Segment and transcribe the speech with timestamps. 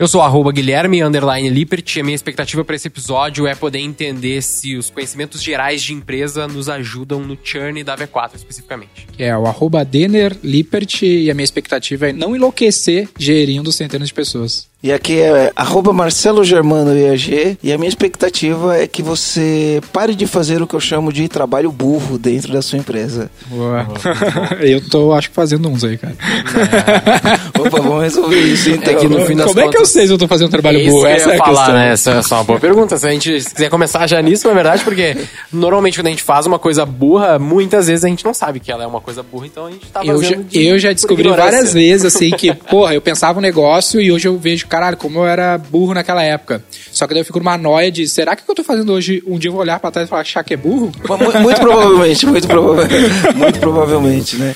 [0.00, 3.80] Eu sou arroba Guilherme Underline Lippert e a minha expectativa para esse episódio é poder
[3.80, 9.06] entender se os conhecimentos gerais de empresa nos ajudam no churn da V4 especificamente.
[9.18, 14.14] É o arroba Denner Lippert e a minha expectativa é não enlouquecer gerindo centenas de
[14.14, 14.69] pessoas.
[14.82, 20.14] E aqui é arroba Marcelo Germano EAG e a minha expectativa é que você pare
[20.14, 23.30] de fazer o que eu chamo de trabalho burro dentro da sua empresa.
[23.48, 23.86] Boa.
[24.60, 26.14] eu tô, acho que fazendo uns aí, cara.
[26.16, 27.60] É.
[27.60, 28.94] Opa, vamos resolver isso então.
[28.94, 30.50] É que no fim das Como é que eu sei se eu tô fazendo um
[30.50, 31.06] trabalho burro?
[31.06, 31.74] Essa é a falar, questão.
[31.74, 31.92] Né?
[31.92, 32.96] Essa é só uma boa pergunta.
[32.96, 35.14] Se a gente se quiser começar já nisso, na verdade, porque
[35.52, 38.72] normalmente quando a gente faz uma coisa burra, muitas vezes a gente não sabe que
[38.72, 40.92] ela é uma coisa burra, então a gente tá Eu fazendo já, de- eu já
[40.94, 44.96] descobri várias vezes, assim, que, porra, eu pensava um negócio e hoje eu vejo, caralho,
[44.96, 46.62] como eu era burro naquela época.
[46.92, 48.92] Só que daí eu fico numa noia de, será que o que eu tô fazendo
[48.92, 50.92] hoje, um dia eu vou olhar pra trás e falar, achar que é burro?
[51.40, 52.88] Muito provavelmente, muito, prova
[53.34, 54.54] muito provavelmente, né?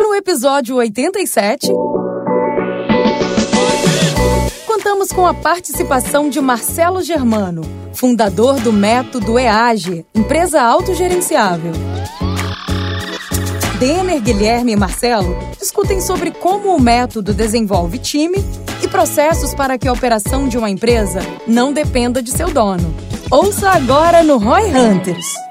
[0.00, 1.66] No episódio 87,
[4.66, 11.72] contamos com a participação de Marcelo Germano, fundador do método EAGE, empresa autogerenciável.
[13.78, 18.38] Denner, Guilherme e Marcelo discutem sobre como o método desenvolve time
[18.82, 22.94] e processos para que a operação de uma empresa não dependa de seu dono.
[23.30, 25.45] Ouça agora no Roy Hunters.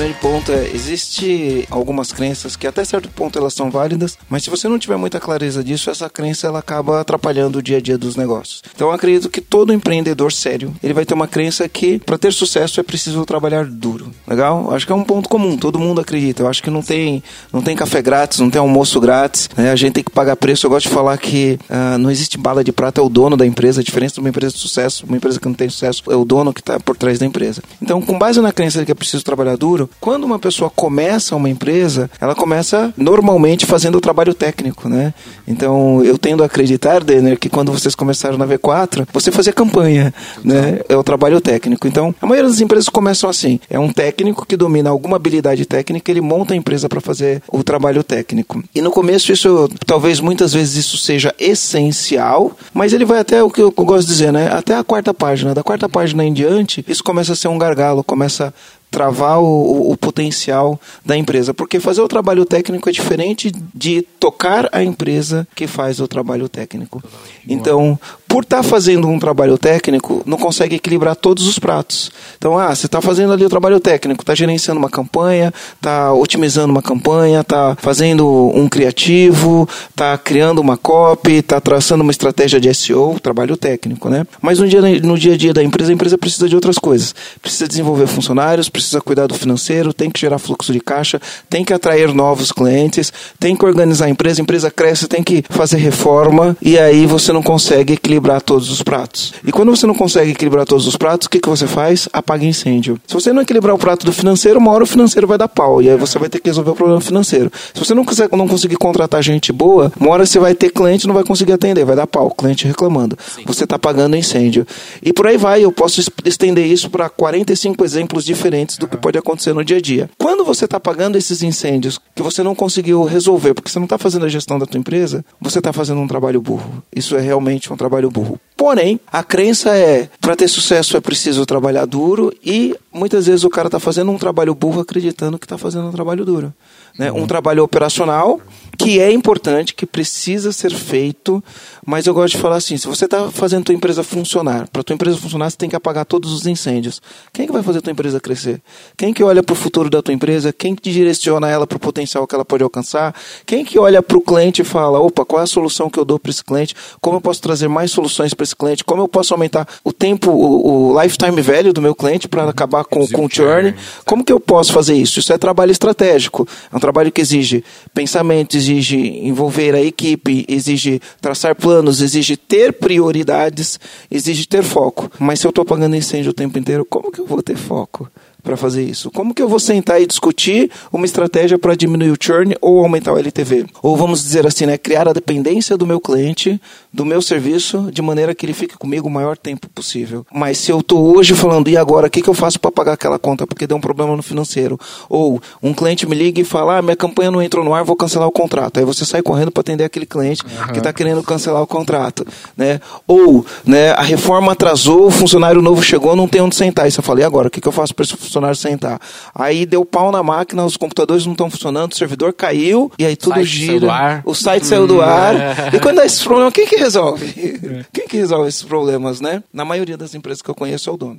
[0.00, 4.48] Grande ponto é, existe algumas crenças que até certo ponto elas são válidas, mas se
[4.48, 7.98] você não tiver muita clareza disso, essa crença ela acaba atrapalhando o dia a dia
[7.98, 8.62] dos negócios.
[8.74, 12.80] Então acredito que todo empreendedor sério, ele vai ter uma crença que para ter sucesso
[12.80, 14.10] é preciso trabalhar duro.
[14.26, 14.72] Legal?
[14.72, 16.44] Acho que é um ponto comum, todo mundo acredita.
[16.44, 19.70] Eu acho que não tem, não tem café grátis, não tem almoço grátis, né?
[19.70, 20.64] A gente tem que pagar preço.
[20.64, 23.46] Eu gosto de falar que ah, não existe bala de prata, é o dono da
[23.46, 23.82] empresa.
[23.82, 26.24] A diferença de uma empresa de sucesso, uma empresa que não tem sucesso, é o
[26.24, 27.62] dono que está por trás da empresa.
[27.82, 31.36] Então, com base na crença de que é preciso trabalhar duro, quando uma pessoa começa
[31.36, 35.12] uma empresa, ela começa normalmente fazendo o trabalho técnico, né?
[35.46, 40.12] Então, eu tendo a acreditar, Denner, que quando vocês começaram na V4, você fazia campanha,
[40.44, 40.80] né?
[40.88, 41.86] É o trabalho técnico.
[41.86, 43.60] Então, a maioria das empresas começam assim.
[43.68, 47.62] É um técnico que domina alguma habilidade técnica, ele monta a empresa para fazer o
[47.62, 48.62] trabalho técnico.
[48.74, 53.50] E no começo isso, talvez muitas vezes isso seja essencial, mas ele vai até o
[53.50, 54.50] que eu gosto de dizer, né?
[54.52, 55.54] Até a quarta página.
[55.54, 58.52] Da quarta página em diante, isso começa a ser um gargalo, começa
[58.90, 61.54] travar o, o, potencial da empresa.
[61.54, 66.48] Porque fazer o trabalho técnico é diferente de tocar a empresa que faz o trabalho
[66.48, 67.02] técnico.
[67.48, 67.98] Então,
[68.30, 72.12] por estar fazendo um trabalho técnico, não consegue equilibrar todos os pratos.
[72.38, 76.72] Então, ah, você está fazendo ali o trabalho técnico, está gerenciando uma campanha, está otimizando
[76.72, 78.24] uma campanha, está fazendo
[78.54, 84.24] um criativo, está criando uma copy, está traçando uma estratégia de SEO, trabalho técnico, né?
[84.40, 87.12] Mas no dia, no dia a dia da empresa, a empresa precisa de outras coisas.
[87.42, 91.72] Precisa desenvolver funcionários, precisa cuidar do financeiro, tem que gerar fluxo de caixa, tem que
[91.72, 96.56] atrair novos clientes, tem que organizar a empresa, a empresa cresce, tem que fazer reforma
[96.62, 99.32] e aí você não consegue equilibrar todos os pratos.
[99.46, 102.08] E quando você não consegue equilibrar todos os pratos, o que, que você faz?
[102.12, 103.00] Apaga incêndio.
[103.06, 105.80] Se você não equilibrar o prato do financeiro, uma hora o financeiro vai dar pau
[105.82, 107.50] e aí você vai ter que resolver o problema financeiro.
[107.72, 111.04] Se você não, quiser, não conseguir contratar gente boa, uma hora você vai ter cliente
[111.04, 113.16] e não vai conseguir atender, vai dar pau, cliente reclamando.
[113.46, 114.66] Você está pagando incêndio.
[115.02, 118.96] E por aí vai, eu posso es- estender isso para 45 exemplos diferentes do que
[118.96, 120.10] pode acontecer no dia a dia.
[120.18, 123.96] Quando você está pagando esses incêndios que você não conseguiu resolver, porque você não está
[123.98, 126.82] fazendo a gestão da tua empresa, você está fazendo um trabalho burro.
[126.94, 128.38] Isso é realmente um trabalho burro.
[128.56, 133.48] Porém, a crença é, para ter sucesso é preciso trabalhar duro e muitas vezes o
[133.48, 136.52] cara está fazendo um trabalho burro acreditando que está fazendo um trabalho duro.
[136.98, 137.10] Né?
[137.10, 138.40] Um trabalho operacional
[138.78, 141.42] que é importante, que precisa ser feito,
[141.86, 144.94] mas eu gosto de falar assim, se você está fazendo tua empresa funcionar, para tua
[144.94, 147.00] empresa funcionar você tem que apagar todos os incêndios.
[147.32, 148.60] Quem que vai fazer tua empresa crescer?
[148.96, 150.52] Quem que olha para o futuro da tua empresa?
[150.52, 153.14] Quem que direciona ela para o potencial que ela pode alcançar?
[153.44, 156.04] Quem que olha para o cliente e fala, opa, qual é a solução que eu
[156.04, 156.74] dou para esse cliente?
[157.00, 158.84] Como eu posso trazer mais soluções para esse cliente?
[158.84, 162.84] Como eu posso aumentar o tempo, o, o lifetime value do meu cliente para acabar
[162.84, 163.74] com, com o churn?
[164.04, 165.18] Como que eu posso fazer isso?
[165.18, 166.46] Isso é trabalho estratégico.
[166.72, 172.72] É um trabalho que exige pensamento, exige envolver a equipe, exige traçar planos, exige ter
[172.74, 173.80] prioridades,
[174.10, 175.10] exige ter foco.
[175.18, 178.08] Mas se eu estou apagando incêndio o tempo inteiro, como que eu vou ter foco?
[178.42, 179.10] Para fazer isso?
[179.10, 183.12] Como que eu vou sentar e discutir uma estratégia para diminuir o churn ou aumentar
[183.12, 183.66] o LTV?
[183.82, 186.60] Ou vamos dizer assim, né, criar a dependência do meu cliente,
[186.92, 190.26] do meu serviço, de maneira que ele fique comigo o maior tempo possível.
[190.32, 192.92] Mas se eu estou hoje falando, e agora, o que, que eu faço para pagar
[192.94, 194.78] aquela conta porque deu um problema no financeiro?
[195.08, 197.96] Ou um cliente me liga e fala, ah, minha campanha não entrou no ar, vou
[197.96, 198.78] cancelar o contrato.
[198.78, 200.72] Aí você sai correndo para atender aquele cliente uhum.
[200.72, 202.26] que está querendo cancelar o contrato.
[202.56, 202.80] Né?
[203.06, 206.88] Ou né, a reforma atrasou, o funcionário novo chegou, não tem onde sentar.
[206.88, 209.00] E você fala, e agora, o que, que eu faço para esse funcionários sentar.
[209.34, 213.16] Aí deu pau na máquina, os computadores não estão funcionando, o servidor caiu, e aí
[213.16, 214.22] tudo site gira.
[214.24, 215.74] O site saiu do ar.
[215.74, 217.84] E quando dá esse problema, quem que resolve?
[217.92, 219.42] Quem que resolve esses problemas, né?
[219.52, 221.18] Na maioria das empresas que eu conheço é o dono.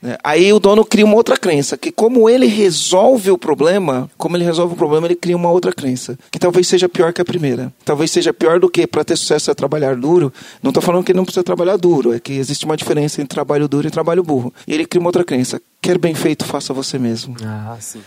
[0.00, 0.16] Né?
[0.22, 4.44] Aí o dono cria uma outra crença, que como ele resolve o problema, como ele
[4.44, 7.72] resolve o problema, ele cria uma outra crença, que talvez seja pior que a primeira.
[7.84, 10.32] Talvez seja pior do que para ter sucesso é trabalhar duro.
[10.62, 13.34] Não estou falando que ele não precisa trabalhar duro, é que existe uma diferença entre
[13.34, 14.52] trabalho duro e trabalho burro.
[14.66, 15.60] E ele cria uma outra crença.
[15.86, 17.36] Quer bem feito, faça você mesmo.
[17.44, 18.02] Ah, sim.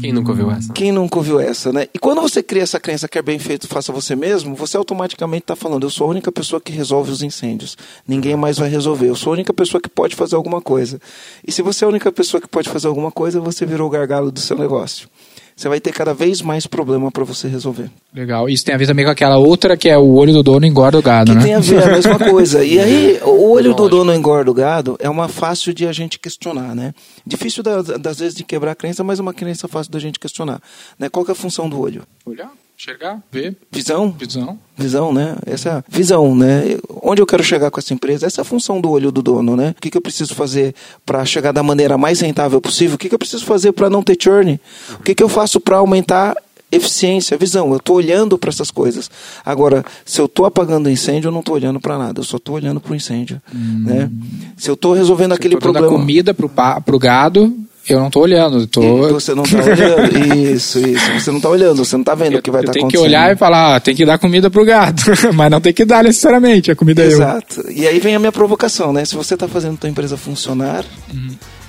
[0.00, 0.72] Quem nunca ouviu essa?
[0.72, 1.88] Quem nunca ouviu essa, né?
[1.92, 5.56] E quando você cria essa crença quer bem feito, faça você mesmo, você automaticamente está
[5.56, 7.76] falando, eu sou a única pessoa que resolve os incêndios.
[8.06, 9.08] Ninguém mais vai resolver.
[9.08, 11.00] Eu sou a única pessoa que pode fazer alguma coisa.
[11.44, 13.90] E se você é a única pessoa que pode fazer alguma coisa, você virou o
[13.90, 15.08] gargalo do seu negócio.
[15.56, 17.88] Você vai ter cada vez mais problema para você resolver.
[18.12, 18.48] Legal.
[18.48, 20.98] Isso tem a ver também com aquela outra que é o olho do dono engorda
[20.98, 21.44] o gado, Que né?
[21.44, 22.64] tem a ver a mesma coisa.
[22.64, 26.18] E aí, o olho do dono engorda o gado é uma fácil de a gente
[26.18, 26.92] questionar, né?
[27.24, 30.18] Difícil da- das vezes de quebrar a crença, mas é uma crença fácil da gente
[30.18, 30.60] questionar.
[30.98, 31.08] Né?
[31.08, 32.02] Qual que é a função do olho?
[32.26, 32.50] Olhar,
[32.84, 34.14] enxergar, ver, Visão?
[34.18, 34.58] visão.
[34.76, 35.36] Visão, né?
[35.46, 36.76] Essa é a visão, né?
[37.02, 38.26] Onde eu quero chegar com essa empresa?
[38.26, 39.74] Essa é a função do olho do dono, né?
[39.76, 40.74] O que, que eu preciso fazer
[41.06, 42.96] para chegar da maneira mais rentável possível?
[42.96, 44.60] O que, que eu preciso fazer para não ter churn?
[44.98, 46.36] O que, que eu faço para aumentar
[46.70, 47.70] eficiência, visão?
[47.70, 49.10] Eu estou olhando para essas coisas.
[49.46, 52.20] Agora, se eu estou apagando incêndio, eu não estou olhando para nada.
[52.20, 54.10] Eu só estou olhando para o incêndio, né?
[54.58, 56.02] Se eu estou resolvendo aquele Tô dando a problema...
[56.02, 57.56] comida pro, pa, pro gado,
[57.88, 58.60] eu não tô olhando.
[58.60, 60.34] eu Tô, E Você não está olhando.
[60.34, 61.12] Isso, isso.
[61.20, 63.02] Você não está olhando, você não está vendo o que vai eu estar tenho acontecendo.
[63.02, 65.02] que olhar e falar, ah, tem que dar comida pro gado.
[65.34, 67.10] Mas não tem que dar necessariamente, a comida é eu.
[67.10, 67.64] Exato.
[67.70, 69.04] E aí vem a minha provocação, né?
[69.04, 70.84] Se você está fazendo tua empresa funcionar,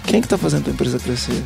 [0.05, 1.41] quem que está fazendo tua empresa crescer?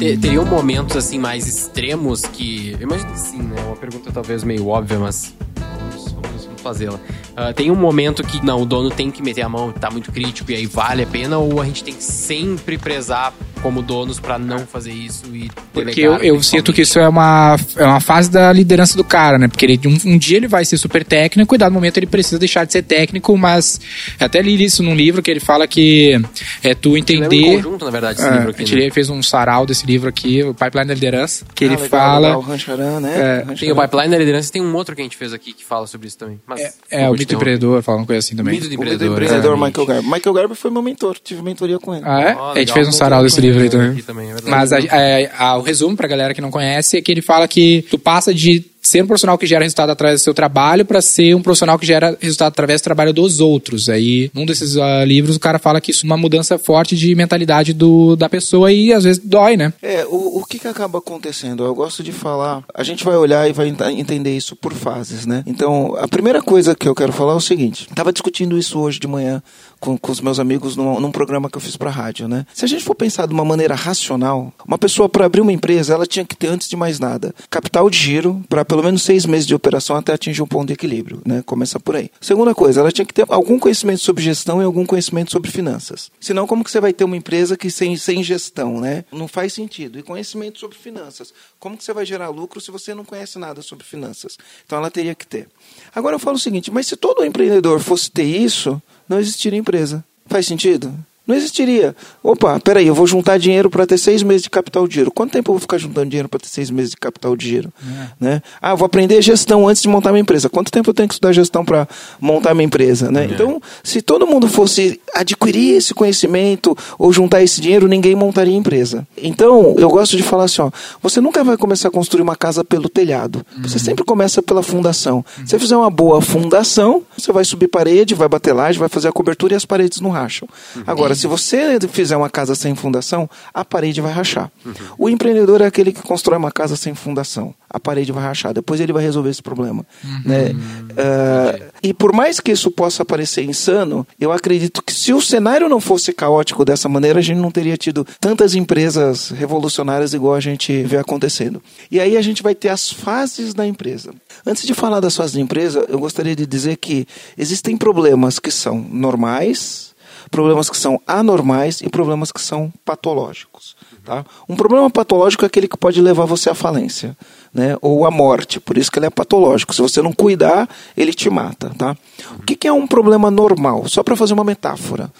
[0.00, 2.72] Te- Teriam momentos assim mais extremos que.
[2.80, 3.62] Eu imagino que sim, né?
[3.66, 5.34] Uma pergunta talvez meio óbvia, mas.
[5.78, 6.98] Vamos, vamos- vamos fazê-la.
[7.36, 10.10] Ah, tem um momento que não, o dono tem que meter a mão, tá muito
[10.10, 14.18] crítico e aí vale a pena, ou a gente tem que sempre prezar como donos
[14.20, 18.00] pra não fazer isso e Porque eu, eu sinto que isso é uma, é uma
[18.00, 19.48] fase da liderança do cara, né?
[19.48, 22.38] Porque ele, um, um dia ele vai ser super técnico e dado momento ele precisa
[22.38, 23.80] deixar de ser técnico, mas
[24.18, 26.20] eu até li isso num livro que ele fala que
[26.62, 27.56] é tu em entender.
[27.56, 28.66] conjunto, na verdade, esse É, livro a aqui.
[28.66, 28.90] gente né?
[28.90, 32.26] fez um sarau desse livro aqui, o Pipeline da Liderança, que Ah, ele legal, fala.
[32.28, 33.14] legal, Rancharan, né?
[33.14, 33.54] É, Rancharan.
[33.56, 35.64] Tem o Pipeline da Liderança e tem um outro que a gente fez aqui que
[35.64, 36.40] fala sobre isso também.
[36.46, 36.60] Mas,
[36.90, 38.54] É, é o mito empreendedor, fala uma coisa assim também.
[38.54, 39.12] Mito do O empreendedor.
[39.12, 39.70] empreendedor exatamente.
[39.78, 40.10] Michael Garber.
[40.12, 42.04] Michael Garber foi meu mentor, tive mentoria com ele.
[42.06, 42.34] Ah, é?
[42.34, 43.90] Ó, a gente legal, fez um sarau desse livro aí também.
[43.90, 44.50] aqui também, é verdade.
[44.50, 47.46] Mas a- é, a- o resumo pra galera que não conhece é que ele fala
[47.48, 51.02] que tu passa de ser um profissional que gera resultado através do seu trabalho pra
[51.02, 53.88] ser um profissional que gera resultado através do trabalho dos outros.
[53.90, 57.14] Aí, num desses ah, livros, o cara fala que isso é uma mudança forte de
[57.14, 59.72] mentalidade do, da pessoa e às vezes dói, né?
[59.82, 61.62] É, o, o que, que acaba acontecendo?
[61.62, 65.26] Eu gosto de falar, a gente vai olhar e vai ent- entender isso por fases,
[65.26, 65.44] né?
[65.46, 68.98] Então, a primeira coisa que eu quero falar é o seguinte: estava discutindo isso hoje
[68.98, 69.42] de manhã
[69.80, 72.46] com, com os meus amigos num, num programa que eu fiz para rádio, né?
[72.54, 75.94] Se a gente for pensar de uma maneira racional, uma pessoa para abrir uma empresa,
[75.94, 79.24] ela tinha que ter, antes de mais nada, capital de giro para pelo menos seis
[79.24, 81.42] meses de operação até atingir um ponto de equilíbrio, né?
[81.44, 82.10] Começa por aí.
[82.20, 86.10] Segunda coisa, ela tinha que ter algum conhecimento sobre gestão e algum conhecimento sobre finanças.
[86.20, 89.04] Senão, como que você vai ter uma empresa que sem, sem gestão, né?
[89.10, 89.98] Não faz sentido.
[89.98, 91.32] E conhecimento sobre finanças.
[91.58, 94.36] Como que você vai gerar lucro se você não conhece nada sobre finanças?
[94.66, 95.48] Então, ela teria que ter.
[95.94, 100.04] Agora, eu falo o seguinte, mas se todo empreendedor fosse ter isso, não existiria empresa.
[100.26, 100.94] Faz sentido?
[101.30, 101.94] Não existiria.
[102.24, 105.12] Opa, peraí, eu vou juntar dinheiro para ter seis meses de capital de giro.
[105.12, 107.72] Quanto tempo eu vou ficar juntando dinheiro para ter seis meses de capital de giro?
[108.18, 108.42] Né?
[108.60, 110.48] Ah, eu vou aprender gestão antes de montar minha empresa.
[110.48, 111.86] Quanto tempo eu tenho que estudar gestão para
[112.20, 113.12] montar minha empresa?
[113.12, 113.28] Né?
[113.30, 119.06] Então, se todo mundo fosse adquirir esse conhecimento ou juntar esse dinheiro, ninguém montaria empresa.
[119.16, 120.70] Então, eu gosto de falar assim: ó,
[121.00, 123.46] você nunca vai começar a construir uma casa pelo telhado.
[123.62, 125.24] Você sempre começa pela fundação.
[125.44, 129.06] Se você fizer uma boa fundação, você vai subir parede, vai bater laje, vai fazer
[129.06, 130.48] a cobertura e as paredes não racham.
[130.84, 134.50] Agora, se você fizer uma casa sem fundação, a parede vai rachar.
[134.98, 137.54] O empreendedor é aquele que constrói uma casa sem fundação.
[137.68, 138.54] A parede vai rachar.
[138.54, 139.84] Depois ele vai resolver esse problema.
[140.24, 140.54] Né?
[140.96, 145.68] Ah, e por mais que isso possa parecer insano, eu acredito que se o cenário
[145.68, 150.40] não fosse caótico dessa maneira, a gente não teria tido tantas empresas revolucionárias igual a
[150.40, 151.62] gente vê acontecendo.
[151.90, 154.14] E aí a gente vai ter as fases da empresa.
[154.46, 158.50] Antes de falar das fases da empresa, eu gostaria de dizer que existem problemas que
[158.50, 159.89] são normais,
[160.30, 163.76] problemas que são anormais e problemas que são patológicos.
[164.04, 164.24] Tá?
[164.48, 167.16] Um problema patológico é aquele que pode levar você à falência,
[167.52, 167.76] né?
[167.82, 168.58] Ou à morte.
[168.58, 169.74] Por isso que ele é patológico.
[169.74, 171.96] Se você não cuidar, ele te mata, tá?
[172.38, 173.86] O que, que é um problema normal?
[173.88, 175.12] Só para fazer uma metáfora.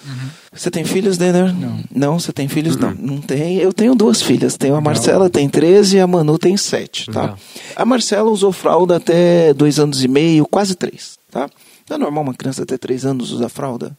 [0.52, 1.54] Você tem filhos, Denner?
[1.54, 1.78] Não.
[1.94, 2.76] Não, você tem filhos?
[2.76, 2.92] Não.
[2.92, 3.58] Não tem.
[3.58, 4.56] Eu tenho duas filhas.
[4.56, 7.36] Tenho a Marcela, tem 13 e a Manu tem 7, tá?
[7.76, 11.48] A Marcela usou fralda até dois anos e meio, quase três, tá?
[11.88, 13.96] Não é normal uma criança até três anos usar fralda?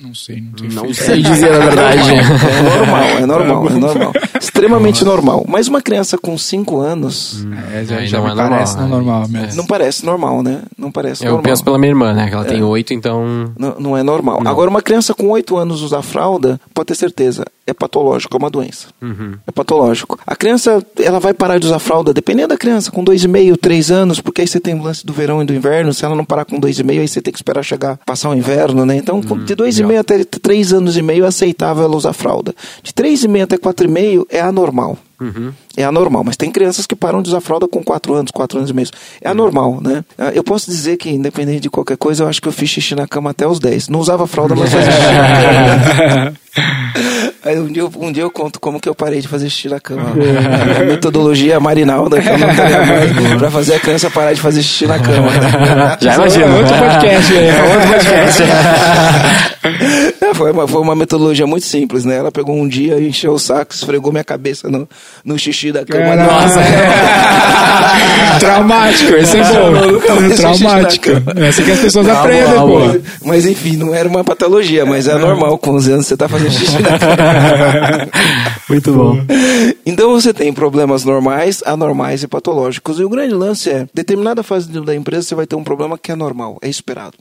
[0.00, 2.10] Não sei, não tenho Não sei dizer a verdade.
[2.10, 2.22] É
[2.78, 4.12] normal, é normal, é normal.
[4.40, 5.44] Extremamente normal.
[5.48, 8.76] Mas uma criança com 5 anos É, já, Aí já não me é normal, parece
[8.76, 8.88] não né?
[8.88, 9.56] normal mesmo.
[9.56, 10.62] não parece normal, né?
[10.76, 11.42] Não parece Eu normal.
[11.44, 12.28] penso pela minha irmã, né?
[12.28, 13.52] Que ela tem oito, então.
[13.58, 14.40] Não, não é normal.
[14.42, 14.50] Não.
[14.50, 18.50] Agora, uma criança com 8 anos usar fralda, pode ter certeza, é patológico, é uma
[18.50, 18.88] doença.
[19.00, 19.34] Uhum.
[19.46, 20.18] É patológico.
[20.26, 24.20] A criança, ela vai parar de usar fralda, dependendo da criança, com 2,5, 3 anos,
[24.20, 25.94] porque aí você tem o lance do verão e do inverno.
[25.94, 28.84] Se ela não parar com 2,5, aí você tem que esperar chegar, passar o inverno,
[28.84, 28.96] né?
[28.96, 32.54] Então, com- de 2,5 até 3 anos e meio é aceitável ela usar fralda.
[32.82, 34.98] De 3,5 até 4,5 é anormal.
[35.20, 35.52] Uhum.
[35.76, 38.70] É anormal, mas tem crianças que param de usar fralda com 4 anos, 4 anos
[38.70, 38.88] e meio.
[39.20, 40.04] É anormal, né?
[40.18, 42.94] Ah, Eu posso dizer que, independente de qualquer coisa, eu acho que eu fiz xixi
[42.94, 43.88] na cama até os 10.
[43.88, 46.38] Não usava fralda, mas fazia xixi.
[47.44, 49.68] Aí um dia, eu- um dia eu conto como que eu parei de fazer xixi
[49.68, 50.12] na cama.
[50.80, 54.62] A metodologia marinalda que eu não tenho mais pra fazer a criança parar de fazer
[54.62, 55.28] xixi na cama.
[56.00, 56.44] Já imagino.
[56.46, 57.46] É outro podcast aí.
[57.48, 58.42] É outro podcast.
[60.34, 62.16] É, foi, uma, foi uma metodologia muito simples, né?
[62.16, 64.88] Ela pegou um dia, encheu o saco, esfregou minha cabeça no,
[65.24, 66.16] no xixi da cama.
[66.16, 66.60] Nossa,
[68.40, 69.98] Traumático, esse é bom.
[70.36, 71.06] Traumático.
[71.06, 72.78] xixi na Essa que as pessoas aprendem, pô.
[72.80, 76.28] Mas, mas, enfim, não era uma patologia, mas é normal, com 11 anos você tá
[76.28, 77.16] fazendo xixi na cama.
[78.68, 79.18] Muito bom.
[79.86, 82.98] Então você tem problemas normais, anormais e patológicos.
[82.98, 86.10] E o grande lance é, determinada fase da empresa você vai ter um problema que
[86.10, 87.14] é normal, é esperado.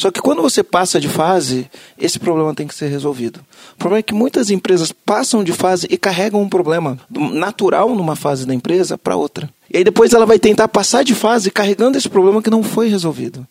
[0.00, 3.38] Só que quando você passa de fase, esse problema tem que ser resolvido.
[3.74, 8.16] O problema é que muitas empresas passam de fase e carregam um problema natural numa
[8.16, 9.50] fase da empresa para outra.
[9.72, 12.88] E aí depois ela vai tentar passar de fase carregando esse problema que não foi
[12.88, 13.46] resolvido.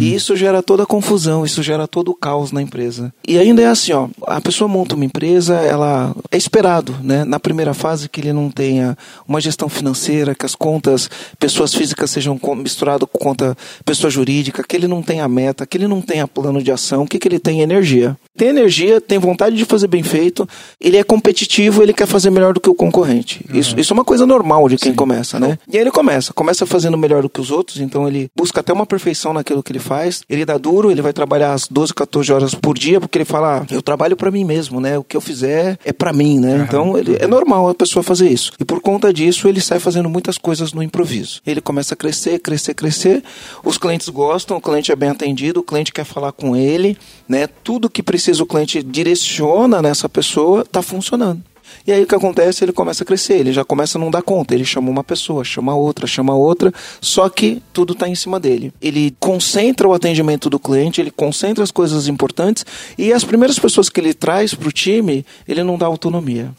[0.00, 3.12] E isso gera toda a confusão, isso gera todo o caos na empresa.
[3.26, 7.40] E ainda é assim, ó, a pessoa monta uma empresa, ela é esperado, né, na
[7.40, 12.38] primeira fase que ele não tenha uma gestão financeira, que as contas, pessoas físicas sejam
[12.56, 16.62] misturado com conta pessoa jurídica, que ele não tenha meta, que ele não tenha plano
[16.62, 18.16] de ação, o que que ele tem energia.
[18.36, 20.48] Tem energia, tem vontade de fazer bem feito,
[20.80, 23.44] ele é competitivo, ele quer fazer melhor do que o concorrente.
[23.52, 25.58] Isso, isso é uma coisa normal de quem começa, né?
[25.68, 28.72] E aí ele começa, começa fazendo melhor do que os outros, então ele busca até
[28.72, 30.22] uma perfeição naquilo que ele faz.
[30.28, 33.58] Ele dá duro, ele vai trabalhar as 12, 14 horas por dia, porque ele fala,
[33.58, 34.98] ah, eu trabalho pra mim mesmo, né?
[34.98, 36.64] O que eu fizer é pra mim, né?
[36.66, 38.52] Então ele, é normal a pessoa fazer isso.
[38.58, 41.40] E por conta disso, ele sai fazendo muitas coisas no improviso.
[41.46, 43.22] Ele começa a crescer, crescer, crescer.
[43.64, 46.96] Os clientes gostam, o cliente é bem atendido, o cliente quer falar com ele,
[47.28, 47.46] né?
[47.46, 51.42] Tudo que precisa o cliente direciona nessa pessoa, tá funcionando.
[51.86, 52.64] E aí o que acontece?
[52.64, 54.54] Ele começa a crescer, ele já começa a não dar conta.
[54.54, 58.72] Ele chama uma pessoa, chama outra, chama outra, só que tudo está em cima dele.
[58.80, 62.64] Ele concentra o atendimento do cliente, ele concentra as coisas importantes
[62.96, 66.50] e as primeiras pessoas que ele traz para o time, ele não dá autonomia.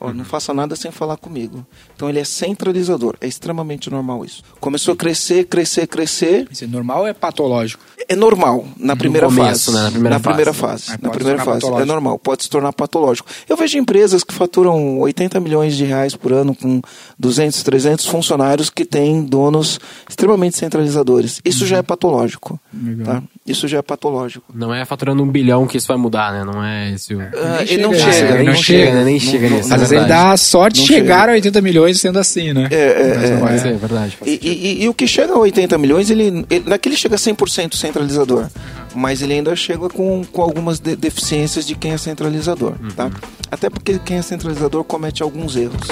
[0.00, 1.64] Ó, não faça nada sem falar comigo.
[1.94, 3.14] Então ele é centralizador.
[3.20, 4.42] É extremamente normal isso.
[4.60, 6.48] Começou a crescer, crescer, crescer.
[6.50, 7.82] Isso é normal ou é patológico?
[8.08, 9.76] É normal na primeira começo, fase.
[9.76, 9.84] né?
[9.84, 10.26] Na primeira fase.
[10.34, 10.90] primeira fase.
[11.00, 11.58] Na primeira fase.
[11.58, 11.86] É patológico.
[11.86, 13.28] normal, pode se tornar patológico.
[13.48, 16.80] Eu vejo empresas que faturam 80 milhões de reais por ano com
[17.18, 21.40] 200, 300 funcionários que têm donos extremamente centralizadores.
[21.44, 22.58] Isso já é patológico.
[22.74, 23.06] Legal.
[23.06, 23.22] Tá?
[23.46, 24.44] Isso já é patológico.
[24.54, 26.44] Não é faturando um bilhão que isso vai mudar, né?
[26.44, 27.18] Não é esse o.
[27.18, 27.28] Nem
[27.68, 29.04] ele não chega, chega, ele não chega, né?
[29.04, 29.62] Nem Não- chega não-
[29.96, 31.32] Ele dá a sorte Não chegar chega.
[31.32, 32.68] a 80 milhões sendo assim, né?
[32.70, 33.72] É, é, é, é.
[33.74, 34.18] verdade.
[34.24, 36.96] E, e- e o que chega a 80 milhões, ele, ele, não é que ele
[36.96, 38.46] chega a 100% centralizador,
[38.94, 43.10] mas ele ainda chega com, com algumas de- deficiências de quem é centralizador, tá?
[43.50, 45.88] Até porque quem é centralizador comete alguns erros,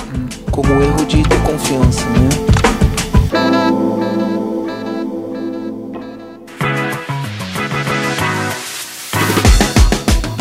[0.51, 4.00] como o erro de ter confiança, né?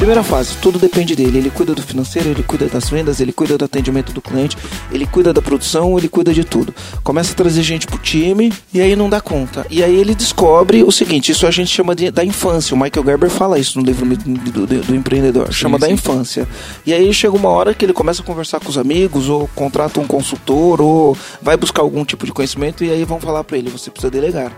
[0.10, 1.38] Primeira fase, tudo depende dele.
[1.38, 4.58] Ele cuida do financeiro, ele cuida das vendas, ele cuida do atendimento do cliente,
[4.92, 6.74] ele cuida da produção, ele cuida de tudo.
[7.04, 9.68] Começa a trazer gente pro time e aí não dá conta.
[9.70, 12.74] E aí ele descobre o seguinte: isso a gente chama de, da infância.
[12.76, 15.94] O Michael Gerber fala isso no livro do, do- do empreendedor, chama da sim.
[15.94, 16.48] infância.
[16.88, 20.00] E aí chega uma hora que ele começa a conversar com os amigos, ou contrata
[20.00, 23.70] um consultor, ou vai buscar algum tipo de conhecimento, e aí vão falar para ele:
[23.70, 24.52] você precisa delegar.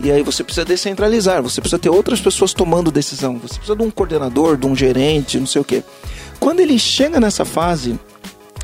[0.00, 3.82] E aí você precisa descentralizar, você precisa ter outras pessoas tomando decisão, você precisa de
[3.82, 5.82] um coordenador, de um gerente, não sei o quê.
[6.38, 7.98] Quando ele chega nessa fase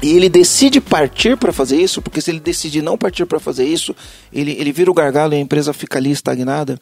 [0.03, 3.65] e ele decide partir para fazer isso, porque se ele decidir não partir para fazer
[3.65, 3.95] isso,
[4.33, 6.79] ele, ele vira o gargalo e a empresa fica ali estagnada.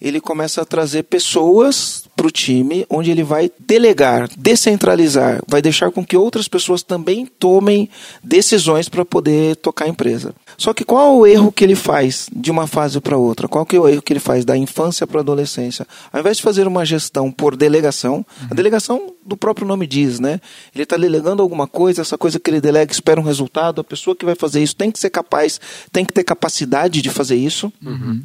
[0.00, 5.90] ele começa a trazer pessoas para o time, onde ele vai delegar, descentralizar, vai deixar
[5.90, 7.88] com que outras pessoas também tomem
[8.22, 10.34] decisões para poder tocar a empresa.
[10.56, 13.48] Só que qual é o erro que ele faz de uma fase para outra?
[13.48, 15.86] Qual que é o erro que ele faz da infância para a adolescência?
[16.12, 20.40] Ao invés de fazer uma gestão por delegação, a delegação do próprio nome diz, né?
[20.74, 24.16] Ele está delegando alguma coisa, essa coisa que ele delega espera um resultado, a pessoa
[24.16, 25.60] que vai fazer isso tem que ser capaz,
[25.92, 27.72] tem que ter capacidade de fazer isso.
[27.84, 28.22] Uhum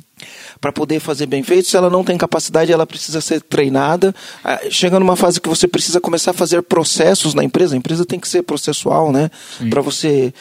[0.60, 1.68] para poder fazer bem feito.
[1.68, 4.14] Se ela não tem capacidade, ela precisa ser treinada.
[4.44, 7.76] Ah, chega numa fase que você precisa começar a fazer processos na empresa.
[7.76, 9.30] A empresa tem que ser processual, né?
[9.70, 10.34] Para você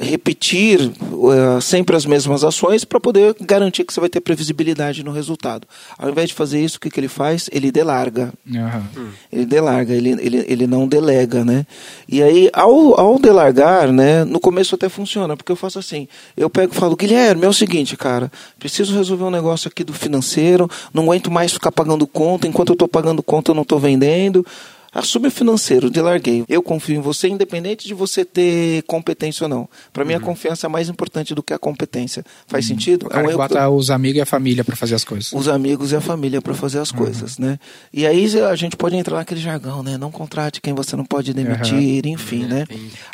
[0.00, 5.12] repetir uh, sempre as mesmas ações para poder garantir que você vai ter previsibilidade no
[5.12, 5.68] resultado.
[5.98, 7.50] Ao invés de fazer isso, o que, que ele faz?
[7.52, 8.32] Ele delarga.
[8.46, 9.10] Uhum.
[9.30, 11.66] Ele delarga, ele, ele, ele não delega, né?
[12.08, 16.48] E aí, ao, ao delargar, né, no começo até funciona, porque eu faço assim, eu
[16.48, 20.68] pego e falo, Guilherme, é o seguinte, cara, preciso resolver um negócio aqui do financeiro,
[20.94, 24.44] não aguento mais ficar pagando conta, enquanto eu estou pagando conta eu não estou vendendo,
[24.92, 26.44] Assume o financeiro, de larguei.
[26.48, 29.68] Eu confio em você, independente de você ter competência ou não.
[29.92, 30.24] Para mim, a uhum.
[30.24, 32.24] confiança é mais importante do que a competência.
[32.46, 32.74] Faz uhum.
[32.74, 33.06] sentido?
[33.06, 35.32] O cara é um bota os amigos e a família para fazer as coisas.
[35.32, 36.98] Os amigos e a família para fazer as uhum.
[36.98, 37.58] coisas, né?
[37.92, 39.96] E aí a gente pode entrar naquele jargão, né?
[39.96, 42.12] Não contrate quem você não pode demitir, uhum.
[42.12, 42.66] enfim, né?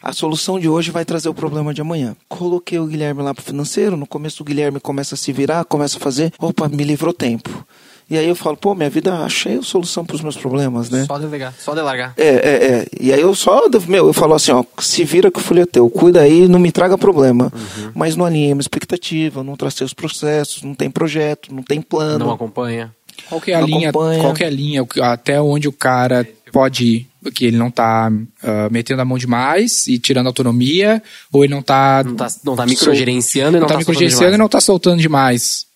[0.02, 2.16] A solução de hoje vai trazer o problema de amanhã.
[2.28, 5.98] Coloquei o Guilherme lá pro financeiro, no começo o Guilherme começa a se virar, começa
[5.98, 7.66] a fazer, opa, me livrou tempo.
[8.08, 11.04] E aí eu falo, pô, minha vida achei a solução para os meus problemas, né?
[11.06, 12.14] Só delegar, só delargar.
[12.16, 12.86] É, é, é.
[13.00, 15.66] E aí eu só, meu, eu falo assim, ó, se vira que o folha é
[15.66, 17.52] teu, cuida aí, não me traga problema.
[17.52, 17.90] Uhum.
[17.94, 22.26] Mas não alinhei uma expectativa, não tracei os processos, não tem projeto, não tem plano.
[22.26, 22.94] Não acompanha.
[23.28, 24.20] Qual que é a não linha, acompanha.
[24.20, 27.06] qual que é a linha, até onde o cara pode ir?
[27.34, 31.58] que ele não está uh, metendo a mão demais e tirando autonomia, ou ele não
[31.58, 34.60] está não está não tá microgerenciando e não, não tá, tá microgerenciando e não está
[34.60, 35.66] soltando demais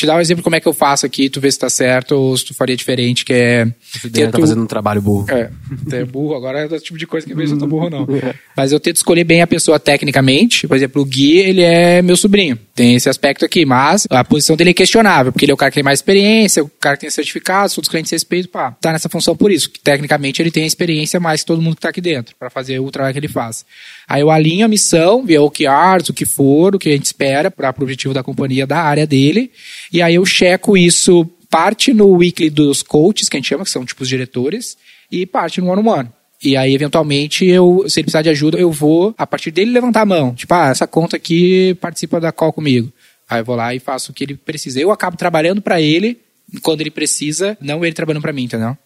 [0.00, 2.12] te dar um exemplo como é que eu faço aqui, tu vê se tá certo
[2.12, 3.66] ou se tu faria diferente, que é...
[4.02, 5.26] Você tá fazendo um trabalho burro.
[5.28, 5.50] É,
[5.92, 8.06] é burro, agora é o tipo de coisa que eu vejo eu tô burro não.
[8.56, 12.16] Mas eu tento escolher bem a pessoa tecnicamente, por exemplo, o Gui, ele é meu
[12.16, 15.56] sobrinho, tem esse aspecto aqui, mas a posição dele é questionável, porque ele é o
[15.56, 18.72] cara que tem mais experiência, o cara que tem certificado, todos os clientes respeitam, pá,
[18.80, 21.76] tá nessa função por isso, que tecnicamente ele tem a experiência mais que todo mundo
[21.76, 23.64] que tá aqui dentro, para fazer o trabalho que ele faz.
[24.10, 26.92] Aí eu alinho a missão, ver o que arts, o que for, o que a
[26.92, 29.52] gente espera para o objetivo da companhia da área dele,
[29.92, 33.70] e aí eu checo isso parte no weekly dos coaches, que a gente chama, que
[33.70, 34.76] são tipo os diretores,
[35.12, 36.08] e parte no one-on-one.
[36.42, 40.00] E aí, eventualmente, eu, se ele precisar de ajuda, eu vou, a partir dele, levantar
[40.00, 40.34] a mão.
[40.34, 42.92] Tipo, ah, essa conta aqui participa da call comigo.
[43.28, 44.80] Aí eu vou lá e faço o que ele precisa.
[44.80, 46.18] Eu acabo trabalhando para ele
[46.62, 48.76] quando ele precisa, não ele trabalhando para mim, entendeu?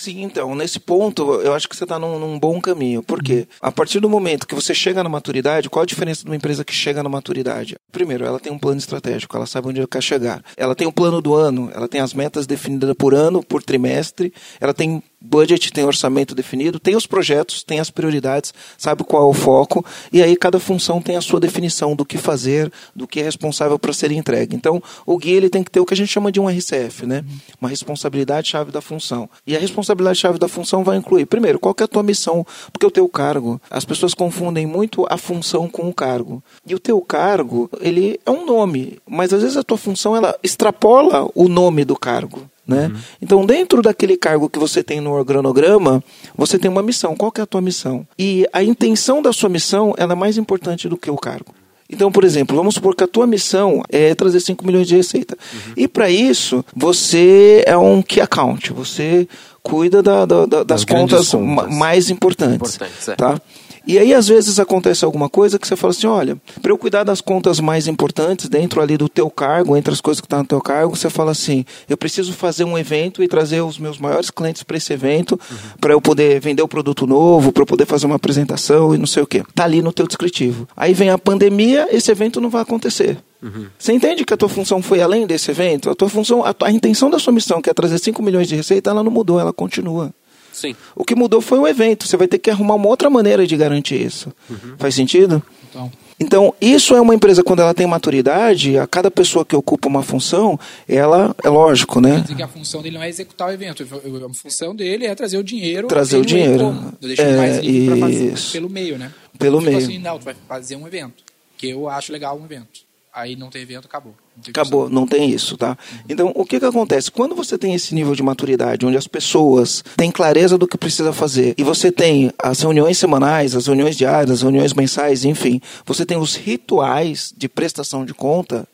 [0.00, 3.02] Sim, então, nesse ponto, eu acho que você está num, num, bom caminho.
[3.02, 3.46] Por quê?
[3.60, 6.64] A partir do momento que você chega na maturidade, qual a diferença de uma empresa
[6.64, 7.76] que chega na maturidade?
[7.92, 10.42] Primeiro, ela tem um plano estratégico, ela sabe onde ela quer chegar.
[10.56, 13.62] Ela tem o um plano do ano, ela tem as metas definidas por ano, por
[13.62, 19.24] trimestre, ela tem budget, tem orçamento definido, tem os projetos, tem as prioridades, sabe qual
[19.24, 23.06] é o foco, e aí cada função tem a sua definição do que fazer, do
[23.06, 24.56] que é responsável para ser entregue.
[24.56, 27.06] Então, o guia ele tem que ter o que a gente chama de um RCF,
[27.06, 27.24] né?
[27.60, 29.28] Uma responsabilidade chave da função.
[29.46, 32.46] E a responsabilidade chave da função vai incluir, primeiro, qual é a tua missão?
[32.72, 36.42] Porque o teu cargo, as pessoas confundem muito a função com o cargo.
[36.66, 40.36] E o teu cargo, ele é um nome, mas às vezes a tua função ela
[40.42, 42.48] extrapola o nome do cargo.
[42.70, 42.86] Né?
[42.86, 43.00] Uhum.
[43.20, 46.02] Então, dentro daquele cargo que você tem no organograma,
[46.36, 47.16] você tem uma missão.
[47.16, 48.06] Qual é a tua missão?
[48.16, 51.52] E a intenção da sua missão é mais importante do que o cargo.
[51.92, 55.36] Então, por exemplo, vamos supor que a tua missão é trazer 5 milhões de receita.
[55.52, 55.72] Uhum.
[55.76, 58.72] E para isso, você é um key account.
[58.72, 59.26] Você
[59.60, 62.76] cuida da, da, da, das, contas, contas, mais importantes.
[62.76, 63.40] Importante, tá?
[63.86, 67.04] E aí, às vezes, acontece alguma coisa que você fala assim: olha, para eu cuidar
[67.04, 70.42] das contas mais importantes dentro ali do teu cargo, entre as coisas que estão tá
[70.42, 73.98] no teu cargo, você fala assim: eu preciso fazer um evento e trazer os meus
[73.98, 75.56] maiores clientes para esse evento, uhum.
[75.80, 79.06] para eu poder vender o produto novo, para eu poder fazer uma apresentação e não
[79.06, 79.42] sei o quê.
[79.54, 80.68] Tá ali no teu descritivo.
[80.76, 83.18] Aí vem a pandemia, esse evento não vai acontecer.
[83.42, 83.66] Uhum.
[83.78, 85.88] Você entende que a tua função foi além desse evento?
[85.88, 88.48] A tua função, a, tua, a intenção da sua missão, que é trazer 5 milhões
[88.48, 90.12] de receita, ela não mudou, ela continua.
[90.52, 90.74] Sim.
[90.94, 92.06] O que mudou foi o evento.
[92.06, 94.32] Você vai ter que arrumar uma outra maneira de garantir isso.
[94.48, 94.74] Uhum.
[94.78, 95.42] Faz sentido?
[95.68, 95.90] Então.
[96.22, 100.02] Então, isso é uma empresa, quando ela tem maturidade, a cada pessoa que ocupa uma
[100.02, 102.16] função, ela, é lógico, né?
[102.16, 105.14] Quer dizer que a função dele não é executar o evento, a função dele é
[105.14, 105.88] trazer o dinheiro.
[105.88, 106.92] Trazer o dinheiro.
[107.00, 109.10] Deixa é, mais livre fazer pelo meio, né?
[109.38, 109.82] Pelo tipo meio.
[109.82, 111.24] assim, não, tu vai fazer um evento,
[111.56, 112.89] que eu acho legal um evento.
[113.12, 114.14] Aí não tem evento, acabou.
[114.48, 115.76] Acabou, não tem isso, tá?
[116.08, 117.10] Então, o que que acontece?
[117.10, 121.12] Quando você tem esse nível de maturidade, onde as pessoas têm clareza do que precisa
[121.12, 126.06] fazer, e você tem as reuniões semanais, as reuniões diárias, as reuniões mensais, enfim, você
[126.06, 128.66] tem os rituais de prestação de conta,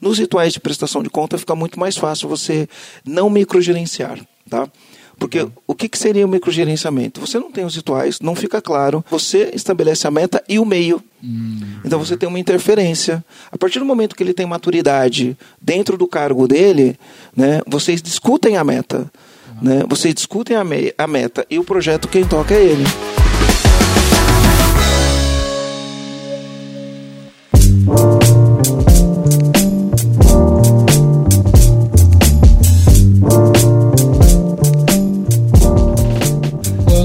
[0.00, 2.68] nos rituais de prestação de conta fica muito mais fácil você
[3.04, 4.70] não microgerenciar, tá?
[5.20, 7.20] Porque o que, que seria o microgerenciamento?
[7.20, 11.02] Você não tem os rituais, não fica claro, você estabelece a meta e o meio.
[11.22, 11.60] Hum.
[11.84, 13.22] Então você tem uma interferência.
[13.52, 16.98] A partir do momento que ele tem maturidade dentro do cargo dele,
[17.36, 19.12] né, vocês discutem a meta.
[19.60, 19.84] Né?
[19.86, 22.84] Vocês discutem a, me a meta e o projeto quem toca é ele.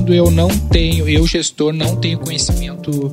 [0.05, 3.11] Quando eu não tenho, eu gestor não tenho conhecimento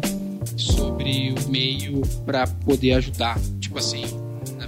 [0.58, 3.38] sobre o meio para poder ajudar.
[3.58, 4.04] Tipo assim,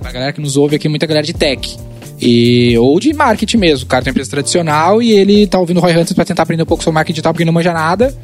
[0.01, 1.77] pra galera que nos ouve aqui, muita galera de tech.
[2.19, 3.85] E, ou de marketing mesmo.
[3.85, 6.63] O cara tem uma empresa tradicional e ele tá ouvindo Roy Hunters para tentar aprender
[6.63, 8.17] um pouco sobre marketing digital porque não manja nada.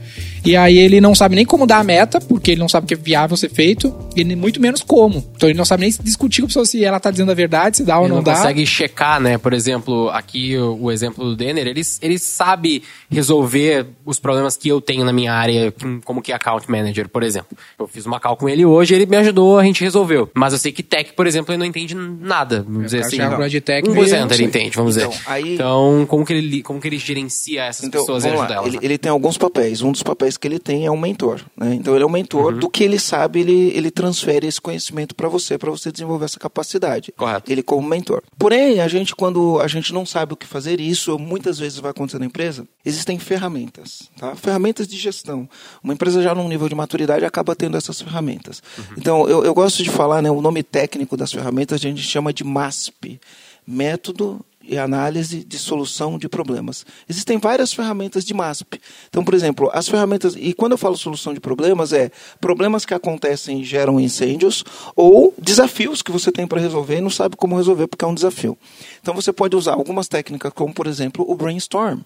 [0.44, 2.94] E aí ele não sabe nem como dar a meta, porque ele não sabe que
[2.94, 5.24] é viável ser feito, e muito menos como.
[5.37, 7.79] Então ele não sabe nem discutir com a pessoa se ela tá dizendo a verdade,
[7.79, 8.35] se dá ou ele não, não dá.
[8.35, 9.38] consegue checar, né?
[9.38, 14.68] Por exemplo, aqui o, o, exemplo do Denner, ele, ele sabe resolver os problemas que
[14.68, 15.72] eu tenho na minha área,
[16.05, 17.57] como que é account manager, por exemplo.
[17.79, 20.31] Eu fiz uma call com ele hoje, ele me ajudou, a gente resolveu.
[20.35, 23.18] Mas eu sei que tech, por exemplo, ele não entende nada, vamos dizer assim.
[23.50, 25.22] De tech 1% mesmo, ele entende, vamos então, dizer.
[25.26, 25.55] Aí...
[25.55, 28.66] Então, como que, ele, como que ele gerencia essas então, pessoas e ajuda elas?
[28.66, 29.83] Ele, ele tem alguns papéis.
[29.83, 31.40] Um dos papéis que ele tem é um mentor.
[31.56, 31.74] Né?
[31.74, 32.58] Então ele é um mentor uhum.
[32.58, 36.38] do que ele sabe, ele, ele transfere esse conhecimento para você, para você desenvolver essa
[36.38, 37.12] capacidade.
[37.16, 37.50] Correto.
[37.50, 38.22] Ele como mentor.
[38.38, 41.78] Porém, a gente, quando a gente não sabe o que fazer, e isso muitas vezes
[41.78, 44.10] vai acontecer na empresa, existem ferramentas.
[44.18, 44.34] Tá?
[44.34, 45.48] Ferramentas de gestão.
[45.82, 48.62] Uma empresa já num nível de maturidade acaba tendo essas ferramentas.
[48.78, 48.84] Uhum.
[48.96, 52.32] Então, eu, eu gosto de falar, né, o nome técnico das ferramentas a gente chama
[52.32, 53.20] de MASP.
[53.66, 56.87] Método e análise de solução de problemas.
[57.09, 58.80] Existem várias ferramentas de MASP.
[59.09, 60.37] Então, por exemplo, as ferramentas.
[60.38, 65.35] E quando eu falo solução de problemas, é problemas que acontecem e geram incêndios ou
[65.37, 68.56] desafios que você tem para resolver e não sabe como resolver porque é um desafio.
[69.02, 72.00] Então, você pode usar algumas técnicas, como, por exemplo, o brainstorm.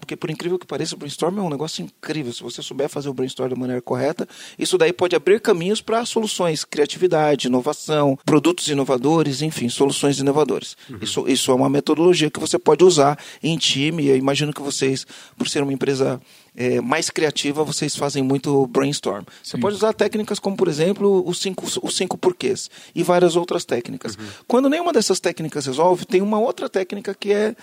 [0.00, 2.32] Porque, por incrível que pareça, o brainstorm é um negócio incrível.
[2.32, 4.26] Se você souber fazer o brainstorm da maneira correta,
[4.58, 10.76] isso daí pode abrir caminhos para soluções, criatividade, inovação, produtos inovadores, enfim, soluções inovadoras.
[10.88, 10.98] Uhum.
[11.00, 14.08] Isso, isso é uma metodologia que você pode usar em time.
[14.08, 16.20] Eu imagino que vocês, por ser uma empresa
[16.56, 19.24] é, mais criativa, vocês fazem muito brainstorm.
[19.42, 19.60] Você Sim.
[19.60, 24.14] pode usar técnicas como, por exemplo, os cinco, os cinco porquês e várias outras técnicas.
[24.14, 24.24] Uhum.
[24.46, 27.54] Quando nenhuma dessas técnicas resolve, tem uma outra técnica que é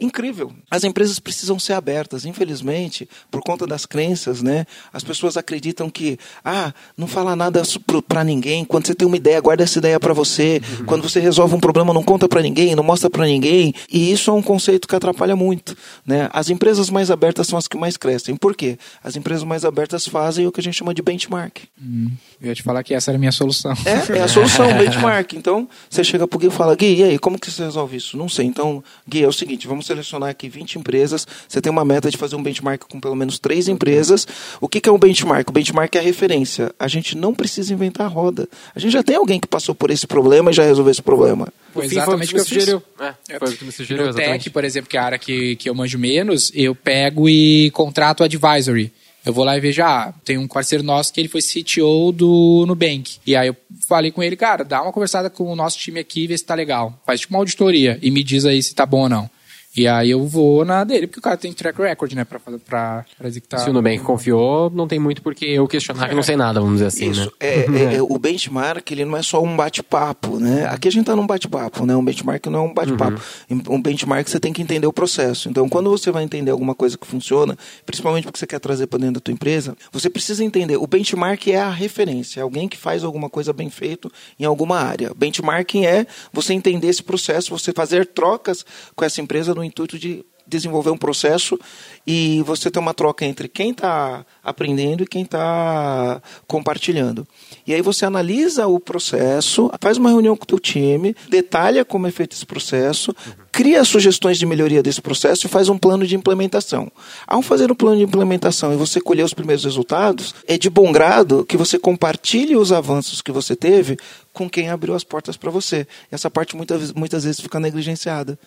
[0.00, 0.52] incrível.
[0.70, 2.24] As empresas precisam ser abertas.
[2.24, 7.62] Infelizmente, por conta das crenças, né, as pessoas acreditam que, ah, não fala nada
[8.06, 8.64] para ninguém.
[8.64, 10.60] Quando você tem uma ideia, guarda essa ideia para você.
[10.80, 10.86] Uhum.
[10.86, 13.74] Quando você resolve um problema, não conta para ninguém, não mostra para ninguém.
[13.90, 15.76] E isso é um conceito que atrapalha muito.
[16.06, 16.28] Né?
[16.32, 18.36] As empresas mais abertas são as que mais crescem.
[18.36, 18.78] Por quê?
[19.02, 21.58] As empresas mais abertas fazem o que a gente chama de benchmark.
[21.80, 23.72] Hum, eu ia te falar que essa era a minha solução.
[23.84, 25.32] É, é a solução, benchmark.
[25.34, 28.16] Então, você chega pro Gui e fala, Gui, e aí, como que você resolve isso?
[28.16, 28.46] Não sei.
[28.46, 31.26] Então, Gui, é o seguinte, vamos selecionar aqui 20 empresas.
[31.48, 34.26] Você tem uma meta de fazer um benchmark com pelo menos três empresas.
[34.60, 35.48] O que, que é um benchmark?
[35.48, 36.74] O benchmark é a referência.
[36.78, 38.48] A gente não precisa inventar a roda.
[38.74, 41.48] A gente já tem alguém que passou por esse problema e já resolveu esse problema.
[41.72, 42.82] Foi exatamente o que, que, me sugeriu.
[43.28, 45.56] É, foi o que me sugeriu, no Tech, por exemplo, que é a área que,
[45.56, 48.92] que eu manjo menos, eu pego e contrato advisory.
[49.24, 52.64] Eu vou lá e vejo, ah, tem um parceiro nosso que ele foi CTO do
[52.66, 53.16] Nubank.
[53.26, 53.56] E aí eu
[53.88, 56.44] falei com ele, cara, dá uma conversada com o nosso time aqui e vê se
[56.44, 57.00] tá legal.
[57.06, 59.30] Faz tipo uma auditoria e me diz aí se tá bom ou não.
[59.76, 63.04] E aí eu vou na dele, porque o cara tem track record, né, pra, pra,
[63.18, 63.60] pra executar.
[63.60, 66.76] Se o Nubank confiou, não tem muito porque eu questionar que não sei nada, vamos
[66.76, 67.24] dizer assim, Isso.
[67.26, 67.30] né?
[67.40, 70.66] É, é, é, o benchmark, ele não é só um bate-papo, né?
[70.66, 71.96] Aqui a gente tá num bate-papo, né?
[71.96, 73.20] Um benchmark não é um bate-papo.
[73.50, 73.62] Uhum.
[73.70, 75.48] Um benchmark você tem que entender o processo.
[75.48, 79.00] Então, quando você vai entender alguma coisa que funciona, principalmente porque você quer trazer para
[79.00, 80.76] dentro da tua empresa, você precisa entender.
[80.76, 84.78] O benchmark é a referência, é alguém que faz alguma coisa bem feito em alguma
[84.78, 85.12] área.
[85.16, 90.24] Benchmarking é você entender esse processo, você fazer trocas com essa empresa no intuito de
[90.46, 91.58] desenvolver um processo
[92.06, 97.26] e você ter uma troca entre quem está aprendendo e quem está compartilhando.
[97.66, 102.06] E aí você analisa o processo, faz uma reunião com o teu time, detalha como
[102.06, 103.14] é feito esse processo,
[103.50, 106.90] cria sugestões de melhoria desse processo e faz um plano de implementação.
[107.26, 110.92] Ao fazer um plano de implementação e você colher os primeiros resultados, é de bom
[110.92, 113.96] grado que você compartilhe os avanços que você teve
[114.32, 115.86] com quem abriu as portas para você.
[116.10, 118.38] Essa parte muitas, muitas vezes fica negligenciada.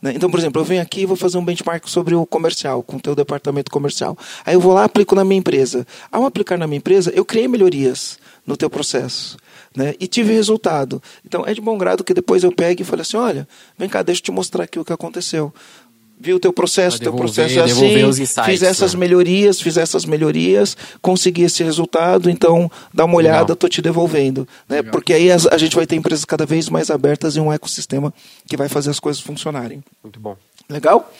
[0.00, 0.12] Né?
[0.14, 2.96] Então, por exemplo, eu venho aqui e vou fazer um benchmark sobre o comercial, com
[2.96, 4.16] o teu departamento comercial.
[4.44, 5.86] Aí eu vou lá aplico na minha empresa.
[6.10, 9.36] Ao aplicar na minha empresa, eu criei melhorias no teu processo.
[9.76, 9.94] Né?
[10.00, 11.02] E tive resultado.
[11.24, 13.46] Então, é de bom grado que depois eu pegue e fale assim, olha,
[13.78, 15.52] vem cá, deixa eu te mostrar aqui o que aconteceu.
[16.20, 19.00] Vi o teu processo, Pra teu devolver- processo é devolver assim, insights, fiz essas né?
[19.00, 23.56] melhorias, fiz essas melhorias, consegui esse resultado, então dá uma olhada, Legal.
[23.56, 24.82] tô te devolvendo, né?
[24.82, 28.12] Porque aí a gente vai ter empresas cada vez mais abertas e um ecossistema
[28.46, 29.82] que vai fazer as coisas funcionarem.
[30.02, 30.36] Muito bom.
[30.70, 31.12] Legal?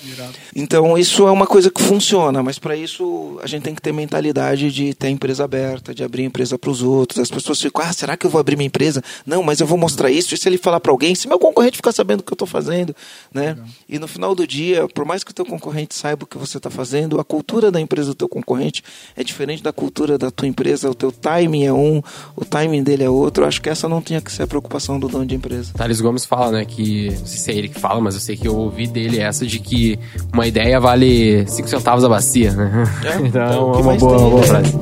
[0.55, 3.93] Então isso é uma coisa que funciona, mas para isso a gente tem que ter
[3.93, 7.19] mentalidade de ter a empresa aberta, de abrir a empresa para os outros.
[7.19, 9.03] As pessoas ficam, ah, será que eu vou abrir minha empresa?
[9.27, 10.35] Não, mas eu vou mostrar isso.
[10.35, 12.47] E se ele falar para alguém, se meu concorrente ficar sabendo o que eu estou
[12.47, 12.95] fazendo,
[13.35, 13.59] né?
[13.89, 16.59] E no final do dia, por mais que o teu concorrente saiba o que você
[16.59, 18.85] está fazendo, a cultura da empresa do teu concorrente
[19.17, 20.89] é diferente da cultura da tua empresa.
[20.89, 22.01] O teu timing é um,
[22.37, 23.43] o timing dele é outro.
[23.43, 25.73] Eu acho que essa não tinha que ser a preocupação do dono de empresa.
[25.75, 27.11] Thales Gomes fala, né, que.
[27.11, 29.40] Não sei se é ele que fala, mas eu sei que eu ouvi dele essa
[29.47, 29.99] de que
[30.33, 32.85] uma ideia vale 5 centavos a bacia, né?
[33.05, 34.47] É, então, então, é uma boa, uma boa né?
[34.47, 34.73] frase.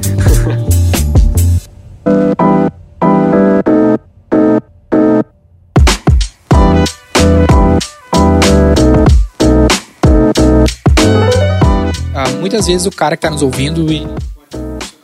[12.14, 14.06] Ah, muitas vezes o cara que tá nos ouvindo e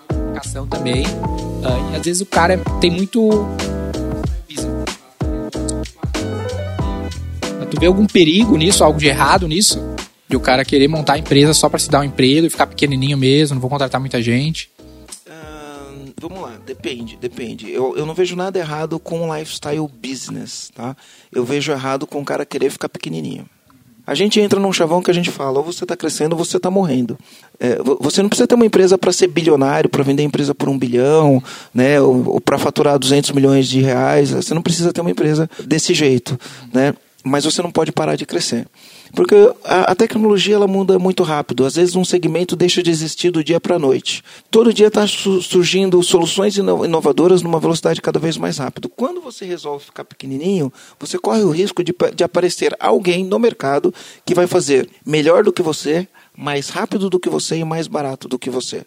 [0.09, 1.05] comunicação também,
[1.65, 3.49] ah, e às vezes o cara tem muito
[7.75, 9.81] Tu vê algum perigo nisso, algo de errado nisso?
[10.29, 12.67] De o cara querer montar a empresa só pra se dar um emprego e ficar
[12.67, 14.71] pequenininho mesmo, não vou contratar muita gente.
[15.29, 17.71] Ahn, vamos lá, depende, depende.
[17.71, 20.97] Eu, eu não vejo nada errado com lifestyle business, tá?
[21.33, 23.45] Eu vejo errado com o cara querer ficar pequenininho.
[24.07, 26.59] A gente entra num chavão que a gente fala, ou você está crescendo ou você
[26.59, 27.19] está morrendo.
[27.59, 30.55] É, vo- você não precisa ter uma empresa para ser bilionário, para vender a empresa
[30.55, 34.31] por um bilhão, né, ou, ou para faturar 200 milhões de reais.
[34.31, 36.39] Você não precisa ter uma empresa desse jeito,
[36.73, 36.95] né?
[37.27, 38.69] Mas você não pode parar de crescer.
[39.15, 39.35] Porque
[39.65, 41.65] a, a tecnologia ela muda muito rápido.
[41.65, 44.23] Às vezes um segmento deixa de existir do dia para a noite.
[44.51, 48.91] Todo dia está surgindo soluções ino- inovadoras numa velocidade cada vez mais rápida.
[48.95, 53.93] Quando você resolve ficar pequenininho, você corre o risco de, de aparecer alguém no mercado
[54.27, 56.07] que vai fazer melhor do que você,
[56.37, 58.85] mais rápido do que você e mais barato do que você.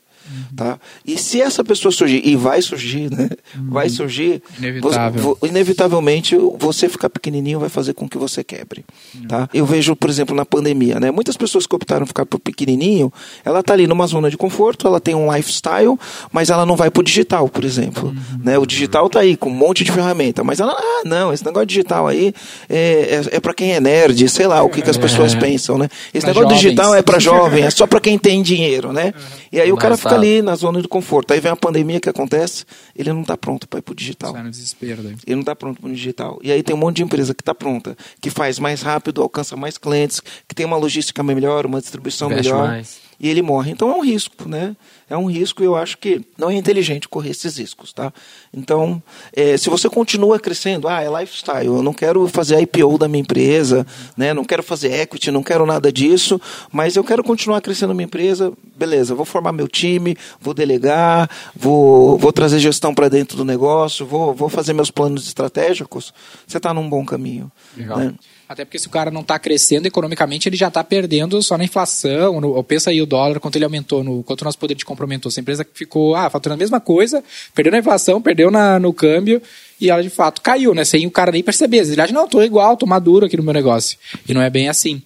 [0.56, 0.78] Tá?
[1.06, 3.30] E se essa pessoa surgir, e vai surgir, né?
[3.56, 5.22] Vai surgir, Inevitável.
[5.22, 8.84] vo- vo- inevitavelmente você ficar pequenininho vai fazer com que você quebre,
[9.28, 9.50] tá?
[9.54, 11.12] Eu vejo, por exemplo, na pandemia, né?
[11.12, 13.12] Muitas pessoas que optaram ficar por pequenininho,
[13.46, 15.98] ela tá ali numa zona de conforto, ela tem um lifestyle,
[16.32, 18.58] mas ela não vai pro digital, por exemplo, né?
[18.58, 21.68] O digital tá aí com um monte de ferramenta, mas ela, ah, não, esse negócio
[21.68, 22.34] digital aí
[22.70, 25.78] é, é, é para quem é nerd, sei lá, o que, que as pessoas pensam,
[25.78, 25.88] né?
[26.14, 26.62] Esse Pra negócio jovens.
[26.62, 29.14] digital é para jovem, é só para quem tem dinheiro, né?
[29.52, 30.17] E aí o cara fica.
[30.18, 31.32] Ali na zona de conforto.
[31.34, 34.32] Aí vem a pandemia que acontece, ele não tá pronto para ir pro digital.
[34.34, 35.16] Sai no desespero daí.
[35.26, 36.40] Ele não está pronto para o digital.
[36.44, 39.56] E aí tem um monte de empresa que está pronta, que faz mais rápido, alcança
[39.56, 42.68] mais clientes, que tem uma logística melhor, uma distribuição Investe melhor.
[42.68, 43.00] mais.
[43.20, 43.72] E ele morre.
[43.72, 44.76] Então é um risco, né?
[45.10, 48.12] É um risco e eu acho que não é inteligente correr esses riscos, tá?
[48.54, 49.02] Então,
[49.34, 53.22] eh, se você continua crescendo, ah, é lifestyle, eu não quero fazer IPO da minha
[53.22, 54.34] empresa, né?
[54.34, 56.42] Não quero fazer equity, não quero nada disso,
[56.72, 62.18] mas eu quero continuar crescendo minha empresa, beleza, vou formar meu time, vou delegar, vou,
[62.18, 66.14] vou trazer gestão para dentro do negócio, vou, vou fazer meus planos estratégicos,
[66.46, 67.50] você está num bom caminho.
[67.78, 67.98] Legal.
[67.98, 68.14] né?
[68.48, 71.66] Até porque se o cara não está crescendo economicamente, ele já está perdendo só na
[71.66, 72.40] inflação.
[72.40, 75.04] No, pensa aí o dólar, quanto ele aumentou, no, quanto o nosso poder de compra
[75.04, 75.30] aumentou.
[75.30, 77.22] Essa empresa que ficou ah, faturando a mesma coisa,
[77.54, 79.42] perdeu na inflação, perdeu na, no câmbio,
[79.82, 80.86] e ela de fato caiu, né?
[80.86, 81.80] Sem o cara nem perceber.
[81.80, 83.98] Ele acha, não, estou igual, estou maduro aqui no meu negócio.
[84.28, 85.02] E não é bem assim.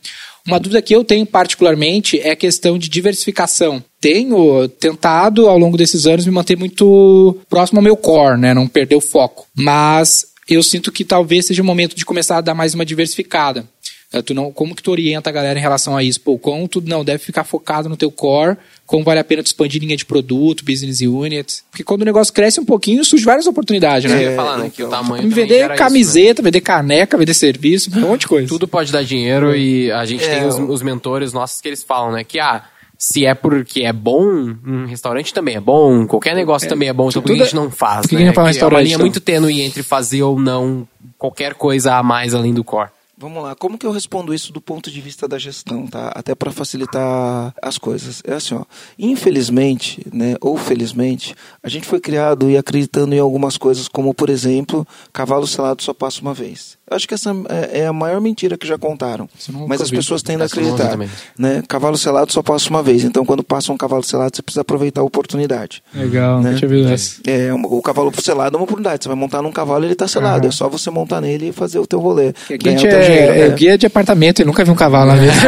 [0.46, 3.84] Uma dúvida que eu tenho particularmente é a questão de diversificação.
[4.00, 8.54] Tenho tentado ao longo desses anos me manter muito próximo ao meu core, né?
[8.54, 9.46] Não perder o foco.
[9.56, 13.66] Mas eu sinto que talvez seja o momento de começar a dar mais uma diversificada.
[14.14, 16.20] Eh, Tu não, como que tu orienta a galera em relação a isso?
[16.20, 19.46] Pô, como tu não deve ficar focado no teu core, como vale a pena tu
[19.48, 21.64] expandir linha de produto, business unit?
[21.72, 24.24] Porque quando o negócio cresce um pouquinho, surge várias oportunidades, Eu né?
[24.24, 24.70] ia falar, né?
[24.70, 25.76] Que o então, tamanho vender gera isso, né?
[25.78, 28.48] camiseta, vender caneca, vender serviço, um monte de coisa.
[28.50, 31.82] Tudo pode dar dinheiro e a gente É, tem os, os mentores nossos que eles
[31.82, 32.26] falam, né?
[32.26, 32.66] Que, ah,
[33.04, 37.10] se é porque é bom, um restaurante também é bom, qualquer negócio também é bom,
[37.10, 38.22] então por que tudo a gente é- não faz, por que né?
[38.22, 39.04] que não faz um é uma linha então?
[39.04, 40.88] muito tênue entre fazer ou não
[41.18, 42.92] qualquer coisa a mais além do core.
[43.18, 46.12] Vamos lá, como que eu respondo isso do ponto de vista da gestão, tá?
[46.16, 48.22] Até para facilitar as coisas.
[48.26, 48.64] É assim, ó.
[48.98, 54.30] Infelizmente, né, ou felizmente, a gente foi criado e acreditando em algumas coisas, como por
[54.30, 56.78] exemplo, cavalo selado só passa uma vez.
[56.92, 59.30] Eu acho que essa é é a maior mentira que já contaram.
[59.68, 59.96] Mas as vi.
[59.96, 60.98] pessoas tendem a não acreditar.
[61.40, 61.64] Né?
[61.68, 63.04] Cavalo selado só passa uma vez.
[63.06, 65.82] Então, quando passa um cavalo selado, você precisa aproveitar a oportunidade.
[65.96, 66.52] Legal, Né?
[66.52, 67.22] não tinha visto essa.
[67.26, 69.04] É, um- o cavalo selado é uma oportunidade.
[69.04, 70.40] Você vai montar num cavalo, ele está selado.
[70.40, 70.48] Aham.
[70.50, 72.34] É só você montar nele e fazer o teu rolê.
[72.50, 73.56] Aqui a gente é, dinheiro, é né?
[73.56, 75.40] guia de apartamento e nunca vi um cavalo lá mesmo.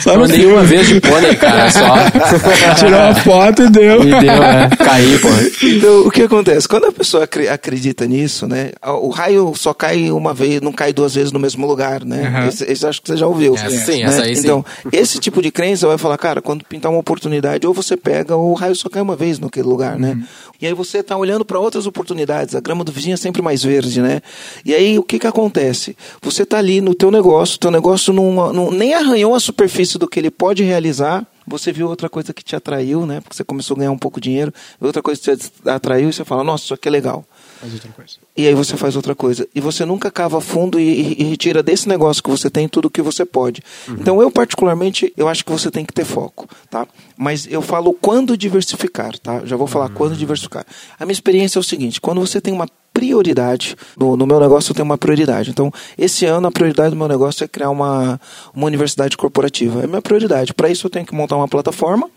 [0.00, 1.94] Só Eu no andei uma vez de pônei, cara, só.
[2.78, 4.02] Tirou uma foto e deu.
[4.04, 4.70] Me deu, né?
[4.78, 5.28] Caí, pô.
[5.66, 6.66] Então, o que acontece?
[6.68, 8.70] Quando a pessoa acre- acredita nisso, né?
[8.98, 12.26] O raio só cai uma vez, não cai duas vezes no mesmo lugar, né?
[12.26, 12.48] Aham.
[12.48, 13.54] Esse, esse acho que você já ouviu.
[13.54, 14.08] Essa sim, né?
[14.08, 14.42] essa aí sim.
[14.42, 18.36] Então, esse tipo de crença vai falar, cara, quando pintar uma oportunidade, ou você pega,
[18.36, 20.20] ou o raio só cai uma vez naquele lugar, né?
[20.60, 23.62] E aí você tá olhando para outras oportunidades, a grama do vizinho é sempre mais
[23.62, 24.20] verde, né?
[24.64, 25.96] E aí o que que acontece?
[26.20, 30.08] Você tá ali no teu negócio, teu negócio não, não- nem arranhou a superfície do
[30.08, 33.20] que ele pode realizar, você viu outra coisa que te atraiu, né?
[33.20, 36.12] Porque você começou a ganhar um pouco de dinheiro, outra coisa que te atraiu e
[36.12, 37.24] você fala, nossa, isso aqui é legal.
[37.60, 38.12] Faz outra coisa.
[38.38, 39.48] E aí você faz outra coisa.
[39.52, 42.90] E você nunca cava fundo e, e- retira desse negócio que você tem tudo o
[42.90, 43.64] que você pode.
[43.88, 46.86] Então eu, particularmente, eu acho que você tem que ter foco, tá?
[47.16, 49.44] Mas eu falo quando diversificar, tá?
[49.44, 50.64] Já vou falar quando diversificar.
[51.00, 54.72] A minha experiência é o seguinte, quando você tem uma prioridade, no, no meu negócio
[54.72, 55.50] eu tenho uma prioridade.
[55.50, 58.20] Então, esse ano a prioridade do meu negócio é criar uma,
[58.52, 59.82] uma universidade corporativa.
[59.82, 60.52] É a minha prioridade.
[60.52, 62.10] Para isso eu tenho que montar uma plataforma,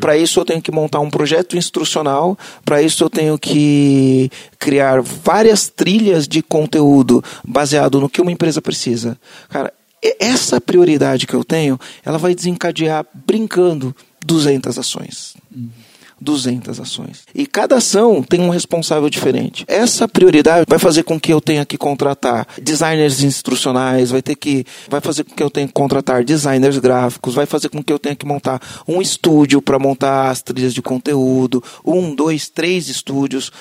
[0.00, 5.00] para isso eu tenho que montar um projeto instrucional, para isso eu tenho que criar
[5.00, 9.18] várias trilhas de conteúdo baseado no que uma empresa precisa.
[9.48, 9.72] Cara,
[10.20, 13.94] essa prioridade que eu tenho, ela vai desencadear brincando
[14.24, 15.34] 200 ações.
[16.20, 17.22] 200 ações.
[17.34, 19.64] E cada ação tem um responsável diferente.
[19.68, 24.64] Essa prioridade vai fazer com que eu tenha que contratar designers instrucionais, vai ter que
[24.88, 27.98] vai fazer com que eu tenha que contratar designers gráficos, vai fazer com que eu
[27.98, 33.52] tenha que montar um estúdio para montar as trilhas de conteúdo, um, dois, três estúdios.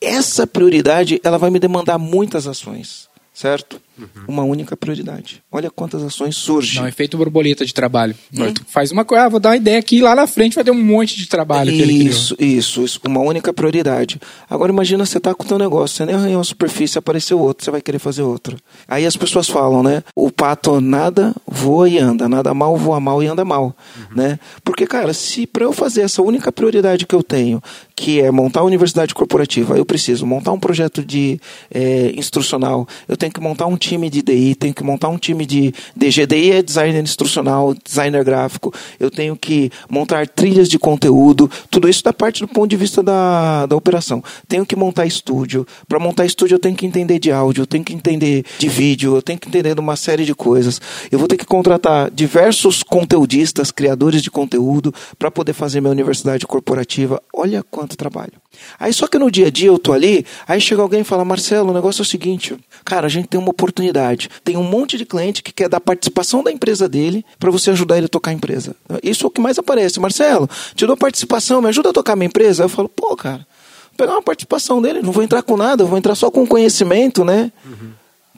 [0.00, 3.80] Essa prioridade, ela vai me demandar muitas ações, certo?
[4.26, 5.42] Uma única prioridade.
[5.50, 6.80] Olha quantas ações surgem.
[6.80, 8.14] Não, efeito borboleta de trabalho.
[8.32, 10.70] Tu faz uma coisa, ah, vou dar uma ideia aqui, lá na frente vai ter
[10.70, 12.04] um monte de trabalho que ele.
[12.04, 14.20] Isso, isso, isso, uma única prioridade.
[14.48, 17.64] Agora imagina você tá com o teu negócio, você nem arranhou a superfície, apareceu outro,
[17.64, 18.56] você vai querer fazer outra.
[18.88, 20.02] Aí as pessoas falam, né?
[20.14, 23.76] O pato nada, voa e anda, nada mal, voa mal e anda mal,
[24.14, 24.38] né?
[24.64, 27.62] Porque, cara, se para eu fazer essa única prioridade que eu tenho,
[27.94, 33.16] que é montar a universidade corporativa, eu preciso montar um projeto de eh, instrucional, eu
[33.16, 36.52] tenho que montar um time de DI, tenho que montar um time de DG, DI
[36.52, 42.12] é designer instrucional, designer gráfico, eu tenho que montar trilhas de conteúdo, tudo isso da
[42.12, 44.22] parte do ponto de vista da, da operação.
[44.46, 47.84] Tenho que montar estúdio, para montar estúdio eu tenho que entender de áudio, eu tenho
[47.84, 50.80] que entender de vídeo, eu tenho que entender de uma série de coisas.
[51.10, 56.46] Eu vou ter que contratar diversos conteudistas, criadores de conteúdo, para poder fazer minha universidade
[56.46, 57.22] corporativa.
[57.34, 58.32] Olha quanto trabalho.
[58.78, 61.24] Aí só que no dia a dia eu tô ali, aí chega alguém e fala,
[61.24, 64.28] Marcelo, o negócio é o seguinte, cara, a gente tem uma oportunidade.
[64.44, 67.96] Tem um monte de cliente que quer dar participação da empresa dele para você ajudar
[67.96, 68.74] ele a tocar a empresa.
[69.02, 70.00] Isso é o que mais aparece.
[70.00, 72.64] Marcelo, te dou participação, me ajuda a tocar minha empresa?
[72.64, 73.46] Eu falo, pô, cara,
[73.88, 77.24] vou pegar uma participação dele, não vou entrar com nada, vou entrar só com conhecimento,
[77.24, 77.52] né?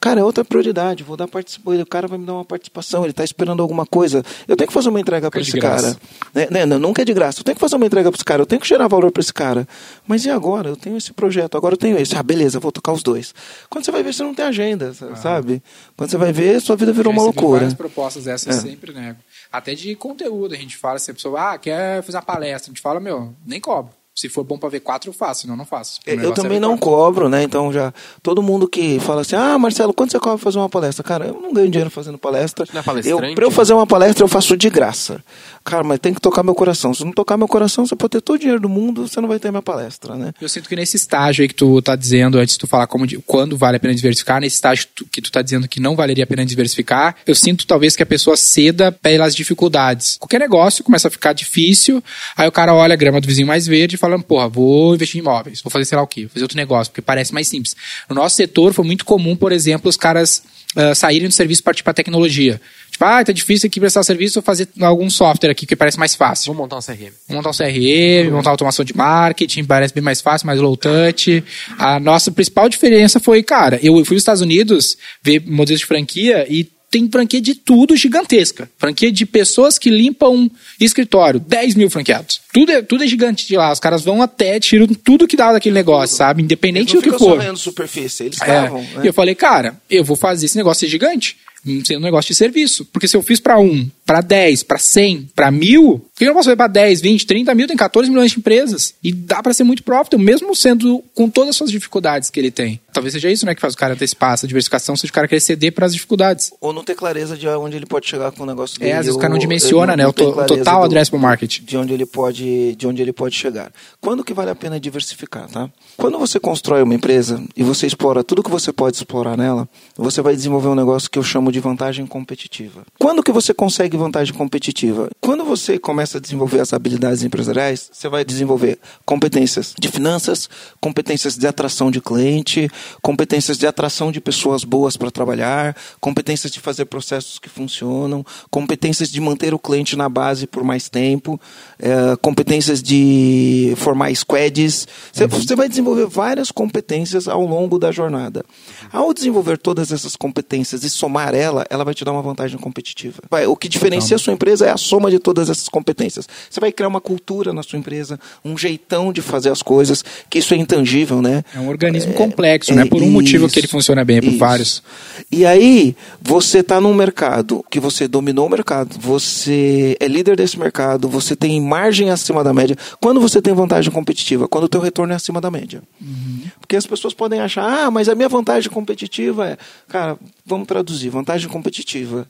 [0.03, 1.05] Cara, é outra prioridade.
[1.05, 1.81] Vou dar participação.
[1.81, 3.05] O cara vai me dar uma participação.
[3.05, 4.25] Ele está esperando alguma coisa.
[4.49, 5.95] Eu tenho que fazer uma entrega para de esse graça.
[5.95, 5.99] cara.
[6.35, 6.49] Né?
[6.51, 6.67] Né?
[6.67, 7.39] Não, nunca é de graça.
[7.39, 8.43] Eu tenho que fazer uma entrega para esse cara.
[8.43, 9.65] Eu tenho que gerar valor para esse cara.
[10.05, 10.71] Mas e agora?
[10.71, 11.57] Eu tenho esse projeto.
[11.57, 12.17] Agora eu tenho esse.
[12.17, 13.33] Ah, beleza, vou tocar os dois.
[13.71, 15.63] Quando você vai ver, você não tem agenda, sabe?
[15.97, 17.61] Quando você vai ver, sua vida virou uma loucura.
[17.61, 18.61] várias propostas dessas É.
[18.61, 19.15] sempre, né?
[19.53, 22.75] Até de conteúdo, a gente fala, se a pessoa, ah, quer fazer uma palestra, a
[22.75, 23.93] gente fala, meu, nem cobro.
[24.15, 25.99] Se for bom pra ver quatro, eu faço, senão eu não faço.
[26.07, 27.43] O Eu é também não cobro, né?
[27.43, 31.03] Então já todo mundo que fala assim: "Ah, Marcelo, quanto você cobra fazer uma palestra?"
[31.03, 32.67] Cara, eu não ganho dinheiro fazendo palestra.
[32.75, 35.25] Não é eu, pra eu fazer uma palestra eu faço de graça.
[35.65, 36.93] Cara, mas tem que tocar meu coração.
[36.93, 39.29] Se não tocar meu coração, você pode ter todo o dinheiro do mundo, você não
[39.29, 40.33] vai ter minha palestra, né?
[40.41, 43.07] Eu sinto que nesse estágio aí que tu tá dizendo, antes de tu falar como,
[43.23, 46.27] quando vale a pena diversificar, nesse estágio que tu tá dizendo que não valeria a
[46.27, 50.19] pena diversificar, eu sinto talvez que a pessoa ceda pelas dificuldades.
[50.19, 52.03] Qualquer negócio começa a ficar difícil,
[52.37, 55.19] aí o cara olha a grama do vizinho mais verde e fala, porra, vou investir
[55.19, 57.49] em imóveis, vou fazer sei lá o quê, vou fazer outro negócio, porque parece mais
[57.49, 57.77] simples.
[58.09, 60.43] No nosso setor foi muito comum, por exemplo, os caras
[60.75, 62.61] ah, saírem do serviço e partir pra tecnologia.
[62.91, 66.15] Tipo, ah, tá difícil aqui prestar serviço, vou fazer algum software aqui que parece mais
[66.15, 66.53] fácil.
[66.53, 67.13] Vamos montar um CRM.
[67.29, 71.45] montar um CRM, montar automação de marketing, parece bem mais fácil, mais low touch.
[71.79, 76.47] A nossa principal diferença foi, cara, eu fui aos Estados Unidos ver modelos de franquia
[76.49, 78.71] e tem franquia de tudo gigantesca.
[78.79, 82.41] Franquia de pessoas que limpam escritório, 10 mil franqueados.
[82.53, 83.73] Tudo é, tudo é gigante de lá.
[83.73, 86.43] Os caras vão até, tiram tudo que dá daquele negócio, sabe?
[86.43, 87.39] Independente Eles do não que for.
[87.41, 88.45] vendo superfície, eles É.
[88.45, 89.01] cavam, né?
[89.03, 91.37] E eu falei, cara, eu vou fazer esse negócio ser gigante.
[91.85, 92.85] Sendo um negócio de serviço.
[92.87, 96.29] Porque se eu fiz pra um, pra 10, pra 100, pra mil, por que eu
[96.29, 97.67] não posso fazer pra 10, 20, 30 mil?
[97.67, 98.95] Tem 14 milhões de empresas.
[99.03, 102.51] E dá pra ser muito profitable, mesmo sendo com todas as suas dificuldades que ele
[102.51, 102.81] tem.
[102.93, 105.41] Talvez seja isso, né, que faz o cara antecipar essa diversificação, seja o cara querer
[105.41, 106.53] ceder pras dificuldades.
[106.61, 108.91] Ou não ter clareza de onde ele pode chegar com o negócio dele.
[108.91, 111.61] É, às vezes o cara não dimensiona, né, o total do- addressable market.
[111.63, 113.73] De onde ele pode, de onde ele pode chegar.
[114.01, 115.71] Quando que vale a pena diversificar, tá?
[115.97, 120.21] Quando você constrói uma empresa e você explora tudo que você pode explorar nela, você
[120.21, 122.83] vai desenvolver um negócio que eu chamo de vantagem competitiva.
[122.99, 125.09] Quando que você consegue vantagem competitiva?
[125.21, 130.49] Quando você começa a desenvolver as habilidades empresariais, você vai desenvolver competências de finanças,
[130.81, 132.69] competências de atração de cliente,
[133.01, 139.11] competências de atração de pessoas boas para trabalhar, competências de fazer processos que funcionam, competências
[139.11, 141.41] de manter o cliente na base por mais tempo,
[141.79, 144.87] é, competências de formar squads.
[145.13, 148.45] Você, você vai desenvolver várias competências ao longo da jornada.
[148.93, 153.23] Ao desenvolver todas essas competências e somar ela, ela vai te dar uma vantagem competitiva.
[153.31, 156.29] Vai, o que diferencia a sua empresa é a soma de todas essas competências.
[156.49, 160.39] Você vai criar uma cultura na sua empresa, um jeitão de fazer as coisas, que
[160.39, 161.45] isso é intangível, né?
[161.55, 162.85] É um organismo é, complexo, né?
[162.85, 164.39] Por um isso, motivo que ele funciona bem, por isso.
[164.39, 164.83] vários.
[165.31, 170.59] E aí, você está num mercado que você dominou o mercado, você é líder desse
[170.59, 172.77] mercado, você tem margem acima da média.
[173.01, 174.49] Quando você tem vantagem competitiva?
[174.49, 175.83] Quando o teu retorno é acima da média.
[176.01, 176.43] Uhum.
[176.61, 179.59] Porque as pessoas podem achar, ah, mas a minha vantagem competitiva é...
[179.89, 181.09] Cara, vamos traduzir.
[181.09, 182.27] Vantagem competitiva.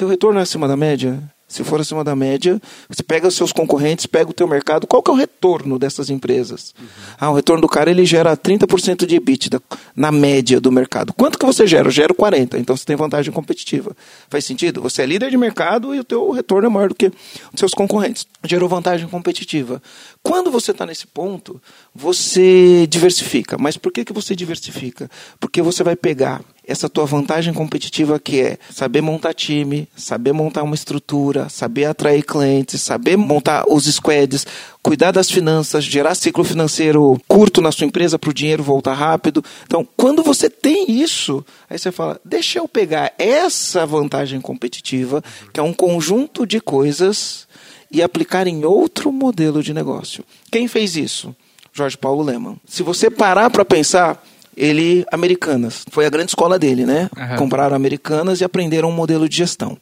[0.00, 1.22] Teu retorno é acima da média?
[1.46, 5.02] Se for acima da média, você pega os seus concorrentes, pega o teu mercado, qual
[5.02, 6.72] que é o retorno dessas empresas?
[6.80, 6.86] Uhum.
[7.18, 9.60] Ah, o retorno do cara ele gera 30% de EBITDA
[9.94, 11.12] na média do mercado.
[11.12, 11.88] Quanto que você gera?
[11.88, 13.94] Eu gero 40, então você tem vantagem competitiva.
[14.30, 14.80] Faz sentido?
[14.80, 17.08] Você é líder de mercado e o teu retorno é maior do que
[17.52, 18.26] os seus concorrentes.
[18.42, 19.82] Gerou vantagem competitiva.
[20.22, 21.60] Quando você está nesse ponto,
[21.94, 23.58] você diversifica.
[23.58, 25.10] Mas por que, que você diversifica?
[25.38, 26.40] Porque você vai pegar
[26.70, 32.22] essa tua vantagem competitiva que é saber montar time, saber montar uma estrutura, saber atrair
[32.22, 34.46] clientes, saber montar os squads,
[34.80, 39.44] cuidar das finanças, gerar ciclo financeiro curto na sua empresa para o dinheiro voltar rápido.
[39.64, 45.58] Então, quando você tem isso, aí você fala: deixa eu pegar essa vantagem competitiva, que
[45.58, 47.48] é um conjunto de coisas,
[47.90, 50.24] e aplicar em outro modelo de negócio.
[50.52, 51.34] Quem fez isso?
[51.72, 52.56] Jorge Paulo Leman.
[52.64, 54.22] Se você parar para pensar,
[54.56, 55.84] ele Americanas.
[55.90, 57.10] Foi a grande escola dele, né?
[57.16, 57.36] Uhum.
[57.36, 59.76] Compraram Americanas e aprenderam um modelo de gestão.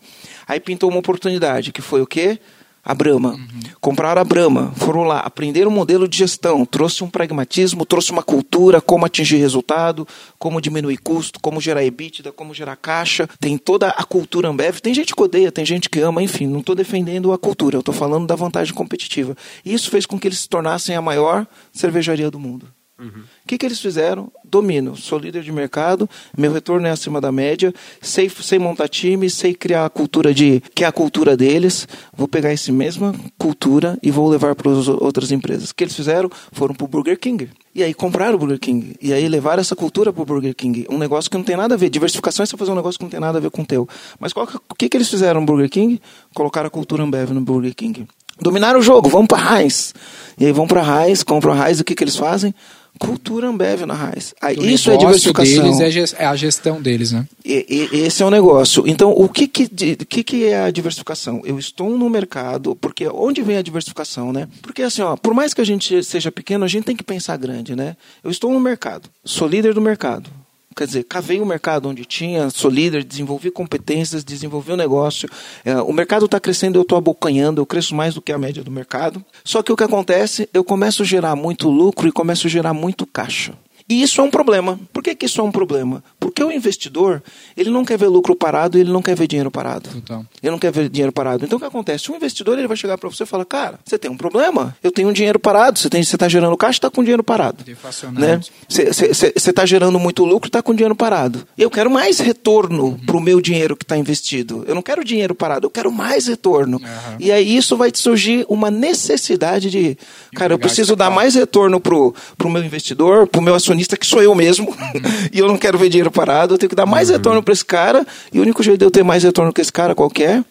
[0.46, 2.38] Aí pintou uma oportunidade, que foi o quê?
[2.84, 3.32] A Brahma.
[3.32, 3.60] Uhum.
[3.82, 8.22] Compraram a Brahma, foram lá, aprenderam um modelo de gestão, trouxe um pragmatismo, trouxe uma
[8.22, 10.08] cultura, como atingir resultado,
[10.38, 13.28] como diminuir custo, como gerar EBITDA, como gerar caixa.
[13.38, 14.80] Tem toda a cultura Ambev.
[14.80, 17.80] Tem gente que odeia, tem gente que ama, enfim, não estou defendendo a cultura, eu
[17.80, 19.36] estou falando da vantagem competitiva.
[19.64, 22.77] E isso fez com que eles se tornassem a maior cervejaria do mundo.
[22.98, 23.22] O uhum.
[23.46, 24.28] que, que eles fizeram?
[24.44, 29.30] Domino, sou líder de mercado, meu retorno é acima da média, sei, sei montar time,
[29.30, 31.86] sei criar a cultura de que é a cultura deles.
[32.16, 35.70] Vou pegar essa mesma cultura e vou levar para as outras empresas.
[35.70, 36.28] O que eles fizeram?
[36.50, 37.48] Foram para o Burger King.
[37.72, 38.96] E aí compraram o Burger King.
[39.00, 40.84] E aí levaram essa cultura para o Burger King.
[40.90, 41.90] Um negócio que não tem nada a ver.
[41.90, 43.88] Diversificação é você fazer um negócio que não tem nada a ver com o teu.
[44.18, 46.00] Mas o que, que eles fizeram no Burger King?
[46.34, 48.08] Colocaram a cultura Ambev no Burger King.
[48.40, 49.94] Dominaram o jogo, vamos para Heinz.
[50.38, 52.54] E aí vão para Heinz, compram a Heinz, o que, que eles fazem?
[52.98, 54.34] Cultura Ambev na Raiz.
[54.40, 55.62] Aí, isso é diversificação.
[55.62, 57.26] deles é, é, a gestão deles, né?
[57.44, 58.84] E, e, esse é o negócio.
[58.86, 61.42] Então, o que que, que que é a diversificação?
[61.44, 64.48] Eu estou no mercado, porque onde vem a diversificação, né?
[64.62, 67.36] Porque assim, ó, por mais que a gente seja pequeno, a gente tem que pensar
[67.36, 67.96] grande, né?
[68.22, 70.30] Eu estou no mercado, sou líder do mercado
[70.78, 75.28] quer dizer, cavei o mercado onde tinha, sou líder, desenvolvi competências, desenvolvi o um negócio.
[75.64, 78.62] É, o mercado está crescendo, eu estou abocanhando, eu cresço mais do que a média
[78.62, 79.24] do mercado.
[79.42, 82.72] Só que o que acontece, eu começo a gerar muito lucro e começo a gerar
[82.72, 83.54] muito caixa.
[83.88, 84.78] E isso é um problema.
[84.92, 86.04] Por que, que isso é um problema?
[86.20, 87.22] Porque o investidor,
[87.56, 89.88] ele não quer ver lucro parado e ele não quer ver dinheiro parado.
[89.96, 90.26] Então.
[90.42, 91.42] Ele não quer ver dinheiro parado.
[91.42, 92.10] Então o que acontece?
[92.12, 94.76] O investidor ele vai chegar para você e falar, cara, você tem um problema.
[94.82, 95.78] Eu tenho um dinheiro parado.
[95.78, 97.64] Você está gerando caixa, está com dinheiro parado.
[98.12, 98.40] Né?
[98.68, 101.48] Você está gerando muito lucro, está com dinheiro parado.
[101.56, 102.98] Eu quero mais retorno uhum.
[102.98, 104.64] para o meu dinheiro que está investido.
[104.68, 106.76] Eu não quero dinheiro parado, eu quero mais retorno.
[106.76, 107.16] Uhum.
[107.18, 109.96] E aí isso vai te surgir uma necessidade de,
[110.34, 113.96] cara, eu preciso dar mais retorno para o meu investidor, para o meu acionista acionista
[113.96, 115.00] que sou eu mesmo, uhum.
[115.32, 117.16] e eu não quero ver dinheiro parado, eu tenho que dar mais uhum.
[117.16, 119.72] retorno para esse cara, e o único jeito de eu ter mais retorno que esse
[119.72, 120.44] cara qualquer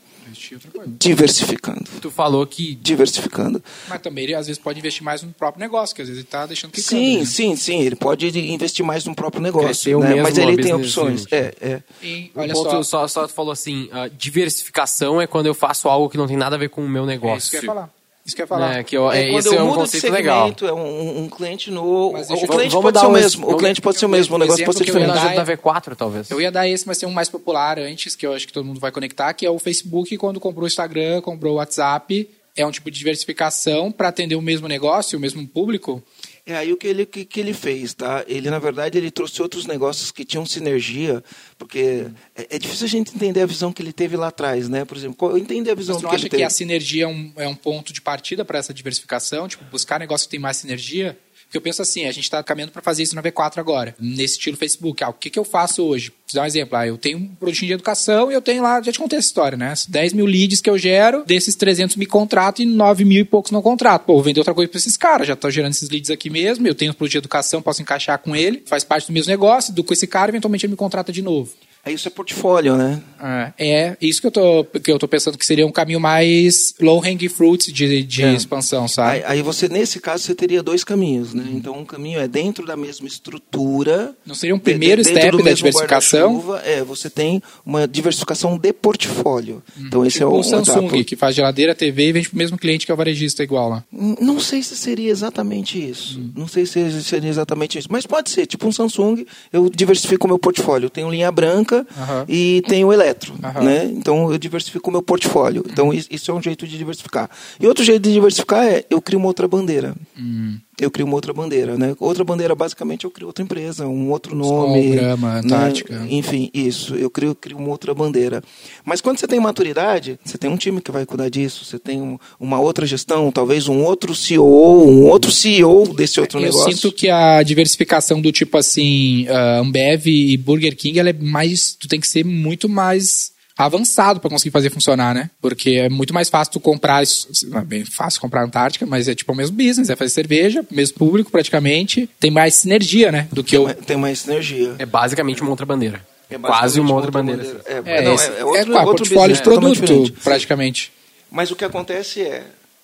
[0.86, 1.84] diversificando.
[2.02, 3.62] Tu falou que diversificando.
[3.90, 6.28] Mas também ele às vezes pode investir mais no próprio negócio, que às vezes ele
[6.28, 7.26] está deixando que Sim, né?
[7.26, 10.22] sim, sim, ele pode investir mais no próprio negócio, né?
[10.22, 11.26] mas ele tem opções.
[11.32, 11.82] É, é.
[12.02, 15.90] E, olha ponto, só, só, só tu falou assim, uh, diversificação é quando eu faço
[15.90, 17.36] algo que não tem nada a ver com o meu negócio.
[17.36, 17.97] É isso que eu ia falar.
[18.28, 18.80] Isso que eu ia falar.
[18.80, 20.54] É, que eu, é, esse é um conceito legal.
[20.62, 22.12] É um, um cliente no.
[22.12, 23.50] Mas, o cliente vamos pode ser o mesmo.
[23.50, 24.36] O cliente pode ser o mesmo.
[24.36, 25.18] O negócio pode ser diferente.
[25.18, 26.30] Eu ia dar V4, talvez.
[26.30, 28.66] Eu ia dar esse, mas tem um mais popular antes, que eu acho que todo
[28.66, 32.30] mundo vai conectar, que é o Facebook, quando comprou o Instagram, comprou o WhatsApp.
[32.54, 36.04] É um tipo de diversificação para atender o mesmo negócio, o mesmo público.
[36.48, 38.24] É aí o que ele, que, que, ele fez, tá?
[38.26, 41.22] Ele, na verdade, ele trouxe outros negócios que tinham sinergia,
[41.58, 44.86] porque é, é, difícil a gente entender a visão que ele teve lá atrás, né?
[44.86, 46.36] Por exemplo, eu entendi a visão Mas que ele teve.
[46.36, 49.46] acha que a sinergia é um, é um ponto de partida para essa diversificação?
[49.46, 51.20] Tipo, buscar negócio que tem mais sinergia?
[51.48, 54.34] Porque eu penso assim, a gente está caminhando para fazer isso na V4 agora, nesse
[54.34, 55.02] estilo Facebook.
[55.02, 56.10] Ah, o que, que eu faço hoje?
[56.10, 56.78] Vou dar um exemplo.
[56.78, 59.28] Ah, eu tenho um produtinho de educação e eu tenho lá, já te contei essa
[59.28, 59.74] história, né?
[59.88, 63.52] 10 mil leads que eu gero, desses 300 me contrato e 9 mil e poucos
[63.52, 64.04] não contrato.
[64.04, 66.68] Pô, vou vender outra coisa para esses caras, já tô gerando esses leads aqui mesmo,
[66.68, 69.74] eu tenho um produto de educação, posso encaixar com ele, faz parte do mesmo negócio,
[69.74, 71.54] do com esse cara, eventualmente ele me contrata de novo.
[71.88, 73.02] Aí isso é portfólio, né?
[73.20, 76.74] É, é isso que eu, tô, que eu tô pensando que seria um caminho mais
[76.80, 78.34] low hanging fruit de, de É.
[78.34, 79.18] expansão, sabe?
[79.18, 81.46] Aí, aí você, nesse caso, você teria dois caminhos, né?
[81.52, 84.14] Então, um caminho é dentro da mesma estrutura.
[84.26, 86.44] Não seria um primeiro de- step da diversificação?
[86.64, 89.64] É, você tem uma diversificação de portfólio.
[89.80, 91.04] Então, esse Tipo é o Samsung, etapa.
[91.04, 93.84] que faz geladeira, TV e vende pro mesmo cliente que é o varejista igual lá.
[93.92, 96.20] Não sei se seria exatamente isso.
[96.36, 97.88] Não sei se seria exatamente isso.
[97.92, 98.46] Mas pode ser.
[98.46, 100.86] Tipo um Samsung, eu diversifico o meu portfólio.
[100.88, 102.26] Eu tenho linha branca Aham.
[102.28, 103.34] e tenho eletro.
[103.44, 103.62] Aham.
[103.64, 103.86] Né?
[103.86, 105.64] Então eu diversifico o meu portfólio.
[105.70, 107.30] Então is- isso é um jeito de diversificar.
[107.60, 109.96] E outro jeito de diversificar é eu crio uma outra bandeira.
[110.18, 110.58] Hum.
[110.80, 111.96] Eu crio uma outra bandeira, né?
[112.00, 114.80] Outra bandeira, basicamente, eu crio outra empresa, um outro nome.
[114.90, 115.40] Skol, Brahma, né?
[115.40, 116.06] Antártica.
[116.08, 116.94] Enfim, isso.
[116.96, 118.44] Eu crio, crio uma outra bandeira.
[118.86, 122.00] Mas quando você tem maturidade, você tem um time que vai cuidar disso, você tem
[122.00, 126.72] um- uma outra gestão, talvez um outro CEO, um outro CEO desse outro Eu negócio.
[126.72, 131.74] sinto que a diversificação do tipo assim, ah, Ambev e Burger King, ela é mais.
[131.74, 135.30] Tu tem que ser muito mais avançado para conseguir fazer funcionar, né?
[135.42, 137.02] Porque é muito mais fácil tu comprar.
[137.04, 140.10] isso- Não é bem fácil comprar Antártica, mas é tipo o mesmo business, é fazer
[140.12, 142.10] cerveja, mesmo público praticamente.
[142.20, 143.28] Tem mais sinergia, né?
[143.32, 143.66] Do que tem, eu.
[143.66, 144.76] mais, tem mais sinergia.
[144.78, 146.06] É basicamente uma outra bandeira.
[146.30, 147.62] É Quase uma outra bandeira.
[147.66, 150.92] É, É, não, esse- é, é, outro, qual, outro portfólio business, de totalmente produto, praticamente.
[151.32, 152.44] Mas o que acontece é,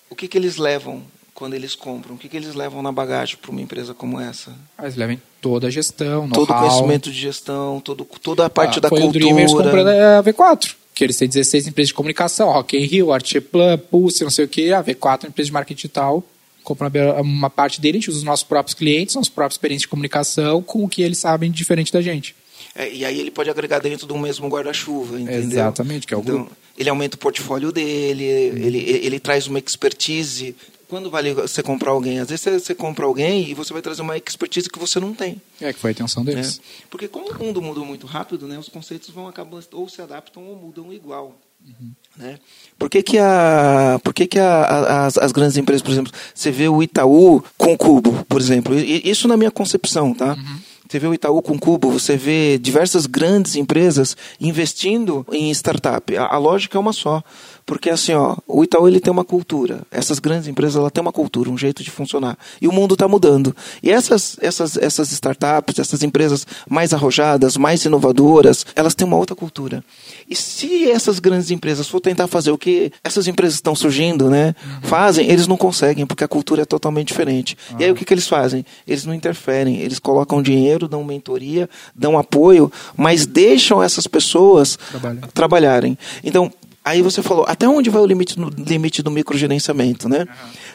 [0.10, 1.04] o que, que eles levam
[1.34, 2.16] quando eles compram?
[2.16, 4.52] O que, que eles levam na bagagem para uma empresa como essa?
[4.78, 8.78] Mas eles levam toda a gestão, Todo o conhecimento de gestão, todo, toda a parte
[8.78, 9.26] Ah, da foi cultura.
[9.26, 10.76] o Dreamers comprando a V4.
[10.96, 14.48] Que eles têm 16 empresas de comunicação, Rock in Rio, Artplan, Pulse, não sei o
[14.48, 16.24] que, a V4 empresa de marketing digital.
[16.64, 16.90] Compram
[17.22, 20.62] uma parte dele, a gente usa os nossos próprios clientes, nossos próprios experiências de comunicação,
[20.62, 22.36] com o que eles sabem diferente da gente.
[22.76, 25.40] É, e aí ele pode agregar dentro do mesmo guarda-chuva, entendeu?
[25.42, 26.52] Exatamente, que é o Então, grupo.
[26.78, 30.56] ele aumenta o portfólio dele, ele, ele traz uma expertise.
[30.90, 32.20] Quando vale você comprar alguém?
[32.20, 35.14] Às vezes você, você compra alguém e você vai trazer uma expertise que você não
[35.14, 35.42] tem.
[35.60, 36.34] É que foi a intenção né?
[36.34, 36.62] deles.
[36.90, 40.44] Porque como o mundo mudou muito rápido, né, os conceitos vão acabando ou se adaptam
[40.44, 41.36] ou mudam igual.
[42.18, 42.40] Né?
[42.78, 46.12] Por que, que, a, por que, que a, a- as, as grandes empresas, por exemplo,
[46.36, 50.36] você vê o Itaú com o Cubo, por exemplo, e- isso na minha concepção, tá?
[50.90, 56.16] Você vê o Itaú com o Cubo, você vê diversas grandes empresas investindo em startup.
[56.18, 57.24] A, a lógica é uma só.
[57.66, 59.82] Porque assim, ó, o Itaú ele tem uma cultura.
[59.90, 62.38] Essas grandes empresas ela tem uma cultura, um jeito de funcionar.
[62.62, 63.56] E o mundo está mudando.
[63.82, 69.36] E essas, essas, essas startups, essas empresas mais arrojadas, mais inovadoras, elas têm uma outra
[69.36, 69.84] cultura.
[70.30, 74.56] E se essas grandes empresas for tentar fazer o que essas empresas estão surgindo, né,
[74.82, 77.58] fazem, eles não conseguem, porque a cultura é totalmente diferente.
[77.80, 78.66] E aí o que, que eles fazem?
[78.88, 85.28] Eles não interferem, eles colocam dinheiro, dão mentoria, dão apoio, mas deixam essas pessoas Trabalhar.
[85.34, 85.98] trabalharem.
[86.24, 86.52] Então,
[86.84, 90.28] aí você falou, até onde vai o limite, limite do microgerenciamento, né?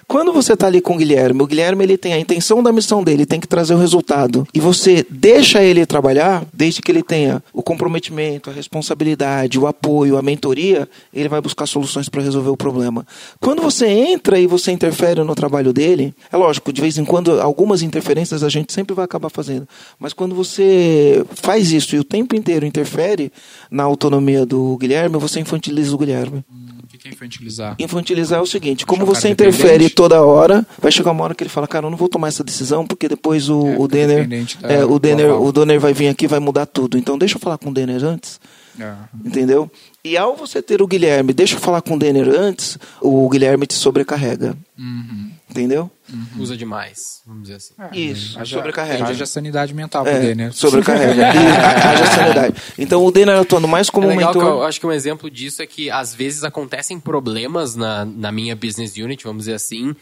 [0.06, 3.04] Quando você está ali com o Guilherme, o Guilherme ele tem a intenção da missão
[3.04, 7.42] dele, tem que trazer o resultado, e você deixa ele trabalhar, desde que ele tenha
[7.52, 12.56] o comprometimento, a responsabilidade, o apoio, a mentoria, ele vai buscar soluções para resolver o
[12.56, 13.06] problema.
[13.38, 17.38] Quando você entra e você interfere no trabalho dele, é lógico, de vez em quando
[17.40, 22.04] algumas interferências a gente sempre vai acabar fazendo, mas quando você faz isso e o
[22.04, 23.30] tempo inteiro interfere
[23.70, 26.44] na autonomia do Guilherme, você infantiliza o Guilherme.
[26.82, 27.76] O que é infantilizar?
[27.78, 31.50] Infantilizar é o seguinte, como você interfere toda hora, vai chegar uma hora que ele
[31.50, 34.26] fala, cara, eu não vou tomar essa decisão porque depois o, É, o Denner,
[34.60, 36.96] da- é, o Denner, o Denner vai vir aqui e vai mudar tudo.
[36.98, 38.40] Então deixa eu falar com o Denner antes,
[38.80, 38.92] É.
[39.24, 39.70] entendeu?
[40.08, 43.66] E ao você ter o Guilherme, deixa eu falar com o Denner antes, o Guilherme
[43.66, 45.30] te sobrecarrega, Uhum.
[45.50, 45.90] entendeu?
[46.38, 47.74] Usa demais, vamos dizer assim.
[47.92, 49.04] Isso, Haja- sobrecarrega.
[49.04, 50.52] Haja sanidade mental É, pro Denner.
[50.54, 51.28] sobrecarrega.
[51.28, 52.56] Haja sanidade.
[52.78, 54.54] Então o Denner atuando mais como é um legal que mentor.
[54.54, 58.56] eu acho que um exemplo disso é que às vezes acontecem problemas na, na minha
[58.56, 59.94] business unit, vamos dizer assim,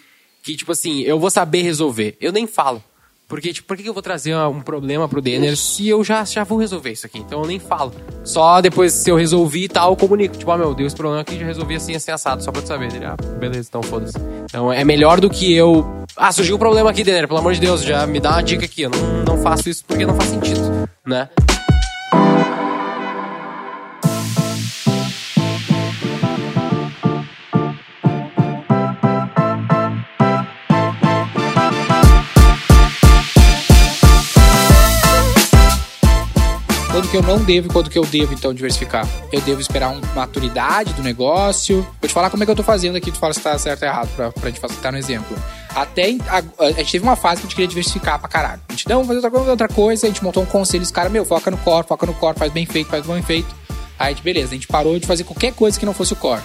[0.42, 2.16] que tipo assim, eu vou saber resolver.
[2.20, 2.80] Eu nem falo.
[3.28, 6.44] Porque, tipo, por que eu vou trazer um problema pro Denner se eu já, já
[6.44, 7.18] vou resolver isso aqui?
[7.18, 7.92] Então eu nem falo.
[8.24, 10.36] Só depois, se eu resolvi e tal, eu comunico.
[10.36, 12.68] Tipo, ah, meu, deu esse problema aqui, já resolvi assim, assim, assado, só pra tu
[12.68, 12.94] saber.
[12.94, 14.16] Ele, ah, beleza, então foda-se.
[14.44, 15.84] Então é melhor do que eu.
[16.16, 18.64] Ah, surgiu um problema aqui, Denner, pelo amor de Deus, já me dá uma dica
[18.64, 18.82] aqui.
[18.82, 21.28] Eu não, não faço isso porque não faz sentido, né?
[37.16, 39.08] Que eu não devo e quando que eu devo, então, diversificar?
[39.32, 41.80] Eu devo esperar uma maturidade do negócio.
[42.00, 43.82] Vou te falar como é que eu tô fazendo aqui, tu fala se tá certo
[43.82, 45.36] ou errado, pra, pra gente facilitar no exemplo.
[45.74, 48.60] Até a, a, gente teve uma fase que a gente queria diversificar pra caralho.
[48.68, 50.06] A gente, não, vamos fazer outra coisa, outra coisa.
[50.06, 52.52] A gente montou um conselho, os caras, meu, foca no core, foca no core, faz
[52.52, 53.54] bem feito, faz bem feito.
[53.98, 56.42] Aí, beleza, a gente parou de fazer qualquer coisa que não fosse o core.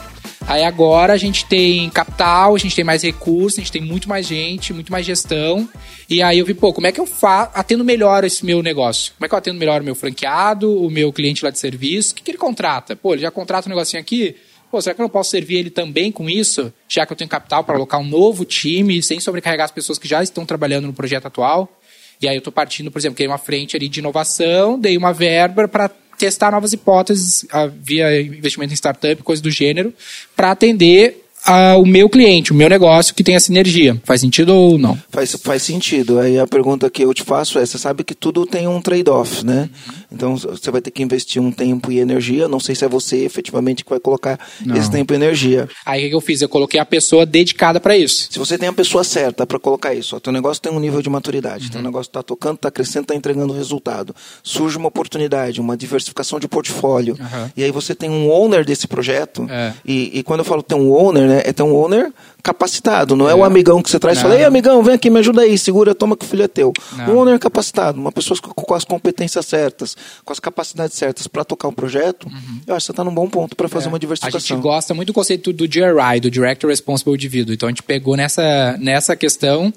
[0.47, 4.09] Aí agora a gente tem capital, a gente tem mais recursos, a gente tem muito
[4.09, 5.69] mais gente, muito mais gestão.
[6.09, 9.13] E aí eu vi, pô, como é que eu fa atendo melhor esse meu negócio?
[9.13, 12.11] Como é que eu atendo melhor o meu franqueado, o meu cliente lá de serviço?
[12.11, 12.95] O que, que ele contrata?
[12.95, 14.35] Pô, ele já contrata um negocinho aqui?
[14.69, 16.73] Pô, será que eu não posso servir ele também com isso?
[16.87, 20.07] Já que eu tenho capital para alocar um novo time, sem sobrecarregar as pessoas que
[20.07, 21.77] já estão trabalhando no projeto atual?
[22.21, 25.11] E aí eu estou partindo, por exemplo, criei uma frente ali de inovação, dei uma
[25.11, 25.89] verba para
[26.21, 27.45] testar novas hipóteses
[27.81, 29.91] via investimento em startup, coisa do gênero,
[30.35, 33.99] para atender a, o meu cliente, o meu negócio que tem a sinergia.
[34.03, 34.97] Faz sentido ou não?
[35.09, 36.19] Faz, faz sentido.
[36.19, 39.43] Aí a pergunta que eu te faço é: você sabe que tudo tem um trade-off,
[39.43, 39.69] né?
[40.11, 42.47] Então você vai ter que investir um tempo e energia.
[42.47, 44.75] Não sei se é você efetivamente que vai colocar não.
[44.75, 45.69] esse tempo e energia.
[45.85, 46.41] Aí o que eu fiz?
[46.41, 48.27] Eu coloquei a pessoa dedicada para isso.
[48.29, 51.01] Se você tem a pessoa certa para colocar isso, o teu negócio tem um nível
[51.01, 51.71] de maturidade, uhum.
[51.71, 54.15] teu negócio está tocando, está crescendo, está entregando resultado.
[54.43, 57.15] Surge uma oportunidade, uma diversificação de portfólio.
[57.19, 57.49] Uhum.
[57.55, 59.47] E aí você tem um owner desse projeto.
[59.49, 59.73] É.
[59.85, 63.29] E, e, quando eu falo ter um owner, né, é ter um owner capacitado, não
[63.29, 65.41] é, é o amigão que você traz e fala, ei amigão, vem aqui, me ajuda
[65.41, 66.73] aí, segura, toma que o filho é teu.
[66.97, 67.13] Não.
[67.13, 71.43] Um owner capacitado, uma pessoa com, com, as competências certas, com as capacidades certas para
[71.43, 72.61] tocar um projeto, uhum.
[72.67, 73.89] eu acho que você está num bom ponto para fazer é.
[73.89, 74.55] uma diversificação.
[74.55, 77.83] A gente gosta muito do conceito do DRI, do Director Responsible Individual, então a gente
[77.83, 79.73] pegou nessa, nessa questão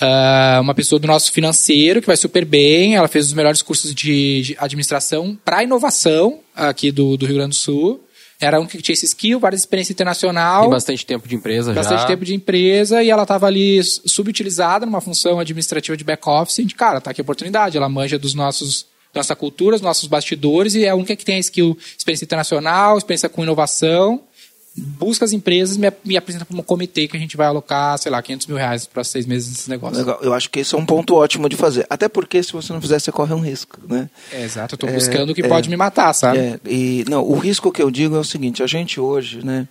[0.00, 2.94] Uh, uma pessoa do nosso financeiro que vai super bem.
[2.94, 7.50] Ela fez os melhores cursos de, de administração para inovação aqui do, do Rio Grande
[7.50, 8.00] do Sul.
[8.40, 10.62] Era um que tinha esse skill, várias experiência internacional.
[10.62, 11.90] Tem bastante tempo de empresa bastante já.
[11.90, 16.60] Bastante tempo de empresa e ela estava ali subutilizada numa função administrativa de back-office.
[16.60, 17.76] A gente, cara, tá aqui a oportunidade.
[17.76, 18.86] Ela manja dos nossos
[19.18, 23.28] nossa cultura, dos nossos bastidores e é a única que tem skill, experiência internacional, experiência
[23.28, 24.22] com inovação
[24.78, 27.98] busca as empresas e me, me apresenta para um comitê que a gente vai alocar,
[27.98, 29.98] sei lá, 500 mil reais para seis meses desse negócio.
[29.98, 30.18] Legal.
[30.22, 31.86] Eu acho que esse é um ponto ótimo de fazer.
[31.90, 34.08] Até porque se você não fizer, você corre um risco, né?
[34.32, 34.74] É, exato.
[34.74, 36.38] Eu estou buscando o que é, pode me matar, sabe?
[36.38, 39.68] É, e, não, o risco que eu digo é o seguinte, a gente hoje, né?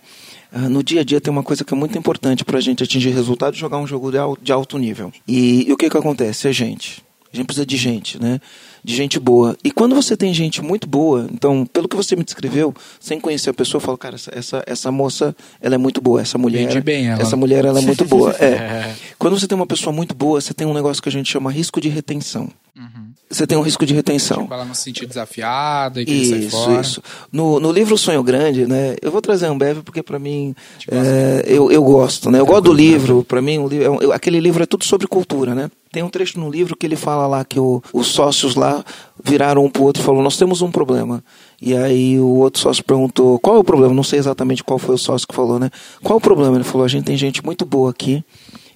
[0.52, 2.82] Ah, no dia a dia tem uma coisa que é muito importante para a gente
[2.82, 5.12] atingir resultado e jogar um jogo de alto nível.
[5.26, 6.48] E, e o que que acontece?
[6.48, 7.02] É gente.
[7.32, 8.40] A gente precisa de gente, né?
[8.82, 9.56] De gente boa.
[9.62, 13.50] E quando você tem gente muito boa, então, pelo que você me descreveu, sem conhecer
[13.50, 16.80] a pessoa, eu falo, cara, essa, essa, moça, ela é muito boa, essa mulher, Vende
[16.80, 17.20] bem ela.
[17.22, 18.32] essa mulher, ela é muito boa.
[18.32, 18.94] É.
[19.18, 21.50] Quando você tem uma pessoa muito boa, você tem um negócio que a gente chama
[21.50, 22.48] risco de retenção.
[22.78, 23.10] Uhum.
[23.28, 24.42] Você tem um risco de retenção.
[24.42, 26.80] Tipo, ela não se sentir desafiada e que isso, fora.
[26.80, 27.02] Isso,
[27.32, 28.94] No, no livro Sonho Grande, né?
[29.02, 30.54] Eu vou trazer um Bev porque para mim
[30.88, 32.38] é, eu, eu gosto, né?
[32.38, 33.24] Eu gosto do livro.
[33.24, 35.68] Para mim, um, é aquele livro é tudo sobre cultura, né?
[35.90, 38.84] Tem um trecho no livro que ele fala lá que o, os sócios lá
[39.22, 41.24] viraram um para o outro e falaram: Nós temos um problema.
[41.60, 43.92] E aí o outro sócio perguntou: Qual é o problema?
[43.92, 45.68] Não sei exatamente qual foi o sócio que falou, né?
[46.02, 46.56] Qual é o problema?
[46.56, 48.22] Ele falou: A gente tem gente muito boa aqui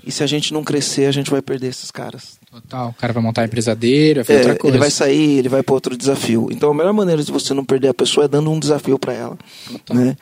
[0.05, 2.42] e se a gente não crescer, a gente vai perder esses caras.
[2.53, 2.91] Total.
[2.91, 4.77] O cara vai montar a empresa dele, vai fazer é, outra coisa.
[4.77, 6.49] Ele vai sair, ele vai para outro desafio.
[6.51, 9.15] Então a melhor maneira de você não perder a pessoa é dando um desafio para
[9.15, 9.39] ela.
[9.67, 9.97] Total.
[9.97, 10.17] Né?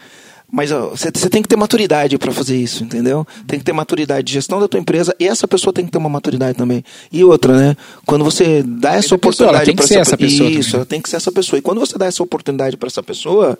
[0.52, 3.26] Mas você tem que ter maturidade para fazer isso, entendeu?
[3.46, 5.98] Tem que ter maturidade de gestão da tua empresa e essa pessoa tem que ter
[5.98, 6.84] uma maturidade também.
[7.10, 7.76] E outra, né?
[8.04, 11.30] Quando você dá essa oportunidade para essa, essa pessoa, isso, ela tem que ser essa
[11.30, 11.58] pessoa.
[11.58, 13.56] E quando você dá essa oportunidade para essa pessoa,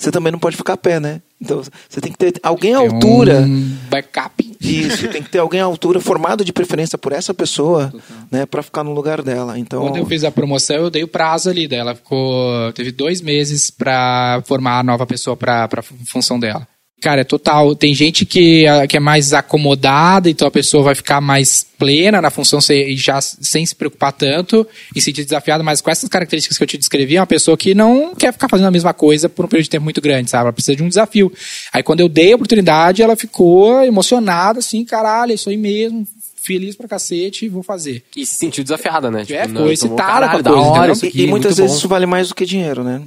[0.00, 1.20] você também não pode ficar a pé, né?
[1.38, 3.40] Então você tem que ter alguém à altura.
[3.40, 4.50] Um backup.
[4.60, 7.92] Isso, tem que ter alguém à altura, formado de preferência por essa pessoa,
[8.30, 9.58] né, para ficar no lugar dela.
[9.58, 11.94] Então, quando eu fiz a promoção, eu dei o prazo ali dela.
[11.94, 16.66] Ficou, teve dois meses para formar a nova pessoa para função dela.
[17.00, 17.74] Cara, é total.
[17.74, 22.28] Tem gente que, que é mais acomodada, então a pessoa vai ficar mais plena na
[22.28, 26.58] função e já sem se preocupar tanto e se sentir desafiada, mas com essas características
[26.58, 29.30] que eu te descrevi, é uma pessoa que não quer ficar fazendo a mesma coisa
[29.30, 30.44] por um período de tempo muito grande, sabe?
[30.44, 31.32] Ela precisa de um desafio.
[31.72, 36.06] Aí quando eu dei a oportunidade, ela ficou emocionada, assim, caralho, é isso aí mesmo,
[36.42, 38.04] feliz pra cacete, vou fazer.
[38.14, 39.24] E se sentiu desafiada, né?
[39.24, 40.58] Tipo, é, ficou excitada com a coisa.
[40.58, 41.78] Hora, e, e muitas vezes bom.
[41.78, 43.00] isso vale mais do que dinheiro, né?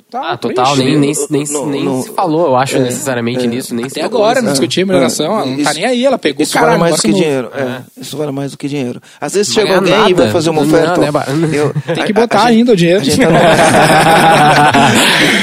[0.00, 0.24] Total.
[0.24, 0.76] Ah, total.
[0.76, 3.74] Nem, nem, nem, no, nem no, se falou, eu acho, é, necessariamente é, nisso.
[3.74, 5.26] Nem Até agora, não discutia mineração.
[5.26, 7.50] É, ela não tá nem aí, ela pegou Isso vale mais do que dinheiro.
[7.54, 7.82] É.
[8.00, 9.02] Isso vale mais do que dinheiro.
[9.20, 10.10] Às vezes chega alguém nada.
[10.10, 11.00] e vai fazer uma oferta.
[11.00, 13.02] Não, não é eu, Tem que botar a, a ainda o dinheiro.
[13.04, 13.10] Tá...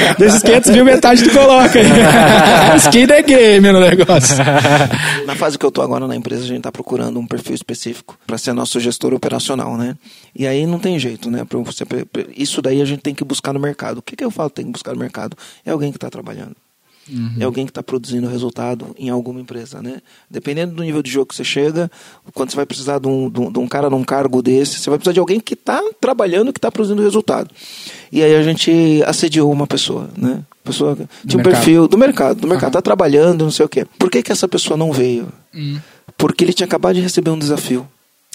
[0.18, 1.78] Desses 500 mil, metade tu coloca.
[2.76, 4.36] Skin the game no negócio.
[5.26, 8.18] Na fase que eu tô agora na empresa, a gente tá procurando um perfil específico
[8.26, 9.94] para ser nosso gestor operacional, né?
[10.34, 11.46] E aí não tem jeito, né?
[11.64, 11.84] Você,
[12.36, 13.98] isso daí a gente tem que buscar no mercado.
[13.98, 15.36] O que, que eu falo tem que buscar no mercado?
[15.64, 16.56] É alguém que está trabalhando.
[17.10, 17.36] Uhum.
[17.40, 20.02] É alguém que está produzindo resultado em alguma empresa, né?
[20.30, 21.90] Dependendo do nível de jogo que você chega,
[22.34, 25.14] quando você vai precisar de um, de um cara num cargo desse, você vai precisar
[25.14, 27.50] de alguém que está trabalhando, que está produzindo resultado.
[28.12, 30.42] E aí a gente assediou uma pessoa, né?
[30.62, 33.86] Pessoa do tinha um perfil do mercado, do mercado, está trabalhando, não sei o quê.
[33.98, 35.28] Por que, que essa pessoa não veio?
[35.54, 35.80] Uhum.
[36.14, 37.88] Porque ele tinha acabado de receber um desafio.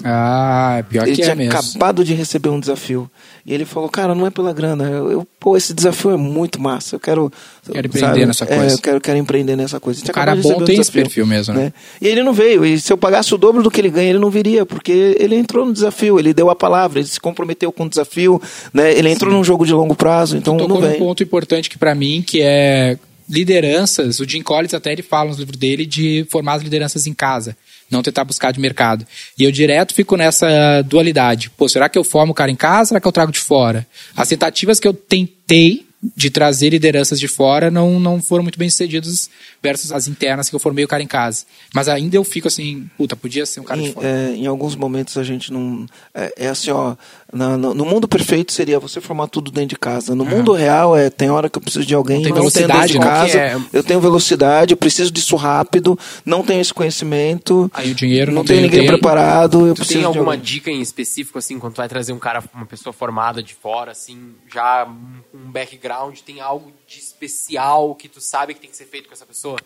[0.04, 1.42] Ah, pior ele que é mesmo.
[1.44, 3.10] Ele tinha acabado de receber um desafio.
[3.46, 4.86] E ele falou, cara, não é pela grana.
[4.90, 6.96] Eu, eu pô, esse desafio é muito massa.
[6.96, 7.32] Eu quero.
[7.72, 8.26] Quero empreender sabe?
[8.26, 8.64] nessa coisa.
[8.64, 10.04] É, eu quero, quero empreender nessa coisa.
[10.04, 11.66] O cara bom um tem esse perfil mesmo, né?
[11.66, 11.74] né?
[12.02, 12.66] E ele não veio.
[12.66, 14.66] E se eu pagasse o dobro do que ele ganha, ele não viria.
[14.66, 18.42] Porque ele entrou no desafio, ele deu a palavra, ele se comprometeu com o desafio,
[18.74, 18.92] né?
[18.94, 19.38] Ele entrou Sim.
[19.38, 20.96] num jogo de longo prazo, então não vem.
[20.96, 22.98] um ponto importante que para mim, que é
[23.30, 27.14] lideranças, o Jim Collins até ele fala no livro dele de formar as lideranças em
[27.14, 27.56] casa
[27.90, 29.06] não tentar buscar de mercado.
[29.38, 31.50] E eu direto fico nessa dualidade.
[31.52, 32.90] Pô, será que eu formo o cara em casa?
[32.90, 33.88] Será que eu trago de fora?
[34.16, 38.70] As tentativas que eu tentei de trazer lideranças de fora não, não foram muito bem
[38.70, 39.30] sucedidas
[39.62, 41.46] versus as internas que eu formei o cara em casa.
[41.74, 44.08] Mas ainda eu fico assim, puta, podia ser um cara em, de fora.
[44.08, 45.86] É, em alguns momentos a gente não.
[46.14, 46.96] É, é assim, ó.
[47.34, 50.14] Na, no, no, mundo perfeito seria você formar tudo dentro de casa.
[50.14, 52.68] No mundo real é tem hora que eu preciso de alguém, não, tem não tenho
[52.68, 53.58] dentro de casa, é...
[53.74, 57.70] eu tenho velocidade, eu preciso disso rápido, não tenho esse conhecimento.
[57.74, 59.66] Aí o dinheiro não, não tenho ninguém preparado.
[59.68, 62.66] Eu tu tem alguma dica em específico, assim, quando tu vai trazer um cara, uma
[62.66, 64.88] pessoa formada de fora, assim, já
[65.34, 69.14] um background, tem algo de especial que tu sabe que tem que ser feito com
[69.14, 69.58] essa pessoa?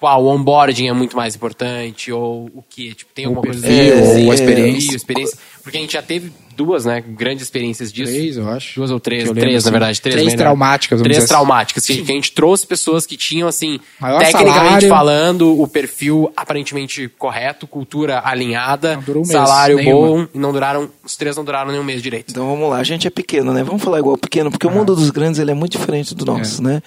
[0.00, 2.94] Tipo, ah, o onboarding é muito mais importante, ou o que?
[2.94, 4.24] Tipo, tem alguma coisa assim?
[4.24, 4.96] Ou a experiência.
[4.96, 5.38] experiência.
[5.62, 8.12] Porque a gente já teve duas, né, grandes experiências disso.
[8.12, 8.74] Três, eu acho.
[8.76, 9.64] Duas ou três, três, assim.
[9.64, 10.00] na verdade.
[10.00, 11.00] Três, três traumáticas.
[11.00, 11.26] Três assim.
[11.26, 11.86] traumáticas.
[11.86, 14.88] Que, que, a gente trouxe pessoas que tinham, assim, Maior tecnicamente salário.
[14.90, 20.06] falando, o perfil aparentemente correto, cultura alinhada, um salário nenhuma.
[20.06, 22.30] bom, e não duraram, os três não duraram nenhum mês direito.
[22.30, 23.64] Então vamos lá, a gente é pequeno, né?
[23.64, 26.60] Vamos falar igual pequeno, porque o mundo dos grandes ele é muito diferente do nosso,
[26.60, 26.64] é.
[26.64, 26.82] né?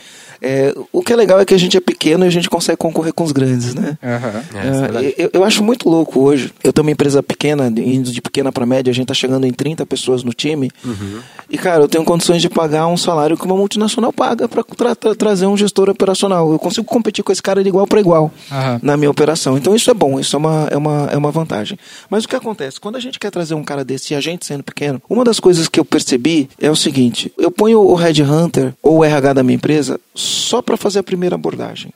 [0.45, 2.77] É, o que é legal é que a gente é pequeno e a gente consegue
[2.77, 3.97] concorrer com os grandes, né?
[4.03, 4.99] Uhum.
[4.99, 6.53] É, eu, eu, acho muito louco hoje.
[6.61, 9.53] Eu tenho uma empresa pequena, indo de pequena para média, a gente está chegando em
[9.63, 10.69] 30 pessoas no time.
[10.83, 11.21] Uhum.
[11.49, 14.93] E, cara, eu tenho condições de pagar um salário que uma multinacional paga para tra
[14.93, 16.51] tra trazer um gestor operacional.
[16.51, 18.79] Eu consigo competir com esse cara de igual para igual uhum.
[18.81, 19.57] na minha operação.
[19.57, 21.79] Então, isso é bom, isso é uma, é, uma, é uma vantagem.
[22.09, 22.77] Mas o que acontece?
[22.77, 25.39] Quando a gente quer trazer um cara desse e a gente sendo pequeno, uma das
[25.39, 29.43] coisas que eu percebi é o seguinte: eu ponho o Headhunter ou o RH da
[29.43, 31.93] minha empresa só para fazer a primeira abordagem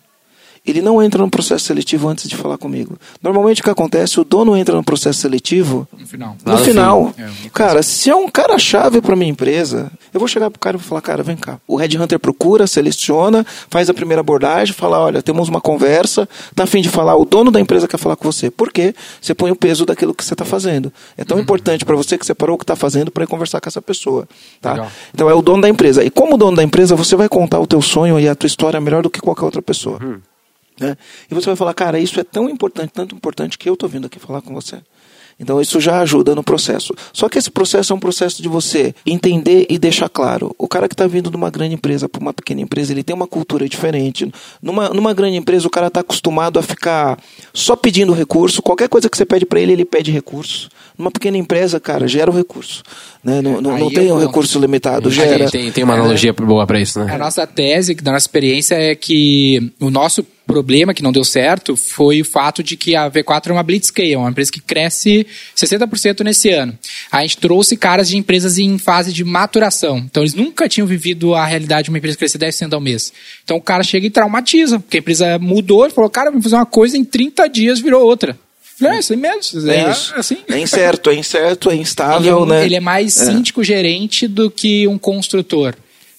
[0.68, 2.98] ele não entra no processo seletivo antes de falar comigo.
[3.24, 6.36] Normalmente o que acontece, o dono entra no processo seletivo no final.
[6.46, 7.14] No final.
[7.18, 10.76] É, cara, se é um cara chave para minha empresa, eu vou chegar pro cara
[10.76, 11.60] e vou falar, cara, vem cá.
[11.68, 16.64] O Red Hunter procura, seleciona, faz a primeira abordagem, fala, olha, temos uma conversa, tá
[16.64, 18.52] a fim de falar, o dono da empresa quer falar com você.
[18.52, 18.94] Por quê?
[19.22, 20.92] Você põe o peso daquilo que você está fazendo.
[21.18, 21.44] É tão uhum.
[21.44, 23.82] importante para você que você parou o que está fazendo para ir conversar com essa
[23.82, 24.28] pessoa,
[24.62, 24.74] tá?
[24.74, 24.92] Legal.
[25.14, 26.04] Então é o dono da empresa.
[26.04, 28.80] E como dono da empresa, você vai contar o teu sonho e a tua história
[28.82, 30.00] melhor do que qualquer outra pessoa.
[30.04, 30.20] Uhum.
[30.80, 30.98] Né?
[31.30, 34.08] E você vai falar, cara, isso é tão importante, tanto importante que eu estou vindo
[34.08, 34.82] aqui falar com você.
[35.40, 36.94] Então isso já ajuda no processo.
[37.14, 40.56] Só que esse processo é um processo de você entender e deixar claro.
[40.58, 43.16] O cara que está vindo de uma grande empresa para uma pequena empresa, ele tem
[43.16, 44.32] uma cultura diferente.
[44.62, 47.20] Numa, numa grande empresa, o cara está acostumado a ficar
[47.54, 48.64] só pedindo recurso.
[48.64, 50.70] Qualquer coisa que você pede para ele, ele pede recurso.
[50.98, 52.82] Numa pequena empresa, cara, gera o recurso.
[53.24, 53.40] Né?
[53.42, 55.12] Não, não, não tem um recurso limitado.
[55.12, 55.50] Gera.
[55.52, 57.14] Tem, tem uma analogia é, boa para isso, né?
[57.14, 61.76] A nossa tese, da nossa experiência, é que o nosso problema que não deu certo
[61.76, 66.24] foi o fato de que a V4 é uma blitzscale, uma empresa que cresce 60%
[66.24, 66.78] nesse ano.
[67.12, 69.98] A gente trouxe caras de empresas em fase de maturação.
[69.98, 73.12] Então eles nunca tinham vivido a realidade de uma empresa crescer 10% ao mês.
[73.44, 76.56] Então o cara chega e traumatiza, porque a empresa mudou, ele falou, cara, vamos fazer
[76.56, 78.38] uma coisa, em 30 dias virou outra.
[78.82, 79.70] É, isso mesmo.
[79.70, 80.14] É, é isso.
[80.16, 80.38] Assim.
[80.48, 82.66] É incerto, é incerto, é instável, ele é, né?
[82.66, 83.26] Ele é mais é.
[83.26, 85.76] síndico-gerente do que um construtor.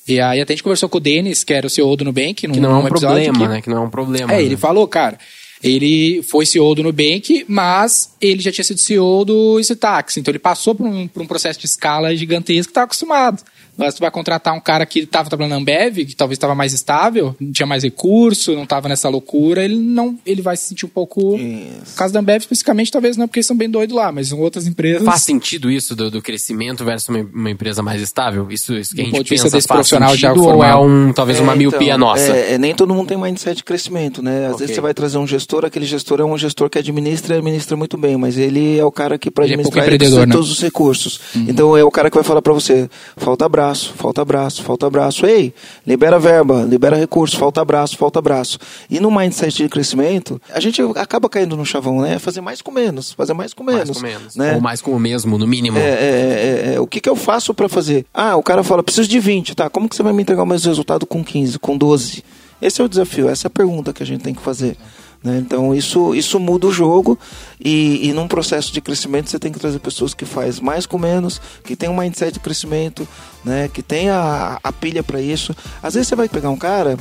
[0.09, 2.47] E aí até a gente conversou com o Denis, que era o CEO do Nubank.
[2.47, 3.61] Num, que não é um problema, que, né?
[3.63, 4.33] Que não é um problema.
[4.33, 4.43] É, né?
[4.43, 5.19] ele falou, cara,
[5.63, 10.17] ele foi CEO do Nubank, mas ele já tinha sido CEO do Easytax.
[10.17, 13.43] Então ele passou por um, por um processo de escala gigantesco que está acostumado.
[13.79, 16.72] Mas tu vai contratar um cara que estava trabalhando na Ambev, que talvez estava mais
[16.72, 20.89] estável, tinha mais recurso, não estava nessa loucura, ele não, ele vai se sentir um
[20.89, 21.37] pouco.
[21.37, 21.93] Isso.
[21.93, 24.35] No caso da Ambev, especificamente, talvez não, porque eles são bem doidos lá, mas em
[24.35, 25.05] outras empresas.
[25.05, 28.51] Faz sentido isso do, do crescimento versus uma, uma, empresa mais estável?
[28.51, 31.43] Isso, isso que a gente pensa desse profissional sentido, já ou é um, talvez é,
[31.43, 32.37] uma miopia então, nossa?
[32.37, 34.47] É, é, nem todo mundo tem mindset de crescimento, né?
[34.47, 34.59] Às okay.
[34.59, 37.76] vezes você vai trazer um gestor, aquele gestor é um gestor que administra e administra
[37.76, 40.26] muito bem, mas ele é o cara que para é administrar é ele né?
[40.26, 41.20] todos os recursos.
[41.35, 41.47] Uhum.
[41.49, 45.27] Então é o cara que vai falar para você, falta abraço, falta abraço falta abraço.
[45.27, 45.53] Ei,
[45.87, 48.59] libera verba, libera recurso, falta abraço, falta abraço.
[48.91, 52.19] E no mindset de crescimento, a gente acaba caindo no chavão, né?
[52.19, 53.89] Fazer mais com menos, fazer mais com menos.
[53.89, 54.37] Mais com menos.
[54.37, 54.55] Né?
[54.55, 55.79] Ou mais com o mesmo, no mínimo.
[55.79, 58.07] É, é, é, é, o que, que eu faço para fazer?
[58.12, 59.69] Ah, o cara fala, preciso de 20, tá?
[59.71, 62.25] Como que você vai me entregar o mesmo resultado com 15, com 12?
[62.61, 64.77] Esse é o desafio, essa é a pergunta que a gente tem que fazer.
[65.23, 65.39] Né?
[65.39, 67.19] Então isso, isso muda o jogo
[67.62, 70.97] e, e num processo de crescimento você tem que trazer pessoas que faz mais com
[70.97, 73.07] menos, que tem um mindset de crescimento,
[73.45, 73.68] né?
[73.72, 75.55] que tem a, a pilha para isso.
[75.82, 76.97] Às vezes você vai pegar um cara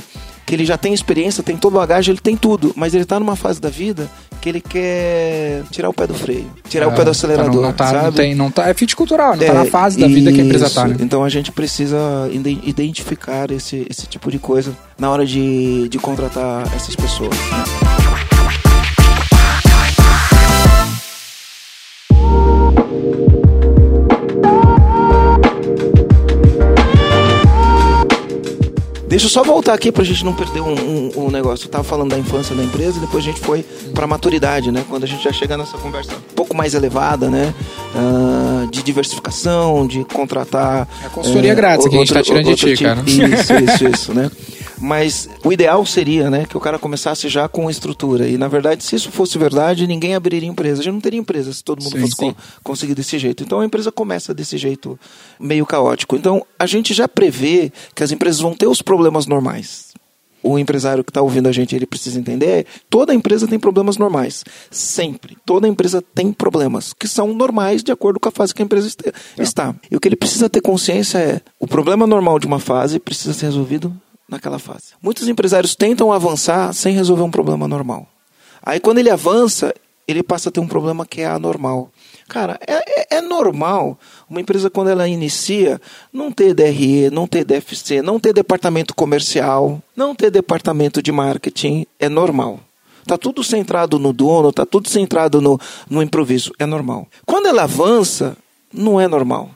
[0.48, 3.20] que ele já tem experiência, tem todo o bagagem, ele tem tudo, mas ele está
[3.20, 4.08] numa fase da vida
[4.40, 7.62] que ele quer tirar o pé do freio, tirar é, o pé do acelerador, não,
[7.62, 8.04] não tá, sabe?
[8.04, 10.40] Não, tem, não tá, é fit cultural, não é, tá na fase da vida que
[10.40, 10.96] a empresa tá, né?
[11.00, 11.98] Então a gente precisa
[12.32, 17.36] identificar esse, esse tipo de coisa na hora de, de contratar essas pessoas.
[17.36, 18.07] Né?
[29.18, 31.66] Deixa eu só voltar aqui pra gente não perder um, um, um, negócio.
[31.66, 34.84] Eu tava falando da infância da empresa e depois a gente foi pra maturidade, né?
[34.88, 37.52] Quando a gente já chega nessa conversa um pouco mais elevada, né?
[37.96, 40.86] Uh, de diversificação, de contratar.
[41.02, 42.84] É a consultoria é, grátis que a gente tá tirando de ti, tipo.
[42.84, 43.02] cara.
[43.04, 44.30] Isso, isso, isso, né?
[44.80, 48.28] Mas o ideal seria, né, que o cara começasse já com estrutura.
[48.28, 50.82] E na verdade, se isso fosse verdade, ninguém abriria empresa.
[50.82, 52.34] Já não teria empresa se todo mundo sim, fosse sim.
[52.62, 53.42] conseguir desse jeito.
[53.42, 54.98] Então a empresa começa desse jeito
[55.38, 56.16] meio caótico.
[56.16, 59.88] Então a gente já prevê que as empresas vão ter os problemas normais
[60.42, 64.44] o empresário que está ouvindo a gente ele precisa entender toda empresa tem problemas normais
[64.70, 68.64] sempre toda empresa tem problemas que são normais de acordo com a fase que a
[68.64, 68.88] empresa
[69.38, 72.98] está e o que ele precisa ter consciência é o problema normal de uma fase
[72.98, 73.94] precisa ser resolvido
[74.28, 74.92] naquela fase.
[75.02, 78.06] Muitos empresários tentam avançar sem resolver um problema normal.
[78.62, 79.74] Aí quando ele avança,
[80.06, 81.90] ele passa a ter um problema que é anormal.
[82.28, 83.98] Cara, é, é, é, normal
[84.28, 85.80] uma empresa, quando ela inicia,
[86.12, 91.86] não ter DRE, não ter DFC, não ter departamento comercial, não ter departamento de marketing.
[91.98, 92.60] É normal.
[93.02, 95.58] Está tudo centrado no dono, está tudo centrado no,
[95.88, 96.52] no improviso.
[96.58, 97.06] É normal.
[97.24, 98.36] Quando ela avança,
[98.72, 99.50] não é normal.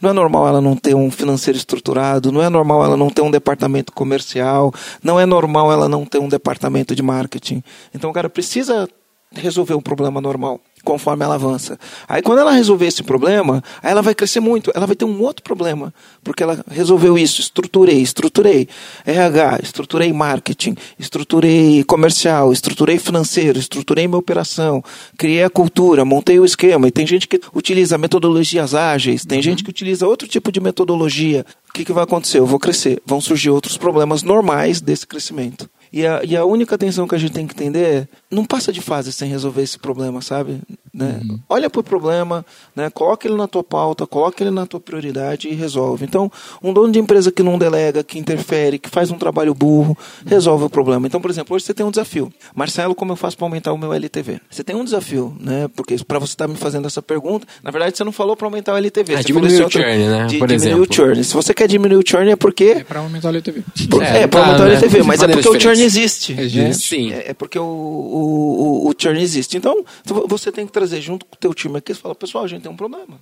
[0.00, 3.22] Não é normal ela não ter um financeiro estruturado, não é normal ela não ter
[3.22, 4.72] um departamento comercial,
[5.02, 7.62] não é normal ela não ter um departamento de marketing.
[7.94, 8.88] Então o cara precisa
[9.32, 11.78] resolver um problema normal conforme ela avança.
[12.08, 15.20] Aí quando ela resolver esse problema, aí ela vai crescer muito, ela vai ter um
[15.20, 18.68] outro problema, porque ela resolveu isso, estruturei, estruturei
[19.04, 24.82] RH, estruturei marketing, estruturei comercial, estruturei financeiro, estruturei minha operação,
[25.18, 26.86] criei a cultura, montei o esquema.
[26.86, 31.44] E tem gente que utiliza metodologias ágeis, tem gente que utiliza outro tipo de metodologia.
[31.68, 32.38] O que, que vai acontecer?
[32.38, 33.02] Eu vou crescer.
[33.04, 35.68] Vão surgir outros problemas normais desse crescimento.
[35.92, 38.72] E a, e a única atenção que a gente tem que entender é não passa
[38.72, 40.60] de fase sem resolver esse problema, sabe?
[40.92, 41.20] Né?
[41.22, 41.38] Uhum.
[41.48, 42.88] Olha para o problema, né?
[42.88, 46.04] coloca ele na tua pauta, coloca ele na tua prioridade e resolve.
[46.04, 46.32] Então,
[46.62, 50.64] um dono de empresa que não delega, que interfere, que faz um trabalho burro, resolve
[50.64, 51.06] o problema.
[51.06, 52.32] Então, por exemplo, hoje você tem um desafio.
[52.54, 54.40] Marcelo, como eu faço para aumentar o meu LTV?
[54.50, 55.68] Você tem um desafio, né?
[55.76, 58.46] Porque para você estar tá me fazendo essa pergunta, na verdade você não falou para
[58.46, 59.12] aumentar o LTV.
[59.12, 60.26] É, você diminuir o churn, né?
[60.26, 60.86] De, por diminuir exemplo.
[60.90, 61.24] o churn.
[61.24, 62.64] Se você quer diminuir o churn é porque...
[62.64, 63.62] É para aumentar o LTV.
[63.90, 65.04] Por, é, é para aumentar o LTV, né?
[65.04, 66.32] mas é porque o churn existe.
[66.32, 66.58] Existe.
[66.58, 66.72] Né?
[66.72, 67.12] Sim.
[67.12, 69.56] É, é porque o, o, o, o churn existe.
[69.56, 69.84] Então,
[70.26, 72.62] você tem que trazer junto com o teu time aqui e falar, pessoal, a gente
[72.62, 73.18] tem um problema.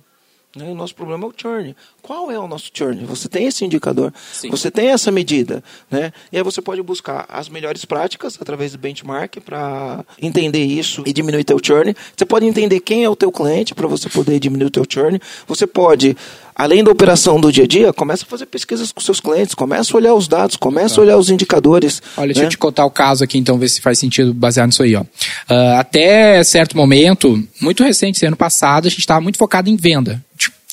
[0.55, 0.69] Né?
[0.69, 1.75] O nosso problema é o churn.
[2.01, 3.03] Qual é o nosso churn?
[3.05, 4.49] Você tem esse indicador, Sim.
[4.49, 5.61] você tem essa medida.
[5.91, 6.13] Né?
[6.31, 11.11] E aí você pode buscar as melhores práticas através do benchmark para entender isso e
[11.11, 11.93] diminuir teu churn.
[12.15, 15.19] Você pode entender quem é o teu cliente para você poder diminuir o teu churn.
[15.45, 16.15] Você pode
[16.55, 19.93] além da operação do dia a dia, começa a fazer pesquisas com seus clientes, começa
[19.93, 22.01] a olhar os dados, começa a olhar os indicadores.
[22.17, 22.33] Olha, né?
[22.33, 24.95] deixa eu te contar o caso aqui, então, ver se faz sentido baseado nisso aí.
[24.95, 25.01] Ó.
[25.01, 30.24] Uh, até certo momento, muito recente, ano passado, a gente estava muito focado em venda.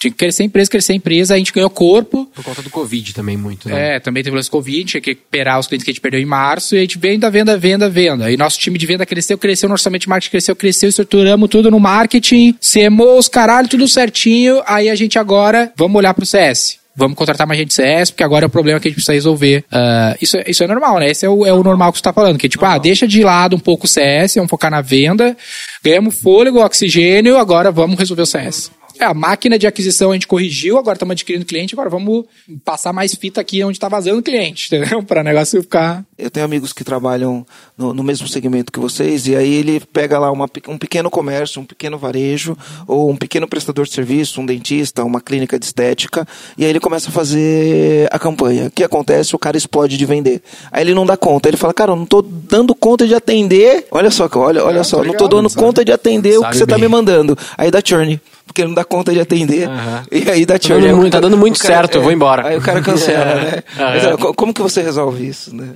[0.03, 2.29] Tinha que crescer empresa, crescer empresa, a gente ganhou corpo.
[2.35, 3.95] Por conta do Covid também, muito, né?
[3.95, 6.21] É, também teve o lance Covid, tinha que recuperar os clientes que a gente perdeu
[6.21, 8.25] em março, e a gente venda, venda, venda, venda.
[8.25, 11.71] Aí nosso time de venda cresceu, cresceu, no orçamento de marketing cresceu, cresceu, estruturamos tudo
[11.71, 14.61] no marketing, CMOs, caralho, tudo certinho.
[14.67, 18.45] Aí a gente agora, vamos olhar pro CS vamos contratar mais gente CS, porque agora
[18.45, 19.65] é o problema que a gente precisa resolver.
[19.73, 21.11] Uh, isso, isso é normal, né?
[21.11, 23.23] Esse é o, é o normal que você está falando, que tipo, ah, deixa de
[23.23, 25.35] lado um pouco o CS, vamos focar na venda,
[25.83, 28.71] ganhamos fôlego, oxigênio, agora vamos resolver o CS.
[29.03, 32.25] É, a máquina de aquisição a gente corrigiu, agora estamos adquirindo cliente, agora vamos
[32.65, 35.03] passar mais fita aqui onde está vazando cliente, entendeu?
[35.03, 36.05] Para o negócio ficar.
[36.17, 37.45] Eu tenho amigos que trabalham
[37.77, 41.61] no, no, mesmo segmento que vocês, e aí ele pega lá uma, um pequeno comércio,
[41.61, 46.25] um pequeno varejo, ou um pequeno prestador de serviço, um dentista, uma clínica de estética,
[46.57, 48.69] e aí ele começa a fazer a campanha.
[48.69, 49.35] O que acontece?
[49.35, 50.41] O cara explode de vender.
[50.71, 51.49] Aí ele não dá conta.
[51.49, 53.85] Ele fala, cara, eu não estou dando conta de atender.
[53.91, 55.61] Olha só, olha, olha é, só, não estou dando sabe?
[55.61, 57.37] conta de atender sabe o que você está me mandando.
[57.59, 58.21] Aí dá churn
[58.53, 59.67] porque não dá conta de atender.
[59.67, 60.03] Uhum.
[60.13, 60.79] E aí dá tchau.
[60.79, 62.49] Tá dando, tá dando muito cara, certo, é, eu vou embora.
[62.49, 63.63] Aí o cara cancela, né?
[63.77, 64.21] Uhum.
[64.21, 65.71] Mas, como que você resolve isso, né?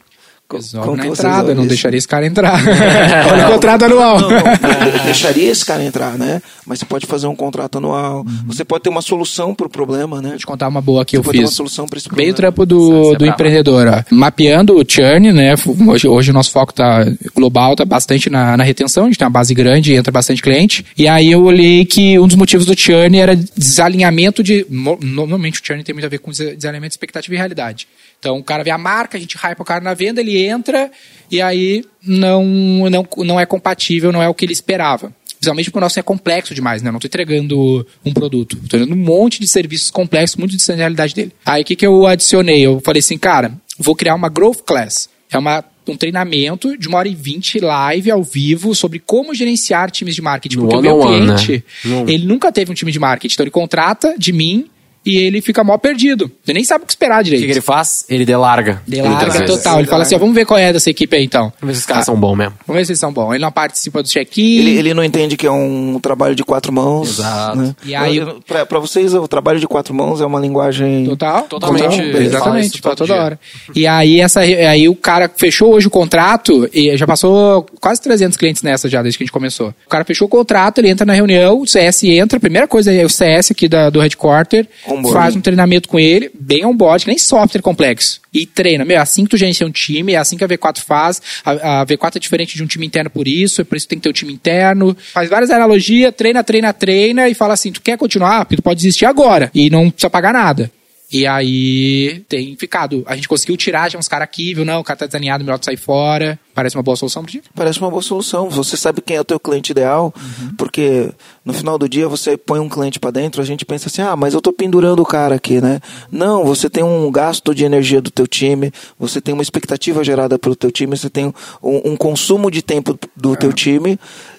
[0.49, 1.69] Como na entrada, não isso?
[1.71, 2.55] deixaria esse cara entrar.
[3.33, 4.21] Olha o contrato anual.
[4.21, 6.41] Não, não, não, deixaria esse cara entrar, né?
[6.65, 8.25] Mas você pode fazer um contrato anual.
[8.47, 10.31] Você pode ter uma solução para o problema, né?
[10.31, 11.57] Vou te contar uma boa que Você eu pode ter uma fiz.
[11.57, 12.37] solução para esse Bem o problema.
[12.37, 14.03] trampo do, é do empreendedor, ó.
[14.15, 15.55] Mapeando o churn, né?
[15.89, 19.27] Hoje, hoje o nosso foco tá global, tá bastante na, na retenção, a gente tem
[19.27, 20.85] uma base grande, entra bastante cliente.
[20.97, 24.65] E aí eu olhei que um dos motivos do churn era desalinhamento de.
[25.01, 27.87] Normalmente o churn tem muito a ver com des- desalinhamento de expectativa e realidade.
[28.19, 30.91] Então o cara vê a marca, a gente hype o cara na venda, ele entra
[31.31, 32.45] e aí não,
[32.91, 35.13] não, não é compatível, não é o que ele esperava.
[35.37, 36.89] Principalmente porque o nosso é complexo demais, né?
[36.89, 38.55] Eu não estou entregando um produto.
[38.55, 41.33] Estou entregando um monte de serviços complexos, muito distante da realidade dele.
[41.45, 42.67] Aí o que, que eu adicionei?
[42.67, 45.09] Eu falei assim, cara, vou criar uma Growth Class.
[45.31, 49.91] É uma, um treinamento de uma hora e vinte live ao vivo sobre como gerenciar
[49.91, 50.57] times de marketing.
[50.57, 52.05] No Porque o meu cliente, né?
[52.09, 53.35] Ele nunca teve um time de marketing.
[53.35, 54.67] Então ele contrata de mim
[55.07, 56.31] e ele fica mó perdido.
[56.47, 57.43] Ele nem sabe o que esperar O direito.
[57.43, 58.05] que, que ele faz?
[58.09, 58.83] Ele delarga.
[58.87, 59.79] Delarga total.
[59.79, 61.53] Ele fala assim, ó, vamos ver qual é dessa equipe aí então.
[61.61, 62.55] Vamos ver se os caras são bons mesmo.
[62.67, 63.31] Vamos ver se eles são bons.
[63.33, 64.59] Ele não participa do check-in.
[64.59, 67.19] Ele, ele não entende que é um trabalho de quatro mãos.
[67.19, 67.57] Exato.
[67.59, 67.75] Né?
[67.85, 71.07] E aí- Eu- pra, pra vocês, o trabalho de quatro mãos é uma linguagem.
[71.07, 71.43] Total.
[71.45, 72.83] Totalmente, Total, Exatamente.
[72.83, 73.23] todo toda dia.
[73.23, 73.41] hora.
[73.75, 78.37] E aí, essa, aí o cara fechou hoje o contrato e já passou quase 300
[78.37, 79.69] clientes nessa já, desde que a gente começou.
[79.87, 82.93] O cara fechou o contrato, ele entra na reunião, o CS entra, a primeira coisa
[82.93, 84.67] é o CS aqui da, do headquarter,
[85.13, 88.21] Faz um treinamento com ele, bem on-board, nem software complexo.
[88.33, 88.85] E treina.
[88.85, 91.23] Meu, é assim que tu gerencia um time, é assim que a V4 faz.
[91.45, 93.91] A, a V4 é diferente de um time interno por isso, é por isso que
[93.91, 94.97] tem que ter um time interno.
[95.13, 98.45] Faz várias analogias, treina, treina, treina e fala assim, tu quer continuar?
[98.45, 100.71] Porque tu pode desistir agora e não precisa pagar nada.
[101.13, 103.05] E aí tem ficado.
[103.07, 104.65] A gente conseguiu tirar já uns caras aqui, viu?
[104.65, 106.39] Não, o cara tá desalinhado, melhor tu sair fora.
[106.53, 107.43] Parece uma boa solução pro dia.
[107.55, 108.51] Parece uma boa solução.
[108.51, 110.13] Você sabe quem é o teu cliente ideal,
[110.57, 111.13] porque
[111.45, 114.17] no final do dia você põe um cliente para dentro, a gente pensa assim: "Ah,
[114.17, 115.81] mas eu tô pendurando o cara aqui, né?".
[116.11, 120.39] Não, você tem um gasto de energia do teu time, você tem uma expectativa gerada
[120.39, 121.33] pelo teu time, você tem
[121.63, 123.99] um, um consumo de tempo do teu time.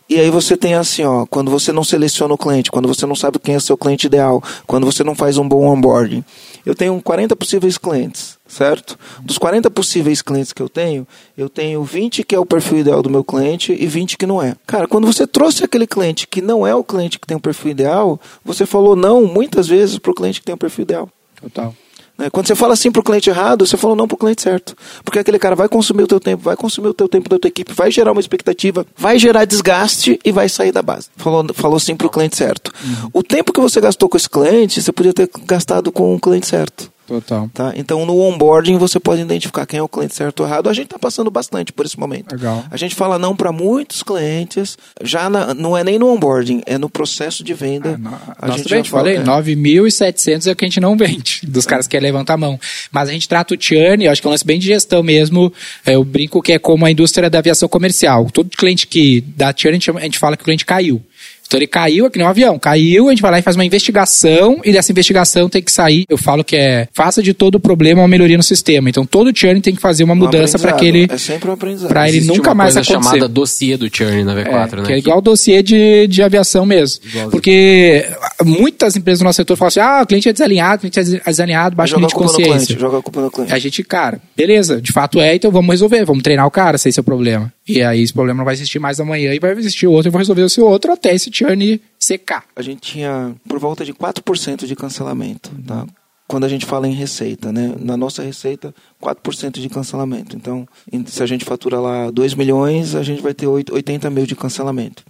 [0.09, 3.15] E aí você tem assim, ó, quando você não seleciona o cliente, quando você não
[3.15, 6.23] sabe quem é seu cliente ideal, quando você não faz um bom onboarding.
[6.65, 8.97] Eu tenho 40 possíveis clientes, certo?
[9.21, 11.05] Dos 40 possíveis clientes que eu tenho,
[11.37, 14.41] eu tenho 20 que é o perfil ideal do meu cliente e 20 que não
[14.41, 14.55] é.
[14.65, 17.71] Cara, quando você trouxe aquele cliente que não é o cliente que tem o perfil
[17.71, 21.09] ideal, você falou não muitas vezes para o cliente que tem o perfil ideal.
[21.41, 21.75] Total.
[22.17, 22.29] Né?
[22.29, 24.75] Quando você fala sim para o cliente errado, você falou não para o cliente certo.
[25.03, 27.47] Porque aquele cara vai consumir o teu tempo, vai consumir o teu tempo da tua
[27.47, 31.09] equipe, vai gerar uma expectativa, vai gerar desgaste e vai sair da base.
[31.15, 32.73] Falou, falou sim para o cliente certo.
[33.13, 36.47] O tempo que você gastou com esse cliente, você podia ter gastado com o cliente
[36.47, 36.91] certo.
[37.07, 37.49] Total.
[37.53, 37.73] Tá?
[37.75, 40.69] Então, no onboarding, você pode identificar quem é o cliente certo ou errado.
[40.69, 42.33] A gente está passando bastante por esse momento.
[42.33, 42.63] Legal.
[42.69, 46.77] A gente fala não para muitos clientes, já na- não é nem no onboarding, é
[46.77, 47.93] no processo de venda.
[47.95, 49.23] Ah, no- a Nossa, gente bem, te falei, é.
[49.23, 52.59] 9.700 é o que a gente não vende, dos caras que querem levantar a mão.
[52.91, 55.01] Mas a gente trata o churn, eu acho que é um lance bem de gestão
[55.01, 55.51] mesmo.
[55.85, 58.29] É, Eu brinco que é como a indústria da aviação comercial.
[58.31, 61.01] Todo cliente que dá churn, a gente fala que o cliente caiu.
[61.47, 62.59] Então ele caiu, é que nem um avião.
[62.59, 66.03] Caiu, a gente vai lá e faz uma investigação, e dessa investigação tem que sair.
[66.09, 68.89] Eu falo que é, faça de todo o problema uma melhoria no sistema.
[68.89, 71.07] Então todo churn tem que fazer uma Um mudança para que ele...
[71.09, 71.87] É sempre um aprendizado.
[71.89, 73.09] pra ele Existe nunca uma mais coisa acontecer.
[73.15, 74.83] chamada dossiê do churn na V4, É, né?
[74.85, 77.01] Que é igual o dossiê de, de aviação mesmo.
[77.05, 77.31] Igualzinho.
[77.31, 78.05] Porque
[78.43, 81.29] muitas empresas do nosso setor falam assim: ah, o cliente é desalinhado, o cliente é
[81.29, 82.65] desalinhado, baixa o joga a nível de culpa no consciência.
[82.67, 82.81] cliente.
[82.81, 83.53] Joga a culpa no cliente.
[83.53, 86.89] A gente, cara, beleza, de fato é, então vamos resolver, vamos treinar o cara, se
[86.89, 87.51] esse é o problema.
[87.67, 90.19] E aí esse problema não vai existir mais amanhã e vai existir outro, e vou
[90.19, 92.43] resolver esse outro até esse churn secar.
[92.55, 95.51] A gente tinha por volta de 4% de cancelamento.
[95.65, 95.85] Tá?
[96.27, 97.73] Quando a gente fala em receita, né?
[97.79, 100.35] Na nossa receita, 4% de cancelamento.
[100.35, 100.67] Então,
[101.05, 104.35] se a gente fatura lá 2 milhões, a gente vai ter oito- 80 mil de
[104.35, 105.03] cancelamento.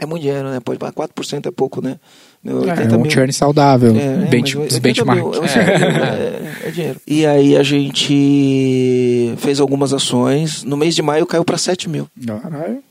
[0.00, 0.58] É muito dinheiro, né?
[0.60, 1.96] Pode 4% é pouco, né?
[2.42, 3.10] Meu, É, 80 um mil.
[3.10, 5.20] churn saudável, É, é, bench, 80 benchmark.
[5.20, 7.00] mil, é, é, é dinheiro.
[7.06, 10.62] E aí a gente fez algumas ações.
[10.64, 12.08] No mês de maio caiu para 7 mil.
[12.24, 12.82] Caralho.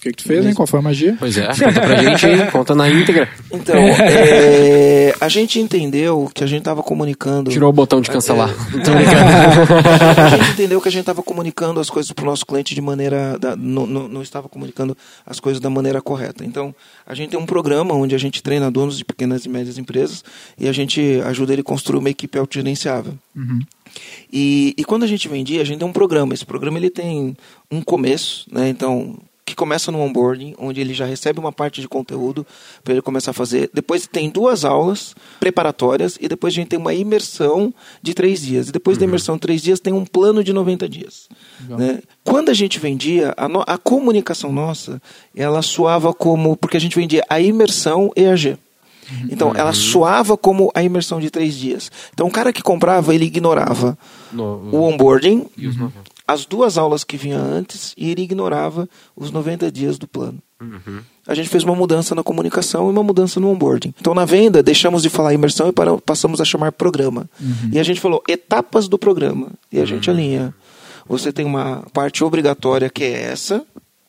[0.00, 0.54] O que, que tu fez, hein?
[0.54, 1.14] Qual foi a magia?
[1.18, 3.28] Pois é, conta pra gente aí, conta na íntegra.
[3.52, 7.50] Então, é, a gente entendeu que a gente estava comunicando.
[7.50, 8.48] Tirou o botão de cancelar.
[8.70, 8.96] Brincando.
[10.16, 12.80] a gente entendeu que a gente estava comunicando as coisas para o nosso cliente de
[12.80, 13.38] maneira.
[13.38, 14.96] Da, não, não, não estava comunicando
[15.26, 16.46] as coisas da maneira correta.
[16.46, 16.74] Então,
[17.06, 20.24] a gente tem um programa onde a gente treina donos de pequenas e médias empresas
[20.58, 23.12] e a gente ajuda ele a construir uma equipe autogerenciável.
[24.32, 26.32] E, e quando a gente vendia, a gente tem um programa.
[26.32, 27.36] Esse programa ele tem
[27.70, 28.70] um começo, né?
[28.70, 29.18] Então,
[29.50, 32.46] que começa no onboarding, onde ele já recebe uma parte de conteúdo
[32.82, 33.68] para ele começar a fazer.
[33.74, 38.68] Depois tem duas aulas preparatórias e depois a gente tem uma imersão de três dias.
[38.68, 41.28] E depois da imersão de três dias tem um plano de 90 dias.
[41.68, 42.00] Né?
[42.24, 45.00] Quando a gente vendia, a, no- a comunicação nossa,
[45.34, 46.56] ela soava como...
[46.56, 48.56] Porque a gente vendia a imersão EAG.
[49.28, 51.90] Então, ela soava como a imersão de três dias.
[52.14, 53.98] Então, o cara que comprava, ele ignorava
[54.32, 56.09] No- o onboarding, E os 90.
[56.30, 60.38] As duas aulas que vinha antes e ele ignorava os 90 dias do plano.
[61.26, 63.94] A gente fez uma mudança na comunicação e uma mudança no onboarding.
[64.00, 67.28] Então, na venda, deixamos de falar imersão e para, passamos a chamar programa.
[67.72, 69.48] E a gente falou etapas do programa.
[69.72, 70.54] E a gente alinha.
[71.08, 73.64] Você tem uma parte obrigatória que é essa,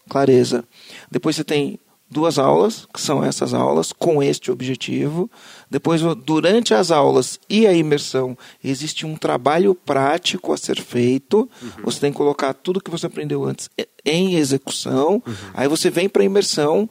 [0.08, 0.64] clareza.
[1.10, 1.80] Depois você tem
[2.12, 5.32] duas aulas, que são essas aulas, com este objetivo.
[5.70, 11.50] Depois, durante as aulas e a imersão, existe um trabalho prático a ser feito.
[11.84, 13.70] Você tem que colocar tudo que você aprendeu antes
[14.04, 15.24] em execução.
[15.54, 16.90] Aí você vem para a imersão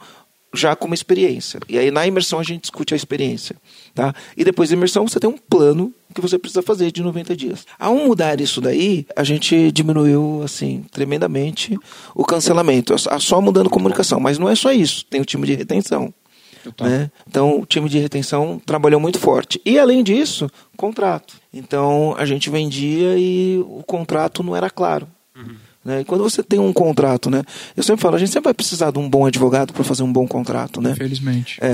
[0.54, 1.60] já com uma experiência.
[1.68, 3.56] E aí na imersão a gente discute a experiência.
[3.94, 4.14] Tá?
[4.36, 7.66] E depois da imersão você tem um plano que você precisa fazer de 90 dias.
[7.78, 11.78] Ao mudar isso daí, a gente diminuiu assim tremendamente
[12.14, 12.94] o cancelamento.
[13.20, 14.18] Só mudando comunicação.
[14.18, 15.04] Mas não é só isso.
[15.06, 16.12] Tem o time de retenção.
[16.80, 17.10] Né?
[17.26, 19.60] Então, o time de retenção trabalhou muito forte.
[19.64, 21.34] E, além disso, contrato.
[21.52, 25.08] Então, a gente vendia e o contrato não era claro.
[25.34, 25.56] Uhum.
[25.82, 26.02] Né?
[26.02, 27.42] E quando você tem um contrato, né?
[27.74, 30.12] Eu sempre falo, a gente sempre vai precisar de um bom advogado para fazer um
[30.12, 30.90] bom contrato, né?
[30.90, 31.58] Infelizmente.
[31.58, 31.72] É.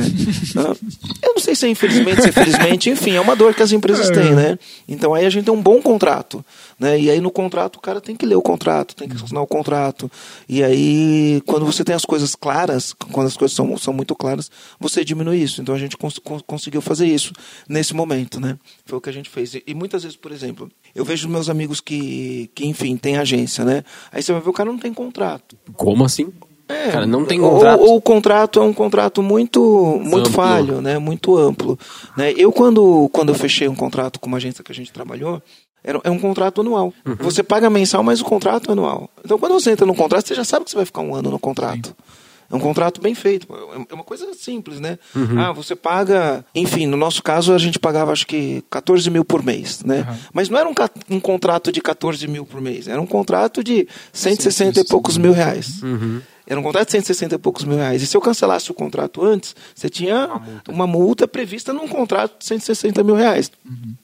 [1.23, 3.73] eu não sei se é infelizmente, se é infelizmente, enfim, é uma dor que as
[3.73, 4.13] empresas é.
[4.13, 4.59] têm, né?
[4.87, 6.45] Então aí a gente tem um bom contrato,
[6.79, 6.99] né?
[6.99, 9.47] E aí no contrato o cara tem que ler o contrato, tem que assinar o
[9.47, 10.11] contrato.
[10.49, 14.51] E aí quando você tem as coisas claras, quando as coisas são, são muito claras,
[14.79, 15.61] você diminui isso.
[15.61, 17.33] Então a gente cons conseguiu fazer isso
[17.69, 18.59] nesse momento, né?
[18.85, 19.55] Foi o que a gente fez.
[19.55, 23.65] E, e muitas vezes, por exemplo, eu vejo meus amigos que, que enfim, têm agência,
[23.65, 23.85] né?
[24.13, 25.57] Aí você vai ver o cara não tem contrato.
[25.75, 26.33] Como assim?
[26.69, 27.81] É, cara, não tem contrato.
[27.81, 30.99] Ou, o contrato é um contrato muito, muito falho, né?
[30.99, 31.79] Muito amplo.
[32.17, 32.33] Né?
[32.37, 35.41] Eu, quando, quando eu fechei um contrato com uma agência que a gente trabalhou,
[36.03, 36.93] é um contrato anual.
[37.05, 37.17] Uhum.
[37.21, 39.09] Você paga mensal, mas o contrato é anual.
[39.25, 41.31] Então, quando você entra no contrato, você já sabe que você vai ficar um ano
[41.31, 41.89] no contrato.
[41.89, 41.95] Sim.
[42.51, 43.47] É um contrato bem feito.
[43.91, 44.99] É uma coisa simples, né?
[45.15, 45.41] Uhum.
[45.41, 46.45] Ah, você paga.
[46.55, 50.07] Enfim, no nosso caso, a gente pagava acho que 14 mil por mês, né?
[50.09, 50.17] Uhum.
[50.33, 50.75] Mas não era um,
[51.11, 52.87] um, contrato de 14 mil por mês.
[52.87, 55.83] Era um contrato de 160 sim, e poucos mil reais.
[55.83, 56.21] Uhum.
[56.47, 58.03] Era um contrato de 160 e poucos mil reais.
[58.03, 61.89] E se eu cancelasse o contrato antes, você tinha uma multa, uma multa prevista num
[61.89, 63.51] contrato de 160 mil reais.
[63.65, 63.95] Uhum.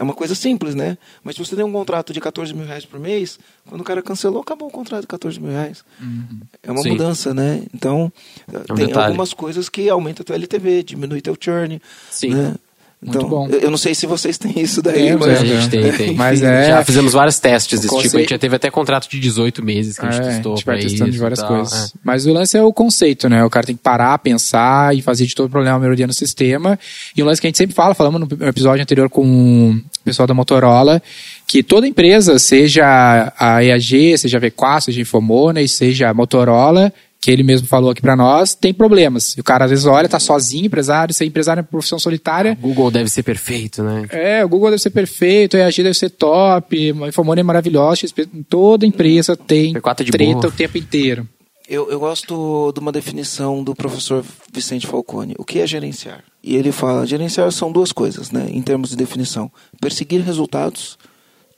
[0.00, 0.96] É uma coisa simples, né?
[1.22, 3.38] Mas se você tem um contrato de 14 mil reais por mês,
[3.68, 5.84] quando o cara cancelou, acabou o contrato de 14 mil reais.
[6.00, 6.40] Uhum.
[6.62, 6.92] É uma Sim.
[6.92, 7.64] mudança, né?
[7.74, 8.10] Então,
[8.50, 9.08] é um tem detalhe.
[9.08, 11.82] algumas coisas que aumentam teu LTV, diminui teu churn.
[12.10, 12.30] Sim.
[12.32, 12.54] Né?
[13.02, 13.48] Então, Muito bom.
[13.48, 15.08] Eu não sei se vocês têm isso daí.
[15.08, 15.40] É, mas...
[15.40, 16.14] A gente tem, tem.
[16.14, 16.68] Mas é...
[16.68, 18.16] Já fizemos vários testes desse tipo.
[18.16, 20.52] A gente já teve até contrato de 18 meses que a gente é, testou.
[20.52, 21.94] A gente vai testando de várias coisas.
[21.94, 21.98] É.
[22.04, 23.42] Mas o lance é o conceito, né?
[23.42, 26.12] O cara tem que parar, pensar e fazer de todo o problema a melhoria no
[26.12, 26.78] sistema.
[27.16, 30.26] E um lance que a gente sempre fala, falamos no episódio anterior com o pessoal
[30.26, 31.02] da Motorola,
[31.46, 36.14] que toda empresa, seja a EAG, seja a V4, seja a Infomona e seja a
[36.14, 39.36] Motorola, que ele mesmo falou aqui para nós, tem problemas.
[39.36, 42.56] E o cara às vezes olha, tá sozinho, empresário, ser empresário é profissão solitária.
[42.62, 44.06] O Google deve ser perfeito, né?
[44.10, 48.06] É, o Google deve ser perfeito, a EAG deve ser top, a Infomone é maravilhosa,
[48.48, 50.46] toda empresa tem treta boa.
[50.46, 51.28] o tempo inteiro.
[51.68, 55.36] Eu, eu gosto de uma definição do professor Vicente Falcone.
[55.38, 56.24] O que é gerenciar?
[56.42, 59.52] E ele fala, gerenciar são duas coisas, né, em termos de definição.
[59.80, 60.98] Perseguir resultados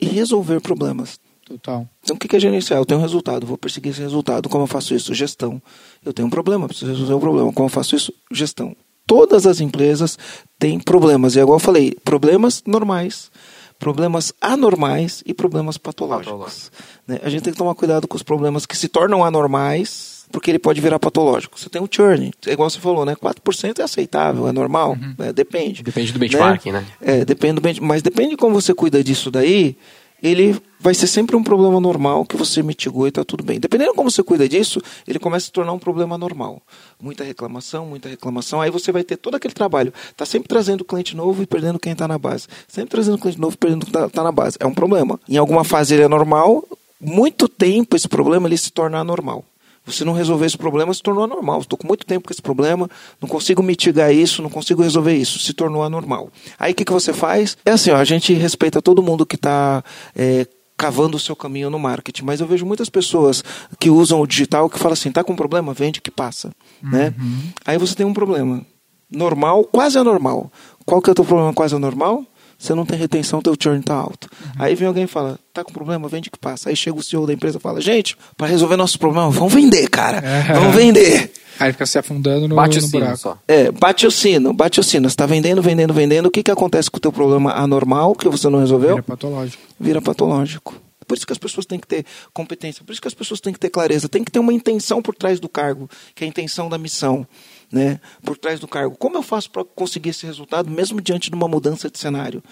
[0.00, 1.18] e resolver problemas.
[1.52, 1.86] Total.
[2.02, 2.80] Então, o que é gerenciar?
[2.80, 4.48] Eu tenho um resultado, vou perseguir esse resultado.
[4.48, 5.12] Como eu faço isso?
[5.12, 5.60] Gestão.
[6.02, 7.52] Eu tenho um problema, preciso resolver o um problema.
[7.52, 8.12] Como eu faço isso?
[8.30, 8.74] Gestão.
[9.06, 10.18] Todas as empresas
[10.58, 11.36] têm problemas.
[11.36, 13.30] E é igual eu falei, problemas normais,
[13.78, 16.72] problemas anormais e problemas patológicos.
[17.06, 17.20] Né?
[17.22, 20.58] A gente tem que tomar cuidado com os problemas que se tornam anormais, porque ele
[20.58, 21.60] pode virar patológico.
[21.60, 23.14] Você tem um churn, é igual você falou, né?
[23.14, 25.14] 4% é aceitável, é normal, uhum.
[25.18, 25.82] é, depende.
[25.82, 26.80] Depende do benchmarking, né?
[26.80, 27.20] né?
[27.20, 29.76] É, depende do benchmarking, mas depende de como você cuida disso daí,
[30.22, 33.58] ele vai ser sempre um problema normal que você mitigou e está tudo bem.
[33.58, 36.62] Dependendo de como você cuida disso, ele começa a se tornar um problema normal.
[37.00, 38.60] Muita reclamação, muita reclamação.
[38.60, 39.92] Aí você vai ter todo aquele trabalho.
[40.10, 42.46] Está sempre trazendo cliente novo e perdendo quem está na base.
[42.68, 44.56] Sempre trazendo cliente novo e perdendo quem está na base.
[44.60, 45.20] É um problema.
[45.28, 46.64] Em alguma fase ele é normal,
[47.00, 49.44] muito tempo esse problema ele se torna anormal.
[49.84, 51.60] Você não resolver esse problema se tornou anormal.
[51.60, 52.88] Estou com muito tempo com esse problema,
[53.20, 55.38] não consigo mitigar isso, não consigo resolver isso.
[55.38, 56.30] Se tornou anormal.
[56.58, 57.56] Aí o que, que você faz?
[57.64, 59.82] É assim, ó, a gente respeita todo mundo que está
[60.14, 63.42] é, cavando o seu caminho no marketing, mas eu vejo muitas pessoas
[63.78, 66.52] que usam o digital que falam assim, tá com problema, vende que passa,
[66.82, 67.14] né?
[67.18, 67.24] uhum.
[67.24, 67.52] né?
[67.64, 68.64] Aí você tem um problema
[69.10, 70.50] normal, quase anormal.
[70.84, 72.24] Qual que é o teu problema quase anormal?
[72.62, 74.28] Você não tem retenção, teu churn está alto.
[74.32, 74.50] Uhum.
[74.56, 76.68] Aí vem alguém e fala, tá com problema, vende que passa.
[76.68, 79.88] Aí chega o CEO da empresa e fala, gente, para resolver nosso problema, vamos vender,
[79.88, 80.18] cara.
[80.18, 80.60] Uhum.
[80.60, 81.32] Vamos vender.
[81.58, 83.18] Aí fica se afundando no, bate no o sino buraco.
[83.18, 83.38] Só.
[83.48, 85.08] É, bate o sino, bate o sino.
[85.08, 86.26] Você está vendendo, vendendo, vendendo.
[86.26, 88.90] O que, que acontece com o teu problema anormal que você não resolveu?
[88.90, 89.62] Vira patológico.
[89.80, 90.74] Vira patológico.
[91.06, 93.52] Por isso que as pessoas têm que ter competência, por isso que as pessoas têm
[93.52, 96.28] que ter clareza, tem que ter uma intenção por trás do cargo, que é a
[96.28, 97.26] intenção da missão.
[97.72, 98.94] Né, por trás do cargo.
[98.98, 102.42] Como eu faço para conseguir esse resultado, mesmo diante de uma mudança de cenário?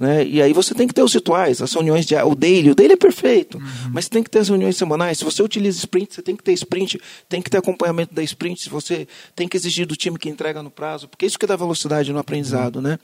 [0.00, 0.26] Né?
[0.26, 2.94] E aí você tem que ter os rituais, as reuniões de o daily, o daily
[2.94, 3.90] é perfeito, uhum.
[3.92, 5.18] mas tem que ter as reuniões semanais.
[5.18, 6.98] Se você utiliza sprint, você tem que ter sprint,
[7.28, 10.62] tem que ter acompanhamento da sprint, se você tem que exigir do time que entrega
[10.62, 12.82] no prazo, porque isso que dá velocidade no aprendizado, uhum.
[12.82, 12.98] né?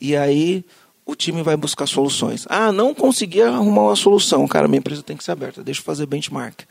[0.00, 0.64] E aí
[1.06, 2.44] o time vai buscar soluções.
[2.48, 5.84] Ah, não consegui arrumar uma solução, cara, minha empresa tem que ser aberta, deixa eu
[5.84, 6.62] fazer benchmark.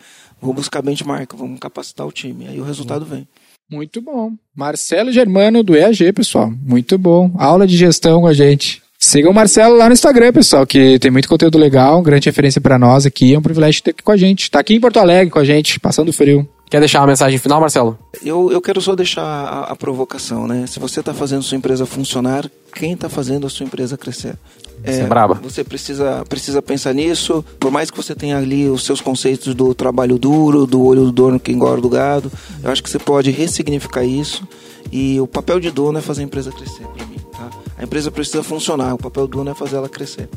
[0.41, 3.26] Vou buscar benchmark, vamos capacitar o time, aí o resultado vem.
[3.72, 4.34] Muito bom.
[4.56, 6.52] Marcelo Germano do EAG, pessoal.
[6.61, 7.31] Muito bom.
[7.38, 8.81] Aula de gestão com a gente.
[8.99, 12.77] Sigam o Marcelo lá no Instagram, pessoal, que tem muito conteúdo legal, grande referência para
[12.77, 13.34] nós aqui.
[13.34, 14.52] É um privilégio ter aqui com a gente.
[14.52, 16.48] Tá aqui em Porto Alegre com a gente, passando frio.
[16.69, 17.98] Quer deixar uma mensagem final, Marcelo?
[18.23, 20.65] Eu, eu quero só deixar a, a provocação, né?
[20.68, 24.35] Se você está fazendo sua empresa funcionar, quem está fazendo a sua empresa crescer?
[24.84, 25.40] É, é braba.
[25.44, 27.44] Você precisa, precisa pensar nisso.
[27.60, 31.12] Por mais que você tenha ali os seus conceitos do trabalho duro, do olho do
[31.12, 32.32] dono que engorda o gado,
[32.64, 34.48] eu acho que você pode ressignificar isso.
[34.91, 37.18] E o papel de dono é fazer a empresa crescer para mim.
[37.32, 37.49] Tá?
[37.78, 40.28] A empresa precisa funcionar, o papel do dono é fazer ela crescer.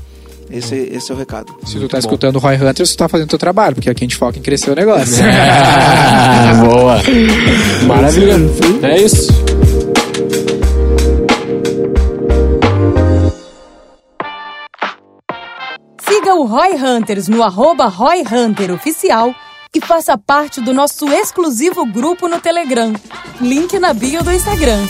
[0.50, 1.54] Esse, esse é o recado.
[1.64, 4.04] Se tu tá escutando o Roy Hunter, você tá fazendo o teu trabalho, porque aqui
[4.04, 5.16] a gente foca em crescer o negócio.
[6.64, 7.00] boa.
[7.86, 8.36] Maravilha.
[8.82, 9.32] É isso.
[16.24, 19.34] Siga o Roy Hunters no arroba Roy Hunter Oficial
[19.74, 22.94] e faça parte do nosso exclusivo grupo no Telegram.
[23.42, 24.86] Link na bio do Instagram.